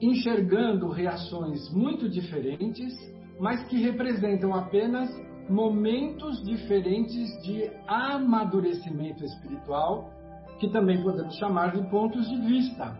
[0.00, 2.92] enxergando reações muito diferentes,
[3.38, 5.10] mas que representam apenas
[5.48, 10.10] momentos diferentes de amadurecimento espiritual,
[10.58, 12.96] que também podemos chamar de pontos de vista.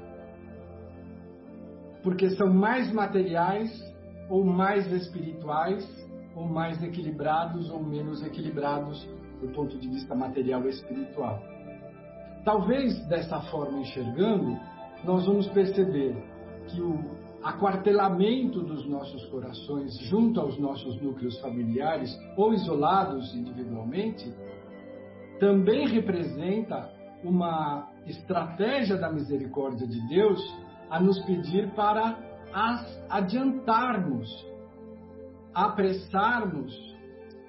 [2.02, 3.70] Porque são mais materiais
[4.28, 5.84] ou mais espirituais,
[6.34, 9.08] ou mais equilibrados ou menos equilibrados
[9.40, 11.42] do ponto de vista material e espiritual.
[12.44, 14.56] Talvez dessa forma enxergando,
[15.02, 16.14] nós vamos perceber
[16.68, 24.34] que o aquartelamento dos nossos corações junto aos nossos núcleos familiares ou isolados individualmente
[25.38, 26.90] também representa
[27.22, 30.40] uma estratégia da misericórdia de Deus
[30.90, 32.18] a nos pedir para
[33.08, 34.28] adiantarmos,
[35.54, 36.96] apressarmos.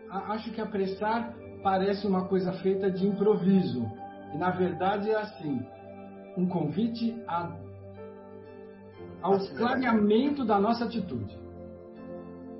[0.09, 1.33] Acho que apressar
[1.63, 3.83] parece uma coisa feita de improviso,
[4.33, 5.59] e na verdade é assim:
[6.37, 7.51] um convite a,
[9.21, 11.37] ao clareamento da nossa atitude.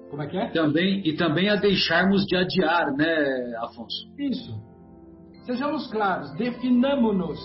[0.10, 0.50] Como é que é?
[0.52, 4.10] Também, e também a deixarmos de adiar, né, Afonso?
[4.18, 4.58] Isso.
[5.46, 7.40] Sejamos claros, definamos-nos.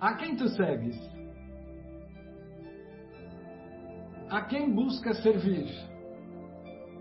[0.00, 0.96] A quem tu segues?
[4.28, 5.68] A quem busca servir?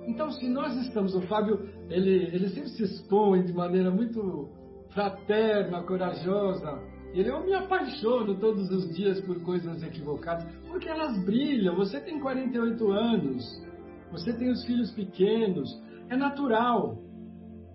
[0.08, 4.50] Então, se nós estamos, o Fábio, ele, ele sempre se expõe de maneira muito
[4.94, 6.80] fraterna, corajosa.
[7.16, 11.74] Ele, eu me apaixono todos os dias por coisas equivocadas, porque elas brilham.
[11.78, 13.66] Você tem 48 anos,
[14.12, 16.98] você tem os filhos pequenos, é natural.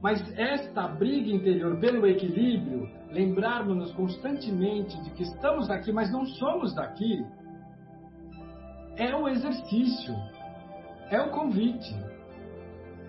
[0.03, 6.75] Mas esta briga interior pelo equilíbrio, lembrarmos-nos constantemente de que estamos aqui, mas não somos
[6.75, 7.25] daqui,
[8.99, 10.15] é o exercício,
[11.11, 11.97] é o convite.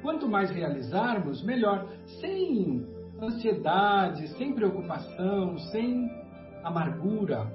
[0.02, 1.90] Quanto mais realizarmos, melhor.
[2.22, 2.88] Sem
[3.22, 6.21] ansiedade, sem preocupação, sem
[6.64, 7.52] amargura,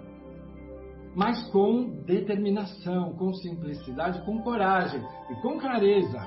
[1.15, 6.20] mas com determinação, com simplicidade, com coragem e com clareza.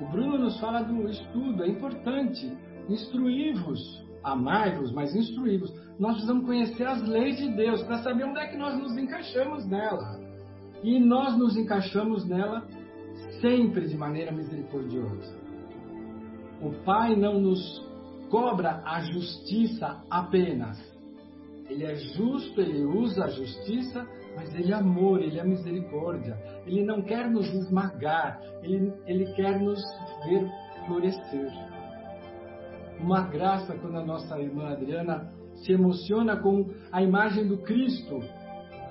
[0.00, 2.56] O Bruno nos fala do estudo, é importante.
[2.88, 3.80] Instruí-vos,
[4.22, 5.72] amai-vos, mas instruí-vos.
[5.98, 9.66] Nós precisamos conhecer as leis de Deus para saber onde é que nós nos encaixamos
[9.66, 10.20] nela.
[10.82, 12.66] E nós nos encaixamos nela
[13.40, 15.36] sempre de maneira misericordiosa.
[16.60, 17.84] O Pai não nos
[18.30, 20.93] cobra a justiça apenas.
[21.68, 26.36] Ele é justo, ele usa a justiça, mas ele é amor, ele é misericórdia.
[26.66, 29.80] Ele não quer nos esmagar, ele, ele quer nos
[30.26, 30.46] ver
[30.86, 31.50] florescer.
[33.00, 38.20] Uma graça quando a nossa irmã Adriana se emociona com a imagem do Cristo,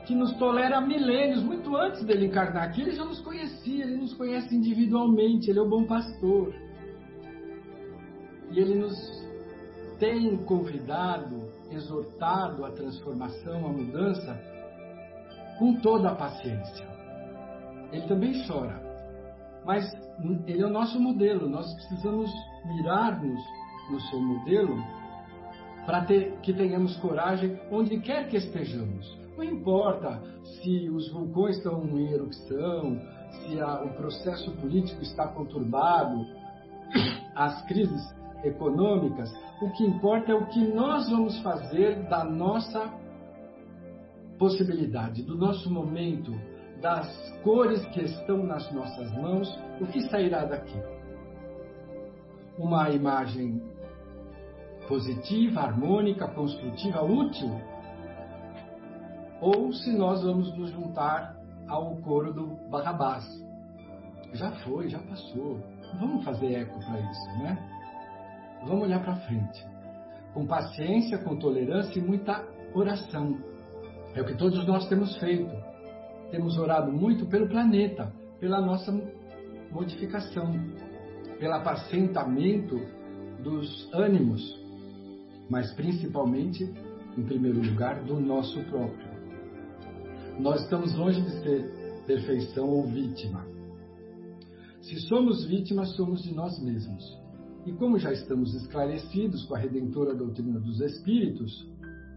[0.05, 2.81] que nos tolera há milênios, muito antes dele encarnar aqui.
[2.81, 6.53] Ele já nos conhecia, ele nos conhece individualmente, ele é o bom pastor.
[8.51, 8.93] E ele nos
[9.99, 14.39] tem convidado, exortado à transformação, à mudança,
[15.59, 16.87] com toda a paciência.
[17.91, 18.81] Ele também chora,
[19.65, 19.85] mas
[20.47, 21.47] ele é o nosso modelo.
[21.47, 22.31] Nós precisamos
[22.65, 23.41] mirar-nos
[23.89, 24.75] no seu modelo
[25.85, 29.23] para que tenhamos coragem onde quer que estejamos.
[29.37, 32.99] Não importa se os vulcões estão em erupção,
[33.31, 36.25] se a, o processo político está conturbado,
[37.35, 42.91] as crises econômicas, o que importa é o que nós vamos fazer da nossa
[44.37, 46.31] possibilidade, do nosso momento,
[46.81, 47.07] das
[47.43, 49.47] cores que estão nas nossas mãos,
[49.79, 50.77] o que sairá daqui?
[52.57, 53.61] Uma imagem
[54.87, 57.49] positiva, harmônica, construtiva, útil?
[59.39, 61.37] Ou se nós vamos nos juntar
[61.67, 63.25] ao coro do Barrabás?
[64.33, 65.59] Já foi, já passou.
[65.99, 67.72] Vamos fazer eco para isso, né?
[68.65, 69.65] Vamos olhar para frente.
[70.33, 73.37] Com paciência, com tolerância e muita oração.
[74.15, 75.51] É o que todos nós temos feito.
[76.31, 78.91] Temos orado muito pelo planeta, pela nossa
[79.71, 80.51] modificação,
[81.39, 82.79] pelo apacentamento
[83.43, 84.41] dos ânimos,
[85.49, 86.63] mas principalmente,
[87.17, 89.13] em primeiro lugar, do nosso próprio.
[90.39, 93.45] Nós estamos longe de ser perfeição ou vítima.
[94.81, 97.22] Se somos vítimas, somos de nós mesmos.
[97.65, 101.71] E como já estamos esclarecidos com a redentora doutrina dos Espíritos,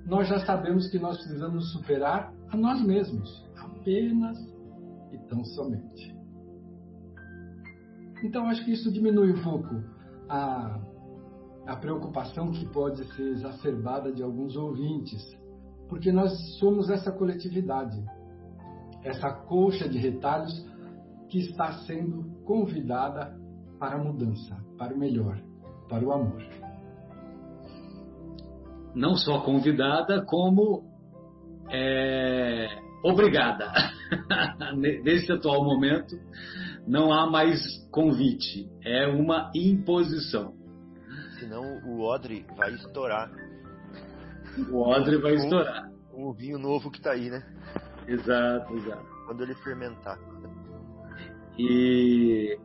[0.04, 4.38] nós já sabemos que nós precisamos superar a nós mesmos, apenas
[5.12, 6.14] e tão somente.
[8.24, 9.82] Então, acho que isso diminui um pouco
[10.28, 10.80] a,
[11.66, 15.22] a preocupação que pode ser exacerbada de alguns ouvintes,
[15.88, 18.02] porque nós somos essa coletividade,
[19.04, 20.66] essa colcha de retalhos
[21.28, 23.38] que está sendo convidada
[23.78, 25.38] para a mudança, para o melhor,
[25.88, 26.42] para o amor.
[28.94, 30.84] Não só convidada, como
[31.70, 32.68] é,
[33.02, 33.72] obrigada.
[34.76, 36.16] Nesse atual momento,
[36.86, 40.54] não há mais convite, é uma imposição.
[41.38, 43.30] Senão o odre vai estourar.
[44.70, 45.90] O odre vai estourar.
[46.12, 47.42] O vinho novo que está aí, né?
[48.06, 49.06] Exato, exato.
[49.26, 50.18] Quando ele fermentar.
[51.58, 52.58] E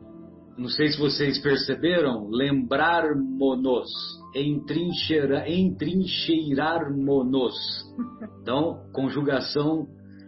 [0.56, 3.90] não sei se vocês perceberam, lembrar-monos,
[4.34, 7.54] entrincheira, entrincheirar-monos.
[8.42, 9.86] Então, conjugação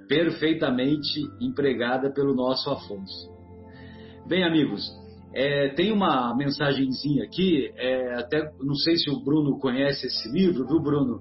[0.09, 3.28] perfeitamente empregada pelo nosso Afonso.
[4.28, 4.88] Bem, amigos,
[5.34, 10.64] é, tem uma mensagenzinha aqui, é, até não sei se o Bruno conhece esse livro,
[10.64, 11.20] viu, Bruno?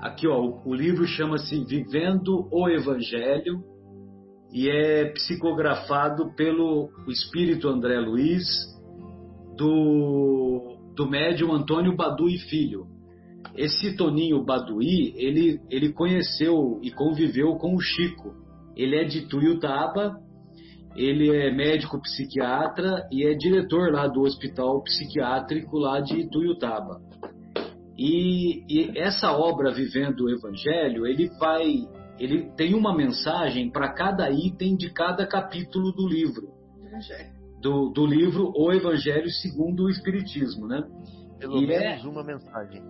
[0.00, 3.64] Aqui, ó, o, o livro chama-se Vivendo o Evangelho,
[4.52, 8.44] e é psicografado pelo espírito André Luiz,
[9.56, 12.86] do, do médium Antônio Badui Filho.
[13.54, 18.34] Esse Toninho Badui, ele, ele conheceu e conviveu com o Chico.
[18.76, 20.16] Ele é de Tuiutaba,
[20.96, 27.00] ele é médico psiquiatra e é diretor lá do hospital psiquiátrico lá de Tuiutaba.
[27.96, 31.84] E, e essa obra Vivendo o Evangelho, ele vai
[32.18, 36.48] ele tem uma mensagem para cada item de cada capítulo do livro.
[37.60, 40.82] Do, do, livro O Evangelho segundo o Espiritismo, né?
[41.38, 42.08] Pelo e menos é...
[42.08, 42.82] uma mensagem.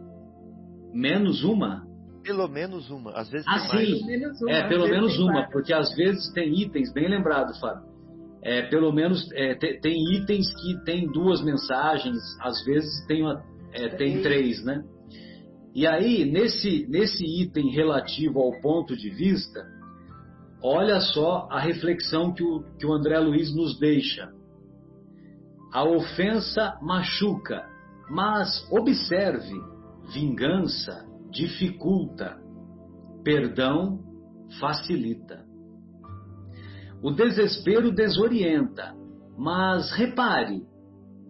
[0.92, 1.86] Menos uma?
[2.22, 3.12] Pelo menos uma.
[3.12, 4.02] Às vezes ah, sim.
[4.42, 5.52] Uma, é, pelo menos uma, várias.
[5.52, 7.88] porque às vezes tem itens, bem lembrado, Fábio.
[8.42, 13.42] É, pelo menos é, tem, tem, itens que tem duas mensagens, às vezes tem, uma,
[13.72, 14.82] é, tem três, né?
[15.78, 19.64] E aí, nesse, nesse item relativo ao ponto de vista,
[20.60, 24.28] olha só a reflexão que o, que o André Luiz nos deixa.
[25.72, 27.64] A ofensa machuca,
[28.10, 29.54] mas observe:
[30.12, 32.36] vingança dificulta,
[33.22, 34.00] perdão
[34.58, 35.46] facilita.
[37.00, 38.96] O desespero desorienta,
[39.36, 40.60] mas repare: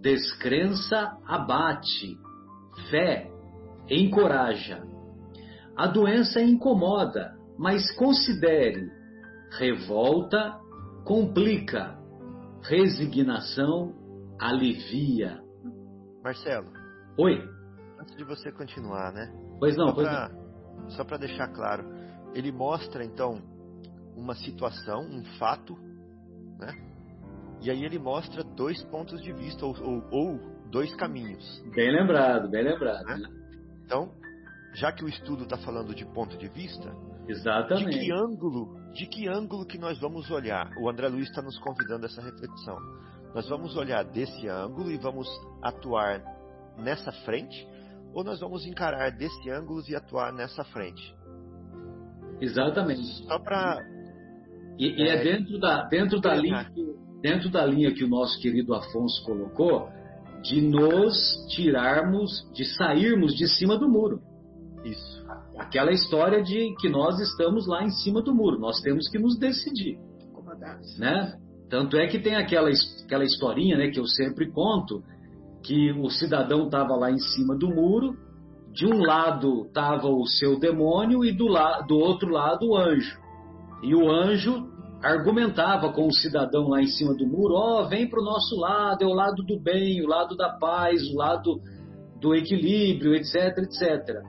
[0.01, 2.17] descrença abate,
[2.89, 3.31] fé
[3.91, 4.83] encoraja.
[5.77, 8.91] A doença incomoda, mas considere.
[9.59, 10.59] Revolta
[11.05, 11.97] complica.
[12.63, 13.95] Resignação
[14.41, 15.41] alivia.
[16.23, 16.67] Marcelo.
[17.17, 17.43] Oi.
[18.01, 19.33] Antes de você continuar, né?
[19.59, 20.91] Pois não, só pois pra, não.
[20.91, 21.85] Só para deixar claro,
[22.35, 23.41] ele mostra então
[24.17, 25.77] uma situação, um fato,
[26.59, 26.73] né?
[27.61, 30.39] E aí ele mostra dois pontos de vista ou, ou, ou
[30.71, 31.63] dois caminhos.
[31.75, 33.05] Bem lembrado, bem lembrado.
[33.05, 33.38] Né?
[33.89, 34.11] Então,
[34.75, 36.95] já que o estudo está falando de ponto de vista,
[37.27, 37.89] Exatamente.
[37.89, 40.71] de que ângulo, de que ângulo que nós vamos olhar?
[40.79, 42.77] O André Luiz está nos convidando a essa reflexão.
[43.35, 45.27] Nós vamos olhar desse ângulo e vamos
[45.63, 46.23] atuar
[46.77, 47.67] nessa frente,
[48.13, 51.17] ou nós vamos encarar desse ângulo e atuar nessa frente?
[52.39, 53.03] Exatamente.
[53.27, 53.79] Só para
[54.79, 58.39] e, e, é, dentro da dentro da linha que, dentro da linha que o nosso
[58.43, 59.89] querido Afonso colocou
[60.43, 61.17] de nos
[61.49, 64.21] tirarmos, de sairmos de cima do muro.
[64.85, 65.27] Isso.
[65.59, 69.37] Aquela história de que nós estamos lá em cima do muro, nós temos que nos
[69.39, 69.99] decidir.
[70.99, 71.35] Né?
[71.69, 72.71] Tanto é que tem aquela,
[73.05, 75.03] aquela historinha né, que eu sempre conto,
[75.63, 78.17] que o cidadão estava lá em cima do muro,
[78.73, 83.19] de um lado estava o seu demônio e do, la, do outro lado o anjo.
[83.83, 84.69] E o anjo
[85.03, 88.57] argumentava com o cidadão lá em cima do muro: ó, oh, vem para o nosso
[88.57, 91.61] lado, é o lado do bem, o lado da paz, o lado
[92.21, 94.23] do equilíbrio, etc, etc.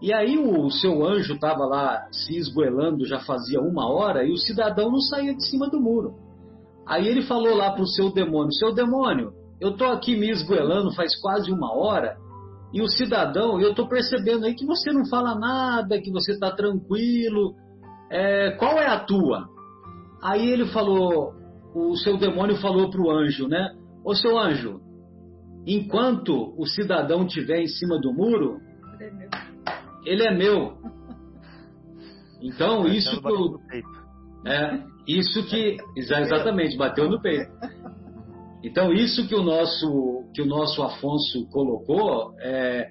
[0.00, 4.36] E aí o seu anjo estava lá se esgoelando já fazia uma hora e o
[4.36, 6.14] cidadão não saía de cima do muro.
[6.86, 10.94] Aí ele falou lá para o seu demônio: Seu demônio, eu estou aqui me esgoelando
[10.94, 12.16] faz quase uma hora
[12.72, 16.50] e o cidadão, eu estou percebendo aí que você não fala nada, que você está
[16.50, 17.54] tranquilo.
[18.10, 19.48] É, qual é a tua?
[20.26, 21.34] Aí ele falou,
[21.72, 23.72] o seu demônio falou para o anjo, né?
[24.04, 24.80] Ô seu anjo,
[25.64, 28.58] enquanto o cidadão estiver em cima do muro,
[30.04, 30.78] ele é meu.
[32.42, 34.50] Então, isso que.
[34.50, 35.76] É, isso que.
[35.96, 37.52] Exatamente, bateu no peito.
[38.64, 42.88] Então, isso que o nosso, que o nosso Afonso colocou é,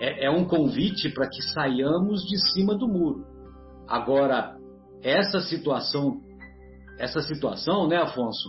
[0.00, 3.24] é, é um convite para que saiamos de cima do muro.
[3.88, 4.56] Agora,
[5.02, 6.20] essa situação,
[6.98, 8.48] essa situação, né, Afonso,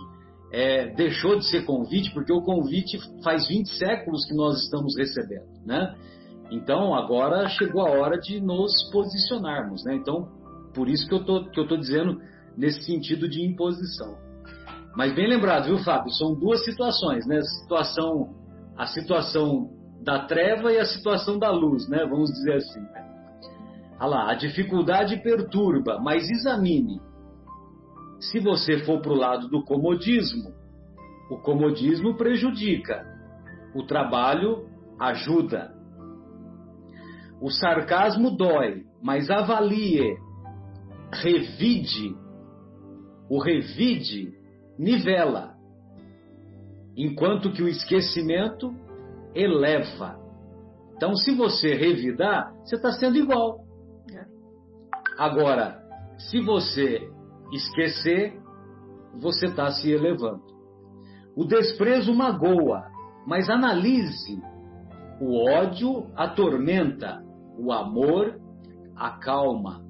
[0.50, 5.46] é, deixou de ser convite, porque o convite faz 20 séculos que nós estamos recebendo,
[5.66, 5.94] né?
[6.50, 9.94] Então, agora chegou a hora de nos posicionarmos, né?
[9.94, 10.28] Então,
[10.74, 12.18] por isso que eu tô, que eu tô dizendo
[12.56, 14.16] nesse sentido de imposição.
[14.96, 16.10] Mas bem lembrado, viu, Fábio?
[16.12, 17.38] São duas situações, né?
[17.38, 18.34] A situação,
[18.76, 19.70] a situação
[20.02, 22.06] da treva e a situação da luz, né?
[22.08, 22.80] Vamos dizer assim.
[24.00, 27.00] Olha lá, a dificuldade perturba, mas examine.
[28.20, 30.52] Se você for para o lado do comodismo,
[31.30, 33.04] o comodismo prejudica,
[33.74, 34.66] o trabalho
[34.98, 35.74] ajuda.
[37.40, 40.16] O sarcasmo dói, mas avalie,
[41.12, 42.16] revide.
[43.30, 44.32] O revide
[44.78, 45.54] nivela,
[46.96, 48.74] enquanto que o esquecimento
[49.34, 50.18] eleva.
[50.96, 53.60] Então, se você revidar, você está sendo igual.
[54.12, 54.24] É.
[55.16, 55.80] Agora,
[56.16, 57.08] se você
[57.52, 58.38] esquecer,
[59.20, 60.42] você está se elevando.
[61.36, 62.84] O desprezo magoa,
[63.26, 64.42] mas analise.
[65.20, 67.22] O ódio atormenta,
[67.58, 68.40] o amor
[68.96, 69.82] acalma.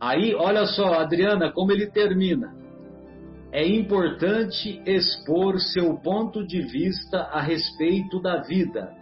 [0.00, 2.52] Aí, olha só, Adriana, como ele termina.
[3.52, 8.92] É importante expor seu ponto de vista a respeito da vida,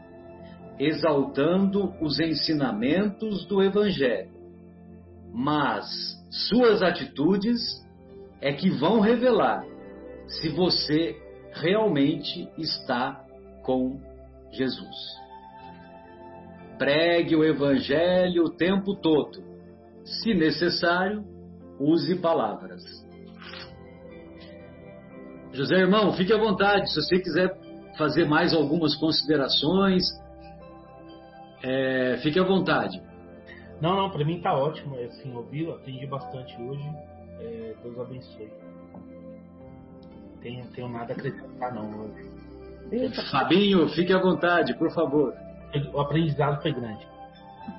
[0.78, 4.32] exaltando os ensinamentos do Evangelho.
[5.32, 7.60] Mas suas atitudes
[8.40, 9.64] é que vão revelar
[10.26, 11.16] se você
[11.52, 13.24] realmente está
[13.62, 14.00] com
[14.52, 15.20] Jesus
[16.80, 19.44] pregue o Evangelho o tempo todo.
[20.02, 21.22] Se necessário,
[21.78, 22.82] use palavras.
[25.52, 26.90] José Irmão, fique à vontade.
[26.90, 27.54] Se você quiser
[27.98, 30.02] fazer mais algumas considerações,
[31.62, 32.98] é, fique à vontade.
[33.80, 34.96] Não, não, para mim está ótimo.
[34.96, 36.88] É, assim, ouvi, atendi bastante hoje.
[37.40, 38.52] É, Deus abençoe.
[40.40, 42.10] Tenho, tenho nada a acrescentar, não.
[43.30, 45.34] Fabinho, fique à vontade, por favor
[45.92, 47.06] o aprendizado foi grande.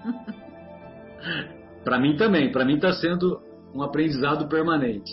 [1.84, 3.42] para mim também, para mim está sendo
[3.74, 5.12] um aprendizado permanente.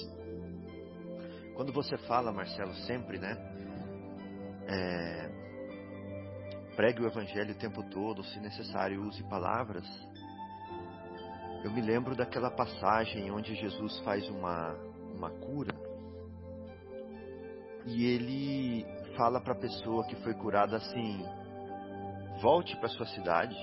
[1.54, 3.36] Quando você fala, Marcelo, sempre, né?
[4.68, 5.30] É,
[6.76, 9.84] pregue o evangelho o tempo todo, se necessário, use palavras.
[11.64, 14.74] Eu me lembro daquela passagem onde Jesus faz uma,
[15.14, 15.74] uma cura
[17.84, 18.86] e ele
[19.16, 21.20] fala para a pessoa que foi curada assim:
[22.40, 23.56] volte para sua cidade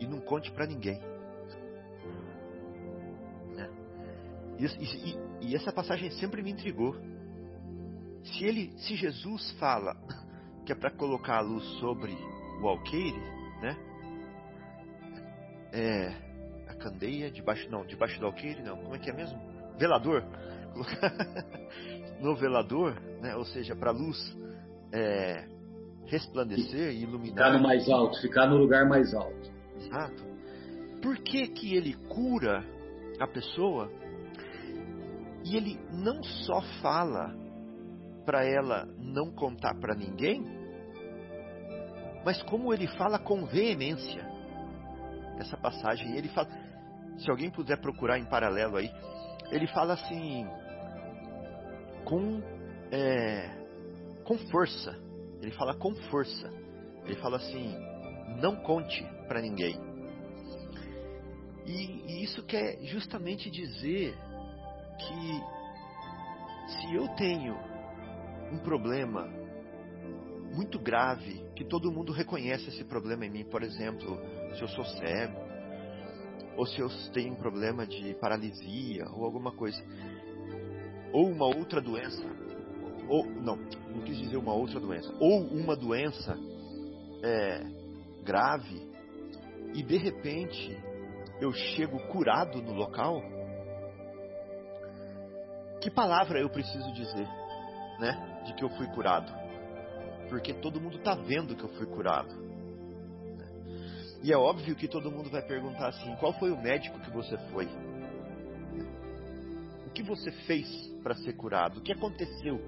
[0.00, 1.00] e não conte para ninguém.
[3.54, 3.70] Né?
[4.58, 6.94] E, e, e, essa passagem sempre me intrigou.
[8.22, 9.96] Se ele, se Jesus fala
[10.66, 12.12] que é para colocar a luz sobre
[12.60, 13.18] o alqueire,
[13.60, 13.76] né?
[15.72, 16.31] É
[16.82, 18.76] candeia debaixo não, debaixo do alqueire não.
[18.76, 19.38] Como é que é mesmo?
[19.78, 20.24] Velador.
[22.20, 23.36] no velador, né?
[23.36, 24.36] Ou seja, para a luz
[24.92, 25.46] é,
[26.06, 27.46] resplandecer e iluminar.
[27.46, 29.52] Ficar no mais alto, ficar no lugar mais alto.
[29.76, 30.24] Exato.
[31.02, 32.64] Por que, que ele cura
[33.18, 33.90] a pessoa
[35.44, 37.34] e ele não só fala
[38.24, 40.42] para ela não contar para ninguém,
[42.24, 44.30] mas como ele fala com veemência.
[45.38, 46.48] Essa passagem, ele fala,
[47.18, 48.90] se alguém puder procurar em paralelo aí,
[49.50, 50.46] ele fala assim,
[52.04, 52.42] com,
[52.90, 53.50] é,
[54.24, 54.98] com força.
[55.40, 56.50] Ele fala com força.
[57.04, 57.76] Ele fala assim,
[58.40, 59.78] não conte para ninguém.
[61.66, 64.16] E, e isso quer justamente dizer
[64.98, 65.62] que
[66.72, 67.56] se eu tenho
[68.52, 69.28] um problema
[70.54, 74.18] muito grave, que todo mundo reconhece esse problema em mim, por exemplo,
[74.54, 75.41] se eu sou cego,
[76.56, 79.82] ou se eu tenho um problema de paralisia ou alguma coisa,
[81.12, 82.22] ou uma outra doença,
[83.08, 86.38] ou não, não quis dizer uma outra doença, ou uma doença
[87.22, 87.60] é,
[88.22, 88.90] grave.
[89.74, 90.78] E de repente
[91.40, 93.22] eu chego curado no local,
[95.80, 97.26] que palavra eu preciso dizer,
[97.98, 99.32] né, de que eu fui curado?
[100.28, 102.51] Porque todo mundo está vendo que eu fui curado.
[104.22, 107.36] E é óbvio que todo mundo vai perguntar assim: qual foi o médico que você
[107.50, 107.68] foi?
[109.86, 110.68] O que você fez
[111.02, 111.80] para ser curado?
[111.80, 112.60] O que aconteceu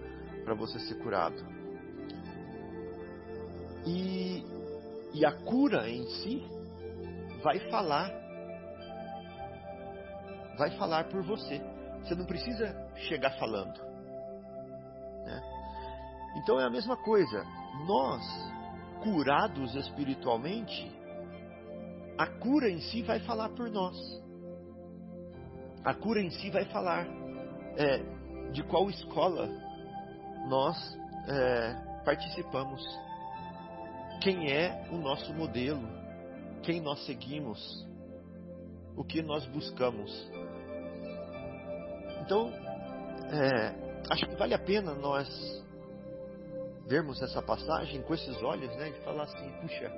[0.44, 1.36] para você ser curado?
[3.86, 4.44] E,
[5.12, 6.43] e a cura em si
[7.43, 8.10] vai falar,
[10.59, 11.60] vai falar por você.
[12.02, 12.74] Você não precisa
[13.09, 13.78] chegar falando.
[15.24, 15.43] Né?
[16.36, 17.44] Então é a mesma coisa.
[17.86, 18.22] Nós,
[19.02, 21.03] curados espiritualmente,
[22.16, 23.97] a cura em si vai falar por nós.
[25.85, 27.07] A cura em si vai falar
[27.77, 27.99] é,
[28.53, 29.49] de qual escola
[30.49, 30.77] nós
[31.28, 31.74] é,
[32.05, 32.82] participamos,
[34.20, 35.86] quem é o nosso modelo,
[36.62, 37.86] quem nós seguimos,
[38.97, 40.31] o que nós buscamos.
[42.23, 42.49] Então,
[43.31, 43.74] é,
[44.11, 45.28] acho que vale a pena nós
[46.86, 49.91] vermos essa passagem com esses olhos, né, e falar assim, puxa,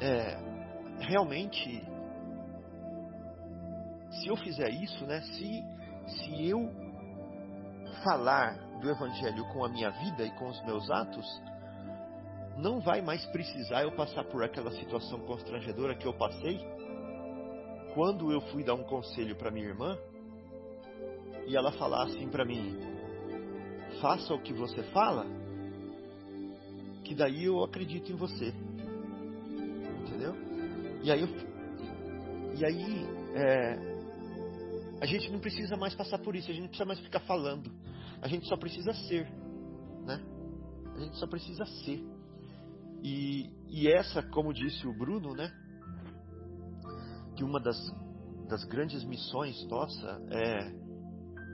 [0.00, 0.55] é,
[1.00, 1.84] realmente,
[4.10, 5.64] se eu fizer isso, né, se,
[6.08, 6.70] se eu
[8.02, 11.26] falar do Evangelho com a minha vida e com os meus atos,
[12.56, 16.58] não vai mais precisar eu passar por aquela situação constrangedora que eu passei
[17.94, 19.96] quando eu fui dar um conselho para minha irmã
[21.46, 22.78] e ela falar assim para mim:
[24.00, 25.26] faça o que você fala,
[27.04, 28.52] que daí eu acredito em você.
[31.06, 31.28] E aí, eu,
[32.58, 33.06] e aí
[33.36, 33.78] é,
[35.00, 37.70] a gente não precisa mais passar por isso, a gente não precisa mais ficar falando.
[38.20, 39.30] A gente só precisa ser,
[40.04, 40.20] né?
[40.96, 42.04] A gente só precisa ser.
[43.04, 45.48] E, e essa, como disse o Bruno, né?
[47.36, 47.78] Que uma das,
[48.48, 50.72] das grandes missões nossa é,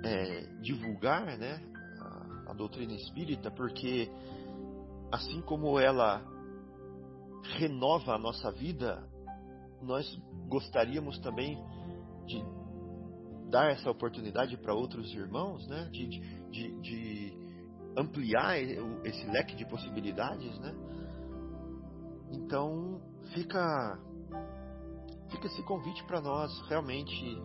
[0.02, 1.62] é divulgar, né?
[2.00, 4.10] A, a doutrina espírita, porque
[5.12, 6.24] assim como ela
[7.58, 9.11] renova a nossa vida,
[9.82, 10.06] nós
[10.48, 11.56] gostaríamos também
[12.26, 12.42] de
[13.50, 15.88] dar essa oportunidade para outros irmãos, né?
[15.92, 16.06] De,
[16.50, 17.42] de, de,
[17.96, 18.58] ampliar
[19.04, 20.74] esse leque de possibilidades, né?
[22.30, 23.00] Então
[23.34, 23.98] fica
[25.30, 27.38] fica esse convite para nós realmente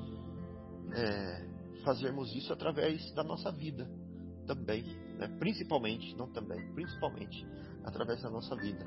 [0.93, 1.47] é,
[1.83, 3.89] fazermos isso através da nossa vida
[4.45, 4.83] também,
[5.17, 5.27] né?
[5.39, 7.45] principalmente, não também, principalmente
[7.83, 8.85] através da nossa vida.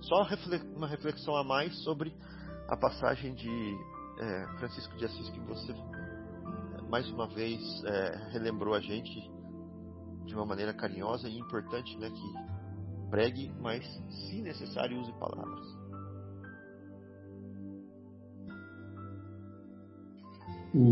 [0.00, 0.26] Só
[0.76, 2.14] uma reflexão a mais sobre
[2.68, 3.76] a passagem de
[4.20, 9.30] é, Francisco de Assis que você é, mais uma vez é, relembrou a gente
[10.26, 15.66] de uma maneira carinhosa e importante, né, que pregue, mas se necessário use palavras.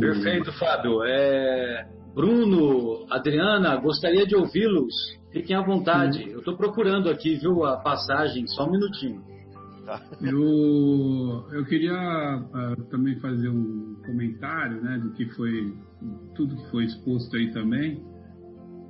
[0.01, 1.05] Perfeito, Fábio.
[1.05, 4.95] É, Bruno, Adriana, gostaria de ouvi-los.
[5.37, 6.31] Fiquem à vontade.
[6.31, 8.47] Eu estou procurando aqui, viu, a passagem.
[8.47, 9.23] Só um minutinho.
[9.85, 10.03] Tá.
[10.23, 15.77] Eu, eu queria uh, também fazer um comentário né, do que foi,
[16.35, 18.03] tudo que foi exposto aí também.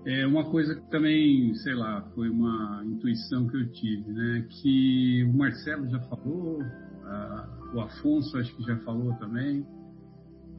[0.06, 4.46] É uma coisa que também, sei lá, foi uma intuição que eu tive, né?
[4.48, 9.66] Que o Marcelo já falou, uh, o Afonso acho que já falou também.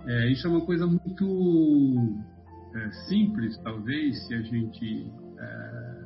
[0.05, 2.23] É, isso é uma coisa muito
[2.76, 6.05] é, simples, talvez, se a gente é,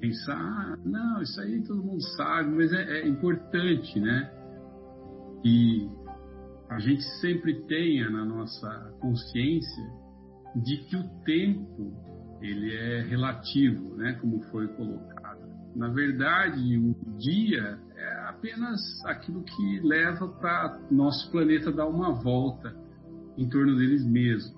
[0.00, 4.30] pensar, não, isso aí todo mundo sabe, mas é, é importante, né?
[5.44, 5.88] E
[6.68, 8.68] a gente sempre tenha na nossa
[9.00, 9.84] consciência
[10.56, 11.92] de que o tempo
[12.40, 14.14] ele é relativo, né?
[14.20, 15.46] Como foi colocado.
[15.74, 22.74] Na verdade, o dia é apenas aquilo que leva para nosso planeta dar uma volta
[23.36, 24.55] em torno deles mesmo.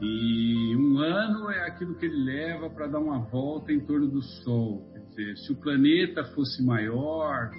[0.00, 4.22] E um ano é aquilo que ele leva para dar uma volta em torno do
[4.22, 4.90] Sol.
[4.92, 7.50] Quer dizer, se o planeta fosse maior,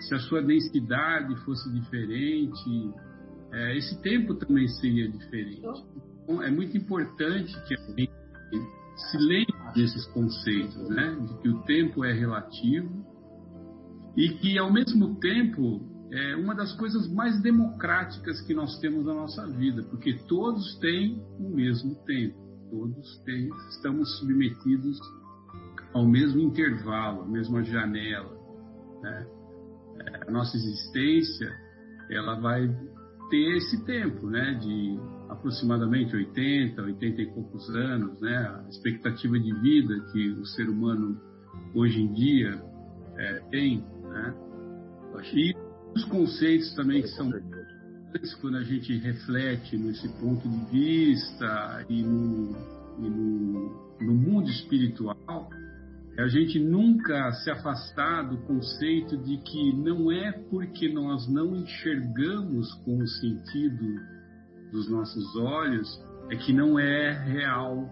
[0.00, 2.92] se a sua densidade fosse diferente,
[3.52, 5.62] é, esse tempo também seria diferente.
[6.22, 8.10] Então, é muito importante que a gente
[8.96, 11.16] se lembre desses conceitos, né?
[11.20, 13.04] De que o tempo é relativo
[14.16, 19.14] e que, ao mesmo tempo, é uma das coisas mais democráticas que nós temos na
[19.14, 22.36] nossa vida, porque todos têm o mesmo tempo,
[22.70, 24.96] todos têm, estamos submetidos
[25.92, 28.32] ao mesmo intervalo, à mesma janela.
[29.02, 29.26] Né?
[29.98, 31.52] É, a nossa existência
[32.08, 32.68] ela vai
[33.30, 34.96] ter esse tempo, né, de
[35.28, 41.20] aproximadamente 80, 80 e poucos anos, né, a expectativa de vida que o ser humano
[41.74, 42.62] hoje em dia
[43.16, 44.34] é, tem, né,
[45.32, 45.63] e
[45.94, 47.30] os conceitos também que são
[48.40, 52.56] quando a gente reflete nesse ponto de vista e no,
[52.98, 55.50] e no, no mundo espiritual,
[56.16, 61.56] é a gente nunca se afastar do conceito de que não é porque nós não
[61.56, 64.00] enxergamos com o sentido
[64.70, 65.88] dos nossos olhos
[66.30, 67.88] é que não é real,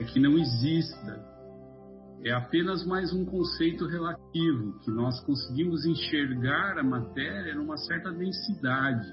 [0.00, 1.31] é que não exista.
[2.24, 9.12] É apenas mais um conceito relativo, que nós conseguimos enxergar a matéria numa certa densidade,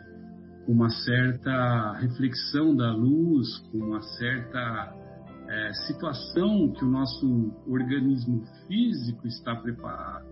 [0.67, 4.95] uma certa reflexão da luz, com uma certa
[5.47, 10.27] é, situação que o nosso organismo físico está preparado,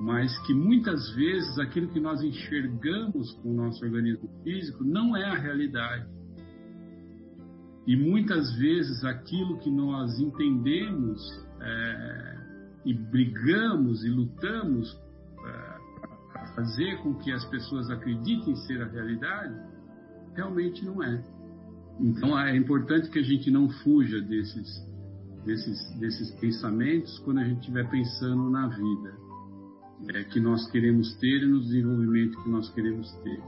[0.00, 5.24] mas que muitas vezes aquilo que nós enxergamos com o nosso organismo físico não é
[5.26, 6.08] a realidade.
[7.86, 11.20] E muitas vezes aquilo que nós entendemos
[11.60, 12.38] é,
[12.84, 14.92] e brigamos e lutamos
[15.44, 15.78] é,
[16.32, 19.54] para fazer com que as pessoas acreditem ser a realidade,
[20.34, 21.22] realmente não é.
[22.00, 24.68] Então é importante que a gente não fuja desses,
[25.44, 29.28] desses, desses pensamentos quando a gente estiver pensando na vida
[30.14, 33.40] é, que nós queremos ter e no desenvolvimento que nós queremos ter.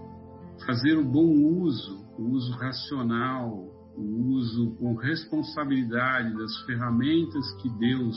[0.67, 1.31] Fazer o bom
[1.63, 3.70] uso, o uso racional,
[4.01, 8.17] o uso com responsabilidade das ferramentas que Deus,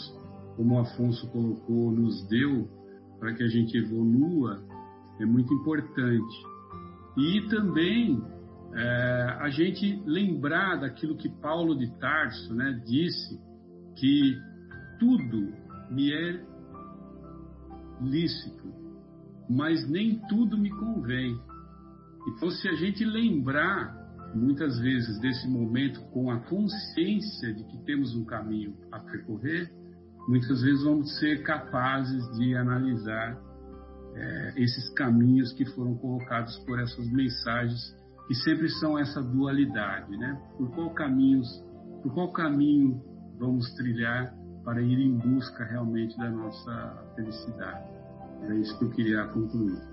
[0.55, 2.67] como Afonso colocou, nos deu
[3.19, 4.63] para que a gente evolua,
[5.19, 6.45] é muito importante.
[7.17, 8.21] E também
[8.73, 13.39] é, a gente lembrar daquilo que Paulo de Tarso né, disse,
[13.95, 14.35] que
[14.99, 15.53] tudo
[15.91, 16.43] me é
[18.01, 18.73] lícito,
[19.49, 21.39] mas nem tudo me convém.
[22.27, 24.02] Então, se a gente lembrar
[24.35, 29.71] muitas vezes desse momento com a consciência de que temos um caminho a percorrer,
[30.27, 33.39] muitas vezes vamos ser capazes de analisar
[34.15, 37.95] é, esses caminhos que foram colocados por essas mensagens
[38.27, 40.39] que sempre são essa dualidade, né?
[40.57, 41.47] Por qual caminhos,
[42.01, 43.01] por qual caminho
[43.37, 44.33] vamos trilhar
[44.63, 47.91] para ir em busca realmente da nossa felicidade?
[48.43, 49.92] É isso que eu queria concluir.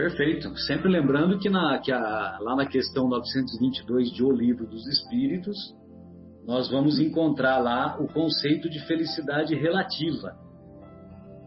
[0.00, 0.56] Perfeito.
[0.60, 5.56] Sempre lembrando que, na, que a, lá na questão 922 de O Livro dos Espíritos,
[6.46, 10.34] nós vamos encontrar lá o conceito de felicidade relativa,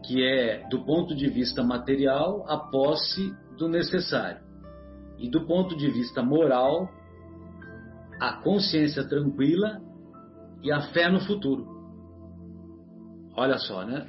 [0.06, 4.40] que é, do ponto de vista material, a posse do necessário.
[5.18, 6.88] E do ponto de vista moral,
[8.20, 9.80] a consciência tranquila
[10.62, 11.66] e a fé no futuro.
[13.36, 14.06] Olha só, né?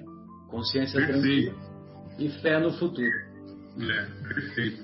[0.49, 1.51] Consciência perfeito.
[1.51, 1.75] tranquila
[2.19, 3.24] e fé no futuro.
[3.79, 4.83] É, perfeito.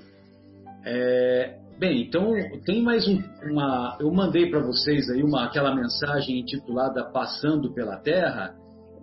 [0.84, 2.32] É, bem, então
[2.64, 3.96] tem mais um, uma.
[4.00, 8.54] Eu mandei para vocês aí uma aquela mensagem intitulada Passando pela Terra.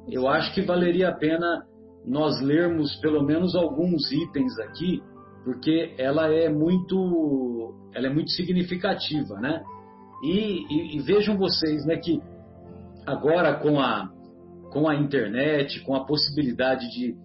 [0.07, 1.65] Eu acho que valeria a pena
[2.05, 5.01] nós lermos pelo menos alguns itens aqui
[5.43, 9.63] porque ela é muito, ela é muito significativa, né?
[10.23, 12.21] E, e, e, vejam vocês, né, que
[13.05, 14.11] agora com a,
[14.71, 17.15] com a internet, com a possibilidade de,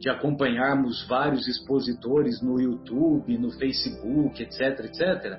[0.00, 5.38] de acompanharmos vários expositores no YouTube, no Facebook, etc, etc,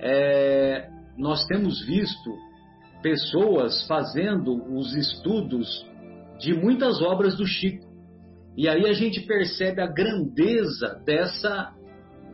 [0.00, 2.34] é, nós temos visto
[3.02, 5.86] pessoas fazendo os estudos
[6.38, 7.86] de muitas obras do Chico.
[8.56, 11.74] E aí a gente percebe a grandeza dessa,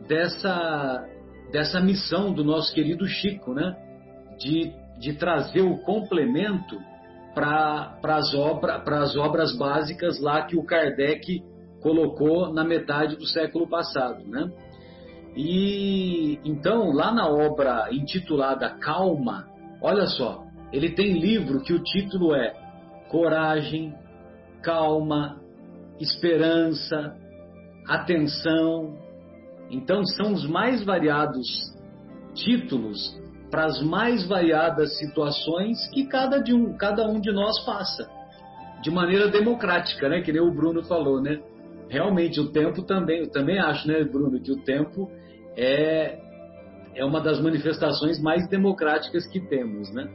[0.07, 1.05] dessa,
[1.51, 3.75] dessa missão do nosso querido Chico, né?
[4.39, 6.77] De, de trazer o complemento
[7.35, 8.81] para as obra,
[9.17, 11.43] obras básicas lá que o Kardec
[11.87, 14.51] colocou na metade do século passado, né?
[15.37, 19.47] E então, lá na obra intitulada Calma,
[19.81, 20.43] olha só,
[20.73, 22.53] ele tem livro que o título é
[23.07, 23.95] Coragem,
[24.61, 25.39] Calma,
[25.97, 27.15] esperança,
[27.87, 28.97] atenção.
[29.71, 31.47] Então, são os mais variados
[32.33, 33.17] títulos
[33.49, 38.09] para as mais variadas situações que cada, de um, cada um de nós passa.
[38.81, 40.21] De maneira democrática, né?
[40.21, 41.39] Que nem o Bruno falou, né?
[41.89, 45.09] Realmente, o tempo também, eu também acho, né, Bruno, que o tempo
[45.55, 46.19] é,
[46.95, 50.09] é uma das manifestações mais democráticas que temos, né?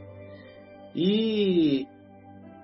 [0.95, 1.87] E,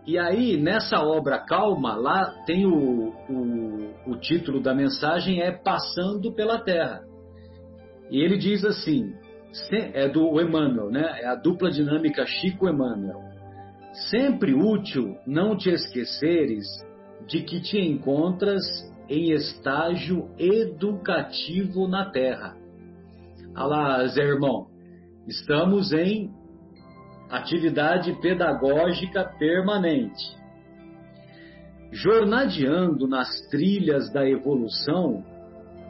[0.06, 6.32] e aí, nessa obra Calma, lá tem o, o, o título da mensagem é Passando
[6.34, 7.02] pela Terra.
[8.12, 9.14] E ele diz assim,
[9.72, 11.22] é do Emmanuel, né?
[11.22, 13.20] É a dupla dinâmica Chico-Emmanuel.
[14.10, 16.66] Sempre útil não te esqueceres
[17.28, 18.62] de que te encontras
[19.10, 22.56] em estágio educativo na Terra.
[23.56, 24.68] Alá, Zé Irmão,
[25.28, 26.30] estamos em
[27.30, 30.38] atividade pedagógica permanente.
[31.92, 35.24] Jornadeando nas trilhas da evolução,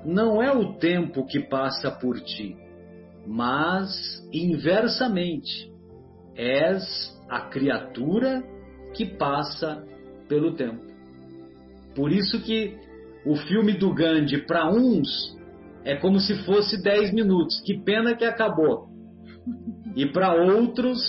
[0.05, 2.55] não é o tempo que passa por ti,
[3.27, 3.91] mas
[4.31, 5.69] inversamente,
[6.37, 6.81] és
[7.29, 8.41] a criatura
[8.95, 9.83] que passa
[10.29, 10.87] pelo tempo.
[11.93, 12.88] Por isso que
[13.25, 15.37] o filme do Gandhi para uns
[15.83, 17.61] é como se fosse 10 minutos.
[17.61, 18.87] Que pena que acabou.
[19.95, 20.99] E para outros,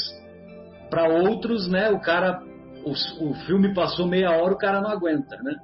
[0.88, 2.42] para outros, né, o cara
[2.84, 5.54] o, o filme passou meia hora, o cara não aguenta, né?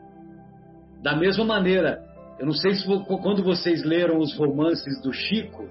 [1.02, 2.02] Da mesma maneira,
[2.38, 5.68] eu não sei se quando vocês leram os romances do Chico,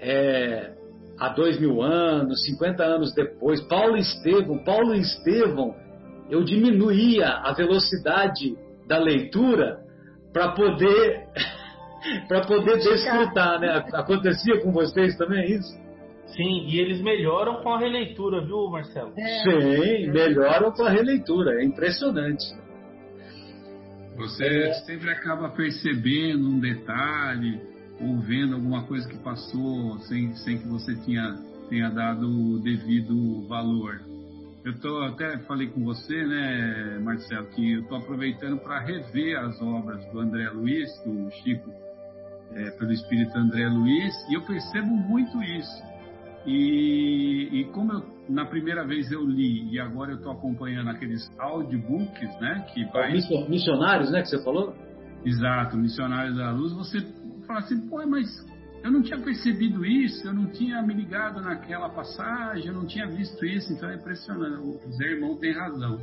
[0.00, 0.72] é,
[1.18, 5.74] há dois mil anos, 50 anos depois, Paulo Estevão, Paulo Estevão,
[6.30, 8.56] eu diminuía a velocidade
[8.92, 9.78] da leitura
[10.32, 11.28] para poder
[12.28, 13.84] para poder desfrutar, né?
[13.94, 15.80] Acontecia com vocês também isso?
[16.26, 19.12] Sim, e eles melhoram com a releitura, viu, Marcelo?
[19.16, 22.44] É, Sim, melhoram com a releitura, é impressionante.
[24.16, 24.72] Você é.
[24.84, 27.60] sempre acaba percebendo um detalhe
[28.00, 31.34] ou vendo alguma coisa que passou sem, sem que você tinha,
[31.68, 34.00] tenha dado o devido valor.
[34.64, 39.60] Eu tô, até falei com você, né, Marcelo, que eu estou aproveitando para rever as
[39.60, 41.68] obras do André Luiz, do Chico,
[42.52, 45.82] é, pelo espírito André Luiz, e eu percebo muito isso.
[46.46, 51.28] E, e como eu, na primeira vez eu li e agora eu estou acompanhando aqueles
[51.40, 53.12] audiobooks, né, que vai...
[53.48, 54.76] missionários, né, que você falou?
[55.24, 56.72] Exato, missionários da luz.
[56.72, 56.98] Você
[57.46, 58.28] fala assim, pô, mas
[58.82, 63.06] eu não tinha percebido isso, eu não tinha me ligado naquela passagem, eu não tinha
[63.06, 64.86] visto isso, então é impressionante.
[64.86, 65.98] O Zé Irmão tem razão.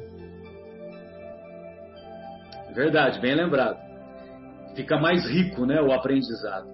[2.73, 3.77] Verdade, bem lembrado.
[4.75, 6.69] Fica mais rico, né, o aprendizado.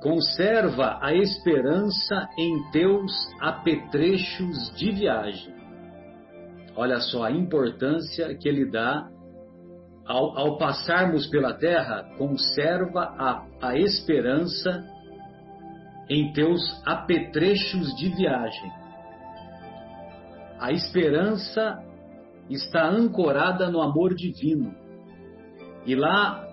[0.00, 5.54] Conserva a esperança em teus apetrechos de viagem.
[6.74, 9.08] Olha só a importância que ele dá
[10.10, 14.84] ao, ao passarmos pela terra, conserva a, a esperança
[16.08, 18.72] em teus apetrechos de viagem.
[20.58, 21.80] A esperança
[22.48, 24.74] está ancorada no amor divino.
[25.86, 26.44] E lá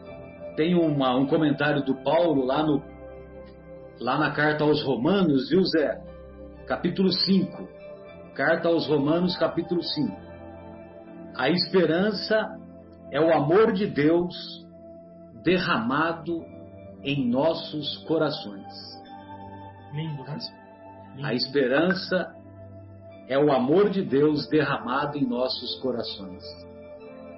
[0.56, 2.84] tem uma, um comentário do Paulo lá, no,
[4.00, 6.00] lá na carta aos Romanos, viu Zé?
[6.68, 7.68] Capítulo 5.
[8.36, 10.16] Carta aos Romanos, capítulo 5.
[11.36, 12.67] A esperança
[13.12, 14.66] é o amor de Deus
[15.44, 16.46] derramado
[17.04, 18.74] em nossos corações.
[19.94, 20.38] Lindo, né?
[21.24, 22.36] A esperança
[23.28, 26.44] é o amor de Deus derramado em nossos corações.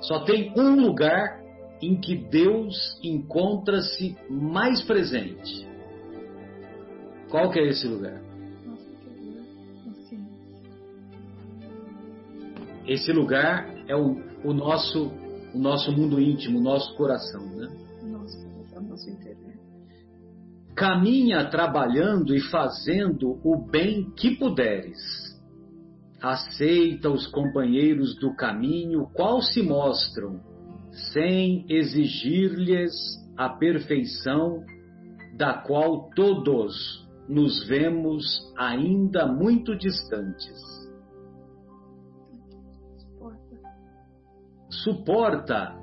[0.01, 1.39] Só tem um lugar
[1.81, 5.67] em que Deus encontra-se mais presente.
[7.29, 8.21] Qual que é esse lugar?
[12.87, 15.11] Esse lugar é o, o nosso
[15.53, 17.67] o nosso mundo íntimo, o nosso coração, né?
[18.03, 19.53] Nosso coração, nosso interior.
[20.75, 24.97] Caminha trabalhando e fazendo o bem que puderes.
[26.21, 30.39] Aceita os companheiros do caminho, qual se mostram,
[31.13, 32.91] sem exigir-lhes
[33.37, 34.63] a perfeição
[35.37, 38.23] da qual todos nos vemos
[38.57, 40.78] ainda muito distantes
[44.69, 45.75] suporta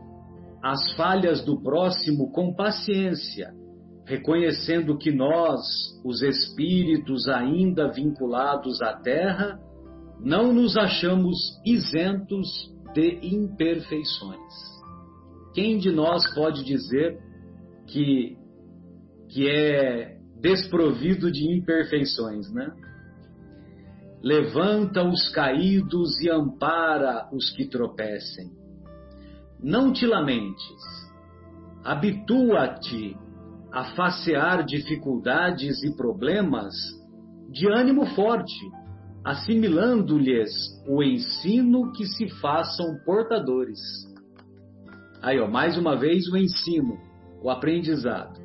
[0.62, 3.52] as falhas do próximo com paciência,
[4.04, 5.60] reconhecendo que nós,
[6.04, 9.58] os espíritos ainda vinculados à terra,
[10.20, 12.48] não nos achamos isentos
[12.94, 14.52] de imperfeições.
[15.54, 17.18] Quem de nós pode dizer
[17.86, 18.36] que,
[19.28, 22.72] que é desprovido de imperfeições, né?
[24.22, 28.65] Levanta os caídos e ampara os que tropecem
[29.62, 30.82] não te lamentes.
[31.84, 33.16] Habitua-te
[33.72, 36.74] a facear dificuldades e problemas
[37.50, 38.70] de ânimo forte,
[39.24, 40.50] assimilando-lhes
[40.88, 43.78] o ensino que se façam portadores.
[45.22, 46.98] Aí, ó, mais uma vez o ensino,
[47.42, 48.40] o aprendizado.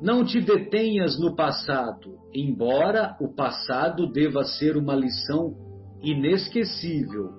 [0.00, 5.54] Não te detenhas no passado, embora o passado deva ser uma lição
[6.02, 7.32] inesquecível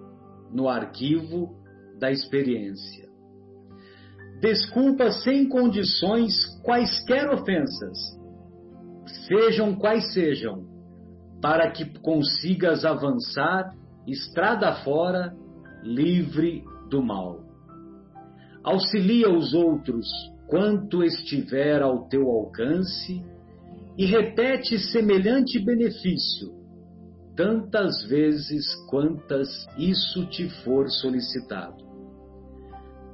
[0.51, 1.60] no arquivo
[2.01, 3.07] da experiência.
[4.41, 6.33] Desculpa sem condições
[6.63, 7.97] quaisquer ofensas,
[9.27, 10.65] sejam quais sejam,
[11.39, 13.71] para que consigas avançar
[14.07, 15.31] estrada fora,
[15.83, 17.39] livre do mal.
[18.63, 20.07] Auxilia os outros
[20.47, 23.23] quanto estiver ao teu alcance
[23.95, 26.61] e repete semelhante benefício
[27.35, 29.47] tantas vezes quantas
[29.77, 31.90] isso te for solicitado.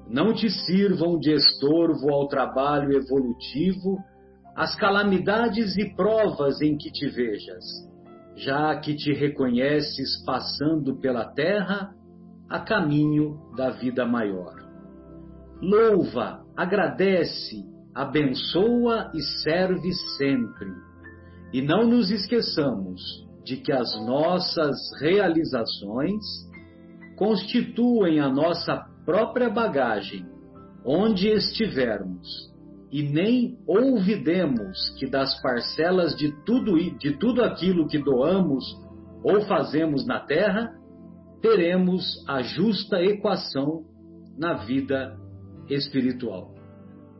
[0.10, 3.98] Não te sirvam de estorvo ao trabalho evolutivo
[4.56, 7.64] as calamidades e provas em que te vejas,
[8.36, 11.94] já que te reconheces passando pela terra
[12.50, 14.56] a caminho da vida maior.
[15.62, 17.64] Louva, agradece,
[17.94, 20.72] abençoa e serve sempre.
[21.54, 23.02] E não nos esqueçamos
[23.44, 26.24] de que as nossas realizações
[27.16, 30.26] constituem a nossa própria bagagem,
[30.86, 32.28] onde estivermos,
[32.92, 38.66] e nem ouvidemos que das parcelas de tudo, de tudo aquilo que doamos
[39.24, 40.74] ou fazemos na terra,
[41.42, 43.86] teremos a justa equação
[44.38, 45.18] na vida
[45.70, 46.54] espiritual.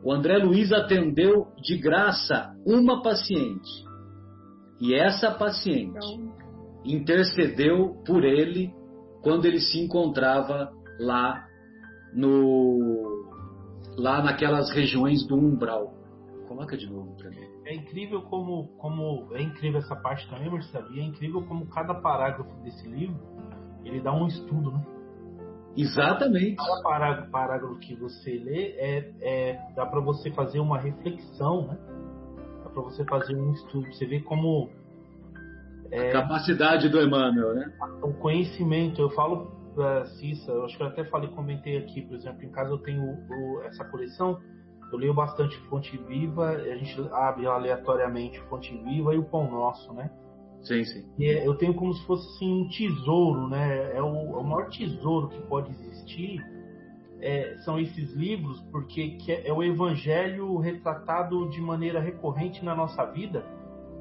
[0.04, 3.70] O André Luiz atendeu de graça uma paciente.
[4.78, 6.34] E essa paciente então...
[6.84, 8.70] intercedeu por ele
[9.22, 10.70] quando ele se encontrava
[11.00, 11.47] lá
[12.14, 13.26] no
[13.96, 15.94] lá naquelas regiões do umbral.
[16.46, 17.46] Coloca de novo para mim.
[17.66, 20.90] É incrível como, como é incrível essa parte também, Marcelo.
[20.94, 23.20] E é incrível como cada parágrafo desse livro
[23.84, 24.84] ele dá um estudo, né?
[25.76, 26.56] Exatamente.
[26.56, 31.78] Cada parágrafo, parágrafo que você lê é, é dá para você fazer uma reflexão, né?
[32.64, 33.86] Dá para você fazer um estudo.
[33.92, 34.70] Você vê como
[35.90, 37.72] é, a capacidade do Emmanuel, né?
[38.02, 39.00] O conhecimento.
[39.00, 42.50] Eu falo para Cissa, eu acho que eu até falei, comentei aqui, por exemplo, em
[42.50, 44.40] casa eu tenho o, essa coleção.
[44.90, 49.92] Eu leio bastante Fonte Viva, a gente abre aleatoriamente Fonte Viva e o Pão Nosso,
[49.92, 50.10] né?
[50.62, 51.08] Sim, sim.
[51.16, 53.96] E é, eu tenho como se fosse assim, um tesouro, né?
[53.96, 56.42] É o, é o maior tesouro que pode existir.
[57.20, 63.04] É, são esses livros, porque é, é o Evangelho retratado de maneira recorrente na nossa
[63.04, 63.44] vida.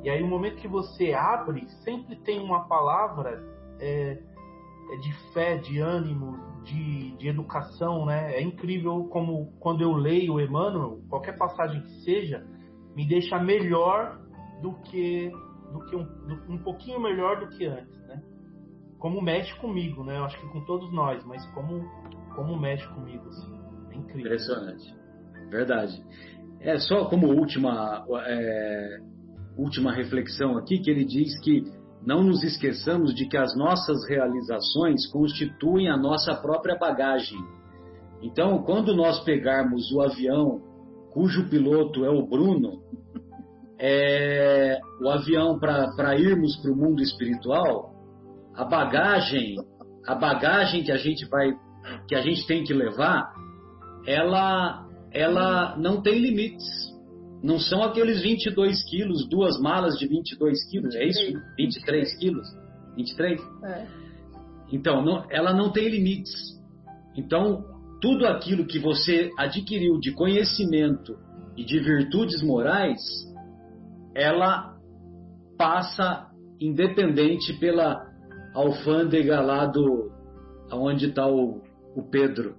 [0.03, 3.43] E aí, o momento que você abre, sempre tem uma palavra
[3.79, 4.17] é
[5.01, 8.35] de fé, de ânimo, de, de educação, né?
[8.35, 12.45] É incrível como, quando eu leio Emmanuel, qualquer passagem que seja,
[12.95, 14.19] me deixa melhor
[14.61, 15.31] do que
[15.72, 18.22] do que um, do, um pouquinho melhor do que antes, né?
[18.97, 20.18] Como mexe comigo, né?
[20.18, 21.85] Eu acho que com todos nós, mas como
[22.35, 23.59] como mexe comigo, assim,
[23.91, 24.31] é incrível.
[24.31, 24.95] Impressionante,
[25.49, 26.03] verdade.
[26.59, 28.99] É só como última é,
[29.57, 31.64] última reflexão aqui que ele diz que
[32.07, 37.38] não nos esqueçamos de que as nossas realizações constituem a nossa própria bagagem.
[38.21, 40.61] Então, quando nós pegarmos o avião
[41.11, 42.81] cujo piloto é o Bruno,
[43.77, 47.91] é, o avião para irmos para o mundo espiritual,
[48.55, 49.55] a bagagem,
[50.07, 51.51] a bagagem que a gente vai,
[52.07, 53.34] que a gente tem que levar,
[54.05, 56.65] ela, ela não tem limites.
[57.43, 61.39] Não são aqueles 22 quilos, duas malas de 22 quilos, é isso?
[61.57, 62.47] 23 quilos?
[62.95, 63.41] 23?
[63.64, 63.88] É.
[64.72, 66.34] Então, não, ela não tem limites.
[67.15, 67.64] Então,
[68.01, 71.18] tudo aquilo que você adquiriu de conhecimento
[71.55, 72.99] e de virtudes morais,
[74.15, 74.76] ela
[75.57, 76.27] passa
[76.59, 78.03] independente pela
[78.53, 80.11] alfândega lá do
[80.72, 81.61] onde está o,
[81.95, 82.55] o Pedro,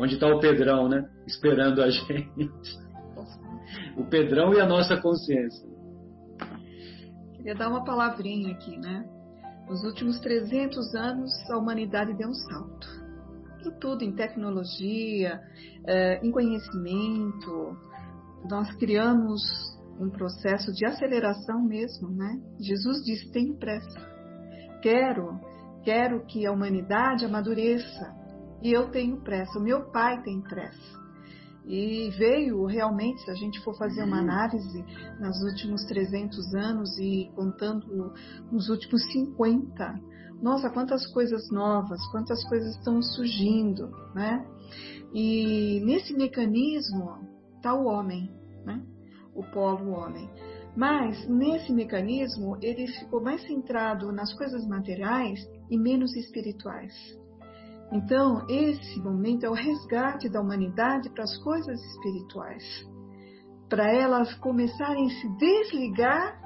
[0.00, 1.04] onde está o Pedrão, né?
[1.26, 2.87] Esperando a gente.
[3.98, 5.68] O Pedrão e a nossa consciência.
[7.34, 9.04] Queria dar uma palavrinha aqui, né?
[9.68, 12.88] Nos últimos 300 anos, a humanidade deu um salto.
[13.66, 15.40] Em tudo, em tecnologia,
[15.84, 17.76] eh, em conhecimento.
[18.48, 19.42] Nós criamos
[19.98, 22.40] um processo de aceleração mesmo, né?
[22.60, 24.00] Jesus disse: tenho pressa.
[24.80, 25.40] Quero,
[25.82, 28.16] quero que a humanidade amadureça.
[28.62, 29.58] E eu tenho pressa.
[29.58, 31.07] O meu pai tem pressa.
[31.68, 34.82] E veio realmente, se a gente for fazer uma análise
[35.20, 38.14] nos últimos 300 anos e contando
[38.50, 40.00] nos últimos 50,
[40.40, 44.46] nossa, quantas coisas novas, quantas coisas estão surgindo, né?
[45.12, 47.18] E nesse mecanismo
[47.56, 48.32] está o homem,
[48.64, 48.82] né?
[49.34, 50.30] O polo homem.
[50.74, 55.38] Mas nesse mecanismo ele ficou mais centrado nas coisas materiais
[55.68, 56.94] e menos espirituais.
[57.90, 62.62] Então, esse momento é o resgate da humanidade para as coisas espirituais,
[63.68, 66.38] para elas começarem a se desligar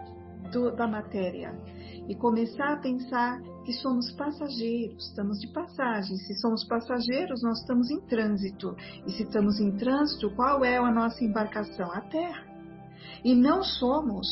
[0.53, 1.53] do, da matéria
[2.09, 6.17] e começar a pensar que somos passageiros, estamos de passagem.
[6.17, 8.77] Se somos passageiros, nós estamos em trânsito.
[9.07, 11.91] E se estamos em trânsito, qual é a nossa embarcação?
[11.93, 12.45] A Terra.
[13.25, 14.29] E não somos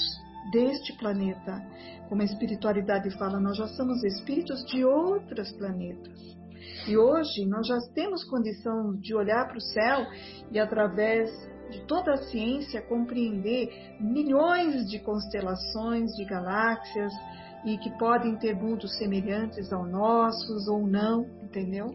[0.52, 1.64] deste planeta.
[2.08, 6.39] Como a espiritualidade fala, nós já somos espíritos de outros planetas.
[6.86, 10.06] E hoje nós já temos condição de olhar para o céu
[10.50, 11.30] e através
[11.70, 17.12] de toda a ciência compreender milhões de constelações, de galáxias
[17.64, 21.94] e que podem ter mundos semelhantes ao nossos ou não, entendeu?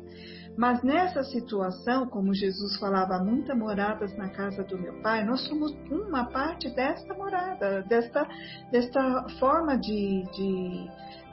[0.58, 5.72] Mas nessa situação, como Jesus falava, muitas moradas na casa do meu pai, nós somos
[5.90, 8.26] uma parte desta morada, desta,
[8.72, 10.88] desta forma de, de,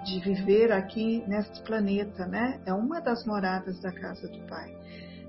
[0.04, 2.60] de viver aqui neste planeta, né?
[2.66, 4.74] É uma das moradas da casa do pai.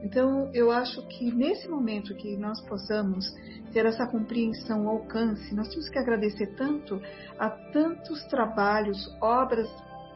[0.03, 3.25] Então, eu acho que nesse momento que nós possamos
[3.71, 7.01] ter essa compreensão, alcance, nós temos que agradecer tanto
[7.39, 9.69] a tantos trabalhos, obras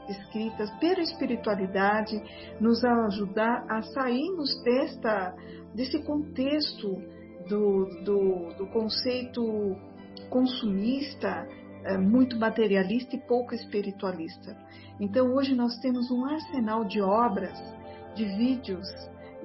[0.09, 2.21] escritas pela espiritualidade,
[2.59, 5.33] nos ajudar a sairmos desta,
[5.73, 7.01] desse contexto
[7.47, 9.41] do, do, do conceito
[10.29, 11.47] consumista,
[11.87, 14.55] é, muito materialista e pouco espiritualista.
[14.99, 17.57] Então, hoje nós temos um arsenal de obras,
[18.15, 18.87] de vídeos,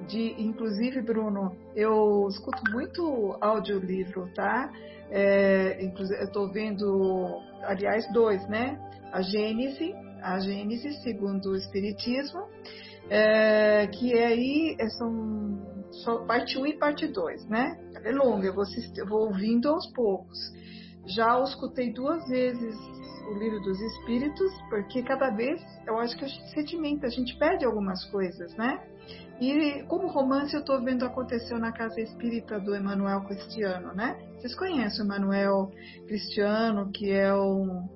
[0.07, 4.71] de, inclusive, Bruno, eu escuto muito audiolivro, tá?
[5.09, 8.79] É, inclusive, eu estou vendo, aliás, dois, né?
[9.11, 12.47] A Gênese, a Gênese segundo o Espiritismo,
[13.09, 15.61] é, que é aí é, são
[15.91, 17.79] só parte 1 um e parte 2, né?
[17.95, 18.63] Ela é longa, eu vou,
[18.97, 20.37] eu vou ouvindo aos poucos.
[21.05, 22.75] Já o escutei duas vezes
[23.27, 27.37] o livro dos Espíritos, porque cada vez eu acho que a gente sedimenta, a gente
[27.37, 28.81] perde algumas coisas, né?
[29.39, 34.17] E como romance eu estou vendo aconteceu na casa espírita do Emanuel Cristiano, né?
[34.37, 35.71] Vocês conhecem o Emanuel
[36.07, 37.87] Cristiano, que é um,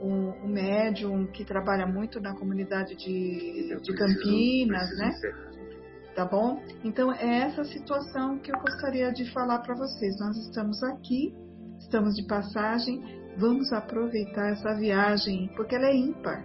[0.00, 5.10] um, um, médium que trabalha muito na comunidade de, de Campinas, né?
[6.14, 6.60] Tá bom?
[6.82, 10.18] Então é essa situação que eu gostaria de falar para vocês.
[10.18, 11.32] Nós estamos aqui,
[11.78, 13.02] estamos de passagem,
[13.38, 16.44] vamos aproveitar essa viagem, porque ela é ímpar.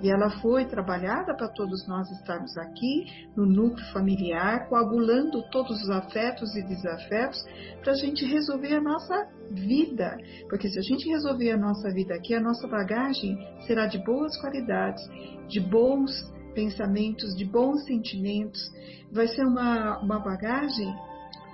[0.00, 3.04] E ela foi trabalhada para todos nós estarmos aqui
[3.36, 7.44] no núcleo familiar, coagulando todos os afetos e desafetos
[7.82, 10.16] para a gente resolver a nossa vida.
[10.48, 13.36] Porque se a gente resolver a nossa vida aqui, a nossa bagagem
[13.66, 15.02] será de boas qualidades,
[15.48, 16.12] de bons
[16.54, 18.60] pensamentos, de bons sentimentos.
[19.10, 20.94] Vai ser uma, uma bagagem,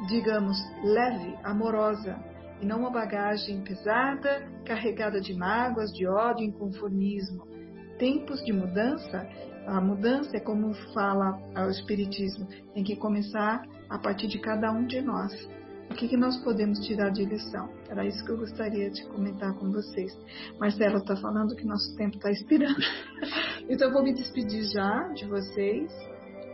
[0.08, 7.54] digamos, leve, amorosa, e não uma bagagem pesada, carregada de mágoas, de ódio, inconformismo
[7.98, 9.26] tempos de mudança,
[9.66, 14.86] a mudança é como fala o Espiritismo, tem que começar a partir de cada um
[14.86, 15.32] de nós.
[15.90, 17.68] O que, que nós podemos tirar de lição?
[17.88, 20.12] Era isso que eu gostaria de comentar com vocês.
[20.58, 22.80] Marcelo está falando que nosso tempo está expirando.
[23.68, 25.92] então eu vou me despedir já de vocês.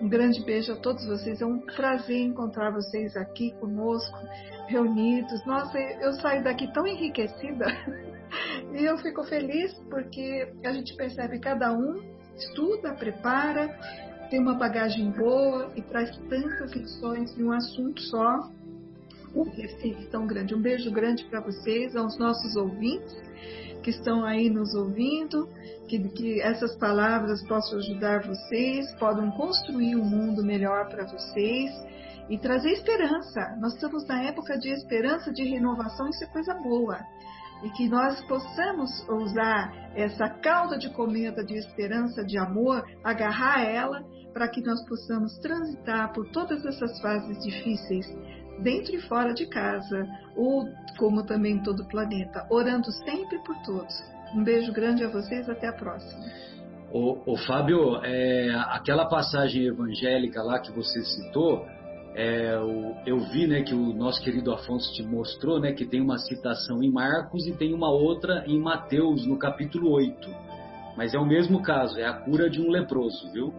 [0.03, 1.41] Um grande beijo a todos vocês.
[1.41, 4.19] É um prazer encontrar vocês aqui conosco,
[4.71, 5.45] reunidos.
[5.45, 7.67] Nossa, eu saio daqui tão enriquecida.
[8.73, 12.01] E eu fico feliz porque a gente percebe cada um
[12.37, 13.69] estuda, prepara,
[14.31, 18.49] tem uma bagagem boa e traz tantas lições em um assunto só.
[19.35, 20.55] Um Recife tão grande.
[20.55, 23.17] Um beijo grande para vocês, aos nossos ouvintes
[23.83, 25.49] que estão aí nos ouvindo,
[25.89, 31.71] que, que essas palavras possam ajudar vocês, podem construir um mundo melhor para vocês
[32.31, 33.57] e trazer esperança.
[33.61, 36.99] Nós estamos na época de esperança, de renovação, isso é coisa boa
[37.63, 44.03] e que nós possamos usar essa cauda de cometa de esperança, de amor, agarrar ela
[44.33, 48.07] para que nós possamos transitar por todas essas fases difíceis,
[48.63, 50.67] dentro e fora de casa, ou
[50.99, 53.95] como também todo o planeta, orando sempre por todos.
[54.35, 56.23] Um beijo grande a vocês, até a próxima.
[56.93, 61.67] O, o Fábio, é, aquela passagem evangélica lá que você citou,
[62.15, 62.55] é,
[63.07, 66.83] eu vi né, que o nosso querido Afonso te mostrou né, que tem uma citação
[66.83, 70.29] em Marcos e tem uma outra em Mateus, no capítulo 8.
[70.97, 73.55] Mas é o mesmo caso, é a cura de um leproso, viu?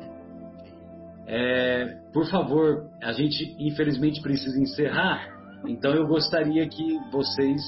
[1.25, 5.29] É, por favor, a gente infelizmente precisa encerrar,
[5.65, 7.61] então eu gostaria que vocês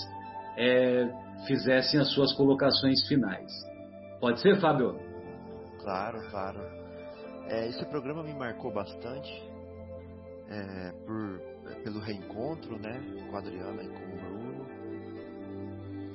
[0.58, 1.08] é,
[1.48, 3.52] fizessem as suas colocações finais.
[4.20, 5.00] Pode ser, Fábio?
[5.80, 6.60] Claro, claro.
[7.48, 9.53] É, esse programa me marcou bastante
[10.50, 11.40] é, por,
[11.84, 14.66] pelo reencontro né, com a Adriana e com o Bruno.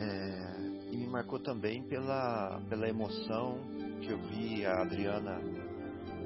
[0.00, 0.58] É,
[0.92, 3.58] e me marcou também pela, pela emoção
[4.00, 5.40] que eu vi a Adriana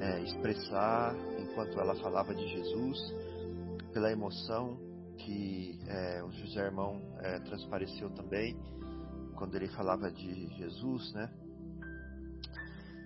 [0.00, 2.98] é, expressar enquanto ela falava de Jesus,
[3.92, 4.78] pela emoção
[5.16, 8.56] que é, o José Irmão é, transpareceu também
[9.36, 11.30] quando ele falava de Jesus, né?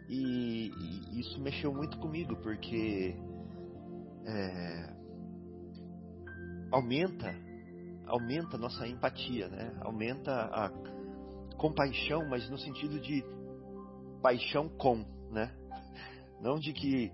[0.09, 3.16] E, e isso mexeu muito comigo porque
[4.27, 4.97] é,
[6.70, 7.47] aumenta
[8.07, 9.73] aumenta nossa empatia, né?
[9.81, 10.70] Aumenta a
[11.57, 13.24] compaixão, mas no sentido de
[14.23, 15.53] paixão com, né?
[16.40, 17.12] Não de que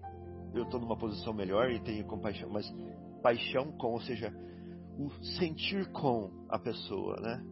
[0.55, 2.71] eu estou numa posição melhor e tenho compaixão, mas
[3.23, 4.33] paixão com, ou seja,
[4.99, 7.43] o sentir com a pessoa, né?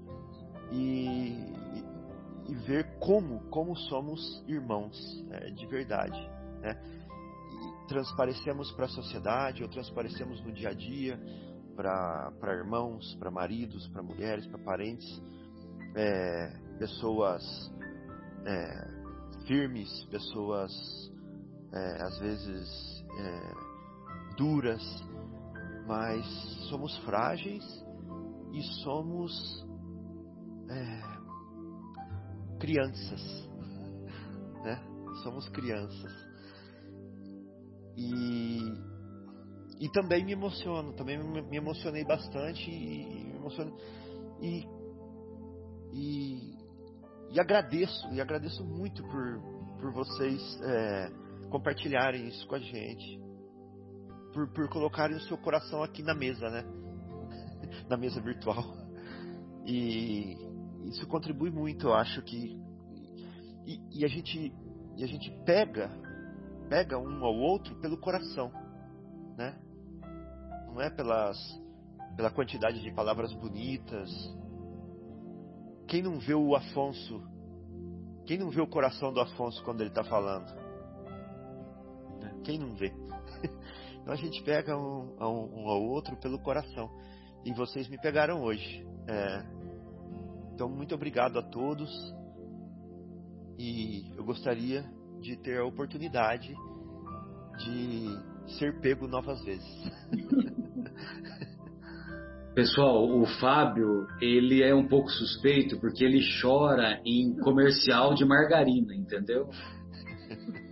[0.72, 1.52] E,
[2.48, 5.50] e ver como, como somos irmãos né?
[5.50, 6.20] de verdade,
[6.60, 6.76] né?
[7.90, 11.20] Transparecemos para a sociedade, ou transparecemos no dia a dia
[11.74, 15.04] para irmãos, para maridos, para mulheres, para parentes,
[15.96, 17.42] é, pessoas
[18.46, 20.70] é, firmes, pessoas
[21.72, 23.54] é, às vezes é,
[24.36, 24.82] duras,
[25.84, 26.24] mas
[26.68, 27.64] somos frágeis
[28.52, 29.66] e somos
[30.70, 31.00] é,
[32.60, 33.48] crianças,
[34.62, 34.80] né?
[35.24, 36.29] Somos crianças.
[38.00, 38.78] E,
[39.78, 43.76] e também me emociono, também me emocionei bastante e, me emociono,
[44.40, 44.66] e,
[45.92, 46.56] e,
[47.30, 49.42] e agradeço, e agradeço muito por,
[49.78, 51.10] por vocês é,
[51.50, 53.20] compartilharem isso com a gente,
[54.32, 56.64] por, por colocarem o seu coração aqui na mesa, né?
[57.86, 58.64] na mesa virtual.
[59.66, 60.38] E
[60.86, 62.58] isso contribui muito, eu acho que.
[63.66, 64.54] E, e, a gente
[64.96, 65.90] e a gente pega
[66.70, 68.52] pega um ao outro pelo coração,
[69.36, 69.58] né?
[70.68, 71.36] Não é pelas
[72.16, 74.08] pela quantidade de palavras bonitas.
[75.88, 77.22] Quem não vê o Afonso?
[78.24, 80.54] Quem não vê o coração do Afonso quando ele está falando?
[82.44, 82.92] Quem não vê?
[84.00, 86.90] Então a gente pega um, um, um, ao outro pelo coração.
[87.44, 88.82] E vocês me pegaram hoje.
[89.06, 89.44] É,
[90.54, 91.90] então, muito obrigado a todos.
[93.58, 94.90] E eu gostaria
[95.20, 96.54] de ter a oportunidade
[97.58, 98.18] de
[98.58, 99.68] ser pego novas vezes.
[102.54, 108.92] Pessoal, o Fábio, ele é um pouco suspeito porque ele chora em comercial de margarina,
[108.94, 109.48] entendeu?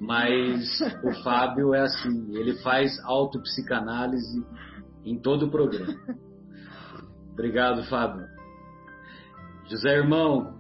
[0.00, 4.44] Mas o Fábio é assim, ele faz autopsicanálise
[5.04, 5.94] em todo o programa.
[7.32, 8.26] Obrigado, Fábio.
[9.70, 10.58] José Irmão,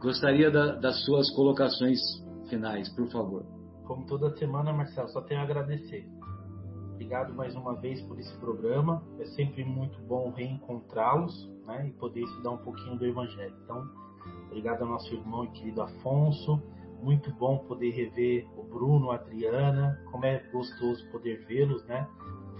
[0.00, 2.00] gostaria da, das suas colocações
[2.48, 3.44] finais, por favor.
[3.84, 6.08] Como toda semana, Marcelo, só tenho a agradecer.
[6.94, 9.02] Obrigado mais uma vez por esse programa.
[9.20, 13.54] É sempre muito bom reencontrá-los né, e poder estudar um pouquinho do Evangelho.
[13.64, 13.88] Então,
[14.46, 16.60] obrigado ao nosso irmão e querido Afonso
[17.02, 22.08] muito bom poder rever o Bruno, a Adriana, como é gostoso poder vê-los, né?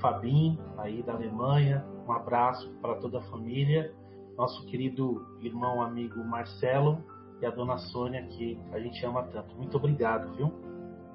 [0.00, 3.94] Fabinho, aí da Alemanha, um abraço para toda a família,
[4.36, 7.02] nosso querido irmão amigo Marcelo
[7.40, 9.54] e a dona Sônia, que a gente ama tanto.
[9.56, 10.52] Muito obrigado, viu?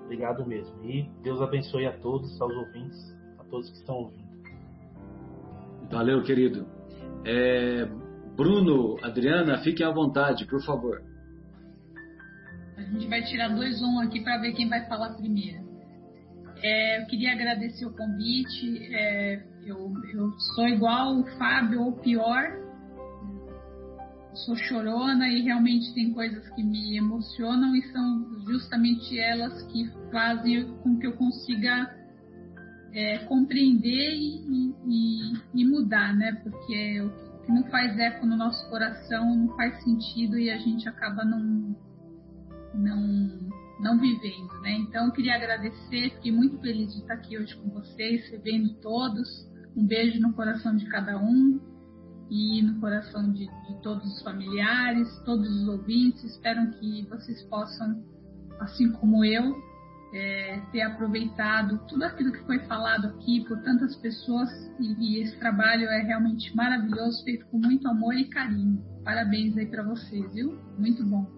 [0.06, 0.84] Obrigado mesmo.
[0.84, 4.32] E Deus abençoe a todos, aos ouvintes, a todos que estão ouvindo.
[5.90, 6.68] Valeu, querido.
[7.26, 7.86] É,
[8.36, 11.02] Bruno, Adriana, fiquem à vontade, por favor.
[12.78, 15.62] A gente vai tirar dois um aqui para ver quem vai falar primeiro.
[16.64, 18.94] É, eu queria agradecer o convite.
[18.94, 22.61] É, eu, eu, sou igual o Fábio ou pior.
[24.34, 30.72] Sou chorona e realmente tem coisas que me emocionam e são justamente elas que fazem
[30.84, 31.94] com que eu consiga
[32.94, 36.34] é, compreender e, e, e, mudar, né?
[36.44, 40.88] Porque o que não faz eco no nosso coração não faz sentido e a gente
[40.88, 41.76] acaba não
[42.74, 43.50] não,
[43.82, 44.78] não vivendo, né?
[44.80, 49.28] Então, eu queria agradecer, fiquei muito feliz de estar aqui hoje com vocês, recebendo todos.
[49.76, 51.60] Um beijo no coração de cada um
[52.32, 56.24] e no coração de, de todos os familiares, todos os ouvintes.
[56.24, 58.02] Espero que vocês possam,
[58.62, 59.54] assim como eu,
[60.14, 64.50] é, ter aproveitado tudo aquilo que foi falado aqui por tantas pessoas
[64.80, 68.82] e, e, esse trabalho é realmente maravilhoso, feito com muito amor e carinho.
[69.04, 70.58] Parabéns aí para vocês, viu?
[70.78, 71.30] Muito bom.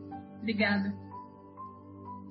[0.42, 0.94] Obrigada.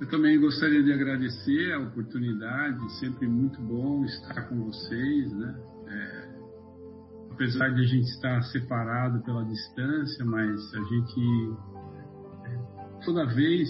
[0.01, 5.55] Eu também gostaria de agradecer a oportunidade, sempre muito bom estar com vocês, né?
[5.87, 6.22] É,
[7.43, 11.57] apesar de a gente estar separado pela distância, mas a gente
[12.45, 13.69] é, toda vez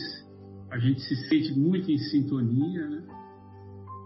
[0.71, 3.03] a gente se sente muito em sintonia, né?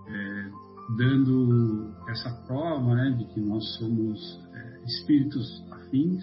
[0.09, 0.51] É,
[0.97, 6.23] dando essa prova né, de que nós somos é, espíritos afins,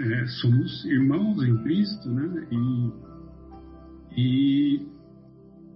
[0.00, 2.48] é, somos irmãos em Cristo, né?
[2.50, 2.92] E,
[4.16, 4.93] e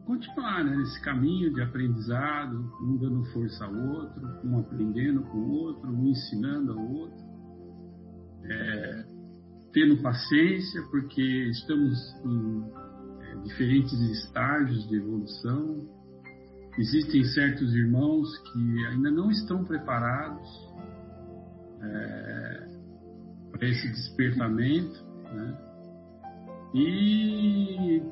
[0.08, 5.50] continuar né, nesse caminho de aprendizado, um dando força ao outro, um aprendendo com o
[5.50, 7.18] outro, um ensinando ao outro,
[8.42, 9.04] é,
[9.70, 11.20] tendo paciência, porque
[11.50, 11.94] estamos
[12.24, 12.64] em
[13.20, 15.86] é, diferentes estágios de evolução.
[16.78, 20.48] Existem certos irmãos que ainda não estão preparados
[21.82, 22.68] é,
[23.50, 25.04] para esse despertamento,
[25.34, 25.68] né?
[26.74, 28.02] E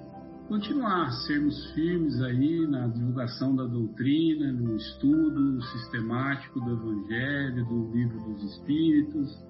[0.49, 8.21] continuar, sermos firmes aí na divulgação da doutrina, no estudo sistemático do Evangelho, do Livro
[8.21, 9.45] dos Espíritos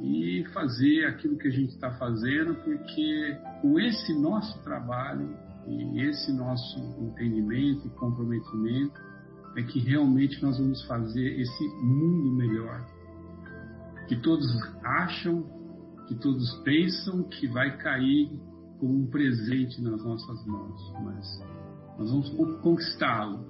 [0.00, 5.34] e fazer aquilo que a gente está fazendo, porque com esse nosso trabalho
[5.66, 9.00] e esse nosso entendimento e comprometimento
[9.56, 12.86] é que realmente nós vamos fazer esse mundo melhor.
[14.06, 14.46] Que todos
[14.84, 15.42] acham,
[16.06, 18.30] que todos pensam que vai cair
[18.78, 21.44] como um presente nas nossas mãos, mas
[21.98, 22.30] nós vamos
[22.60, 23.44] conquistá-lo.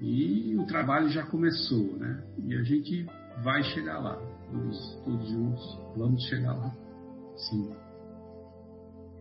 [0.00, 2.24] E o trabalho já começou, né?
[2.44, 3.06] E a gente
[3.42, 4.16] vai chegar lá,
[4.50, 6.74] todos, todos juntos, vamos chegar lá.
[7.36, 7.70] Sim.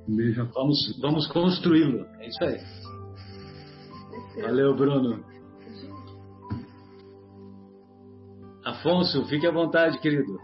[0.08, 0.46] Um beijo.
[0.54, 2.06] Vamos, vamos construí-lo.
[2.20, 2.60] É isso aí.
[4.42, 5.24] Valeu, Bruno.
[8.66, 10.40] Afonso, fique à vontade, querido.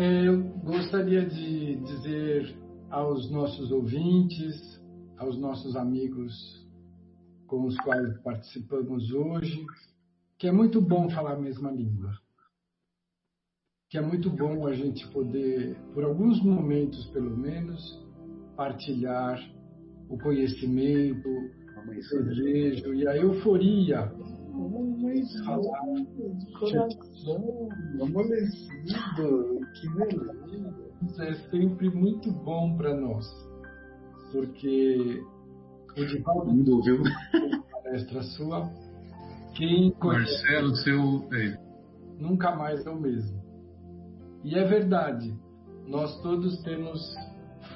[0.00, 2.56] É, eu gostaria de dizer
[2.88, 4.80] aos nossos ouvintes,
[5.16, 6.32] aos nossos amigos
[7.48, 9.66] com os quais participamos hoje,
[10.38, 12.16] que é muito bom falar a mesma língua.
[13.90, 18.00] Que é muito bom a gente poder, por alguns momentos pelo menos,
[18.56, 19.40] partilhar
[20.08, 24.12] o conhecimento, o desejo e a euforia
[25.44, 25.82] falar
[26.58, 27.68] coração
[28.02, 30.88] amolecido, que beleza.
[31.02, 33.24] Isso é sempre muito bom para nós,
[34.32, 35.22] porque
[35.96, 37.02] o Divaldo Mundo, viu?
[37.70, 38.68] palestra sua,
[39.54, 41.28] quem conhece Marcelo, seu.
[41.32, 41.58] é,
[42.18, 43.38] nunca mais é o mesmo.
[44.44, 45.34] E é verdade,
[45.86, 47.00] nós todos temos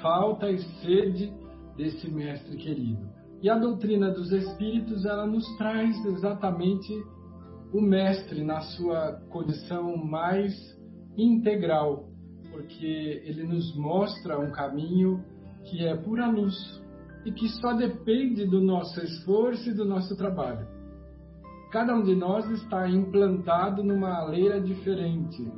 [0.01, 1.33] falta e sede
[1.75, 3.12] desse mestre querido.
[3.43, 6.93] E a doutrina dos espíritos, ela nos traz exatamente
[7.73, 10.53] o mestre na sua condição mais
[11.17, 12.07] integral,
[12.49, 15.21] porque ele nos mostra um caminho
[15.65, 16.55] que é pura luz
[17.25, 20.65] e que só depende do nosso esforço e do nosso trabalho.
[21.69, 25.51] Cada um de nós está implantado numa leira diferente,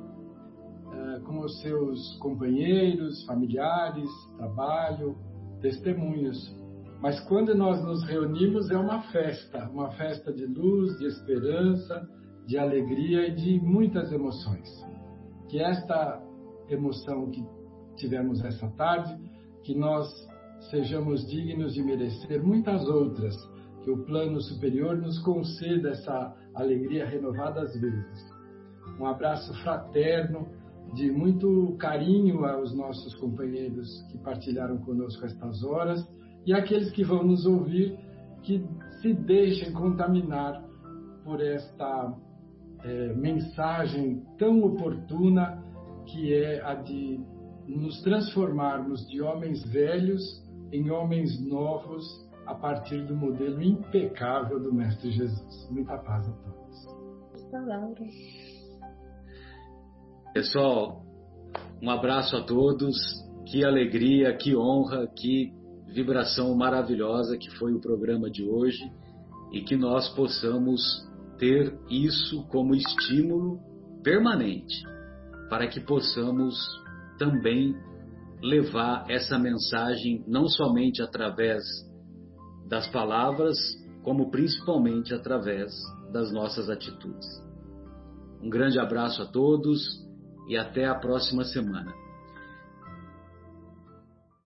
[0.91, 5.16] eh, com os seus companheiros, familiares, trabalho,
[5.62, 6.65] testemunhos.
[7.01, 12.07] Mas quando nós nos reunimos é uma festa, uma festa de luz, de esperança,
[12.47, 14.67] de alegria e de muitas emoções.
[15.49, 16.22] Que esta
[16.69, 17.43] emoção que
[17.95, 19.15] tivemos essa tarde,
[19.63, 20.07] que nós
[20.69, 23.35] sejamos dignos de merecer muitas outras,
[23.84, 28.35] que o plano superior nos conceda essa alegria renovada às vezes.
[28.99, 30.47] Um abraço fraterno,
[30.93, 36.07] de muito carinho aos nossos companheiros que partilharam conosco estas horas
[36.45, 37.97] e aqueles que vão nos ouvir
[38.43, 38.63] que
[39.01, 40.63] se deixem contaminar
[41.23, 42.15] por esta
[42.84, 45.63] é, mensagem tão oportuna
[46.05, 47.19] que é a de
[47.67, 50.22] nos transformarmos de homens velhos
[50.72, 52.05] em homens novos
[52.45, 55.67] a partir do modelo impecável do Mestre Jesus.
[55.72, 56.55] Muita paz a todos.
[60.31, 61.01] Pessoal,
[61.81, 62.95] um abraço a todos.
[63.47, 65.53] Que alegria, que honra, que
[65.95, 68.84] vibração maravilhosa que foi o programa de hoje
[69.53, 70.81] e que nós possamos
[71.38, 73.61] ter isso como estímulo
[74.03, 74.84] permanente
[75.49, 76.57] para que possamos
[77.17, 77.73] também
[78.43, 81.63] levar essa mensagem não somente através
[82.67, 83.57] das palavras,
[84.03, 85.72] como principalmente através
[86.11, 87.26] das nossas atitudes.
[88.41, 89.81] Um grande abraço a todos
[90.49, 91.93] e até a próxima semana.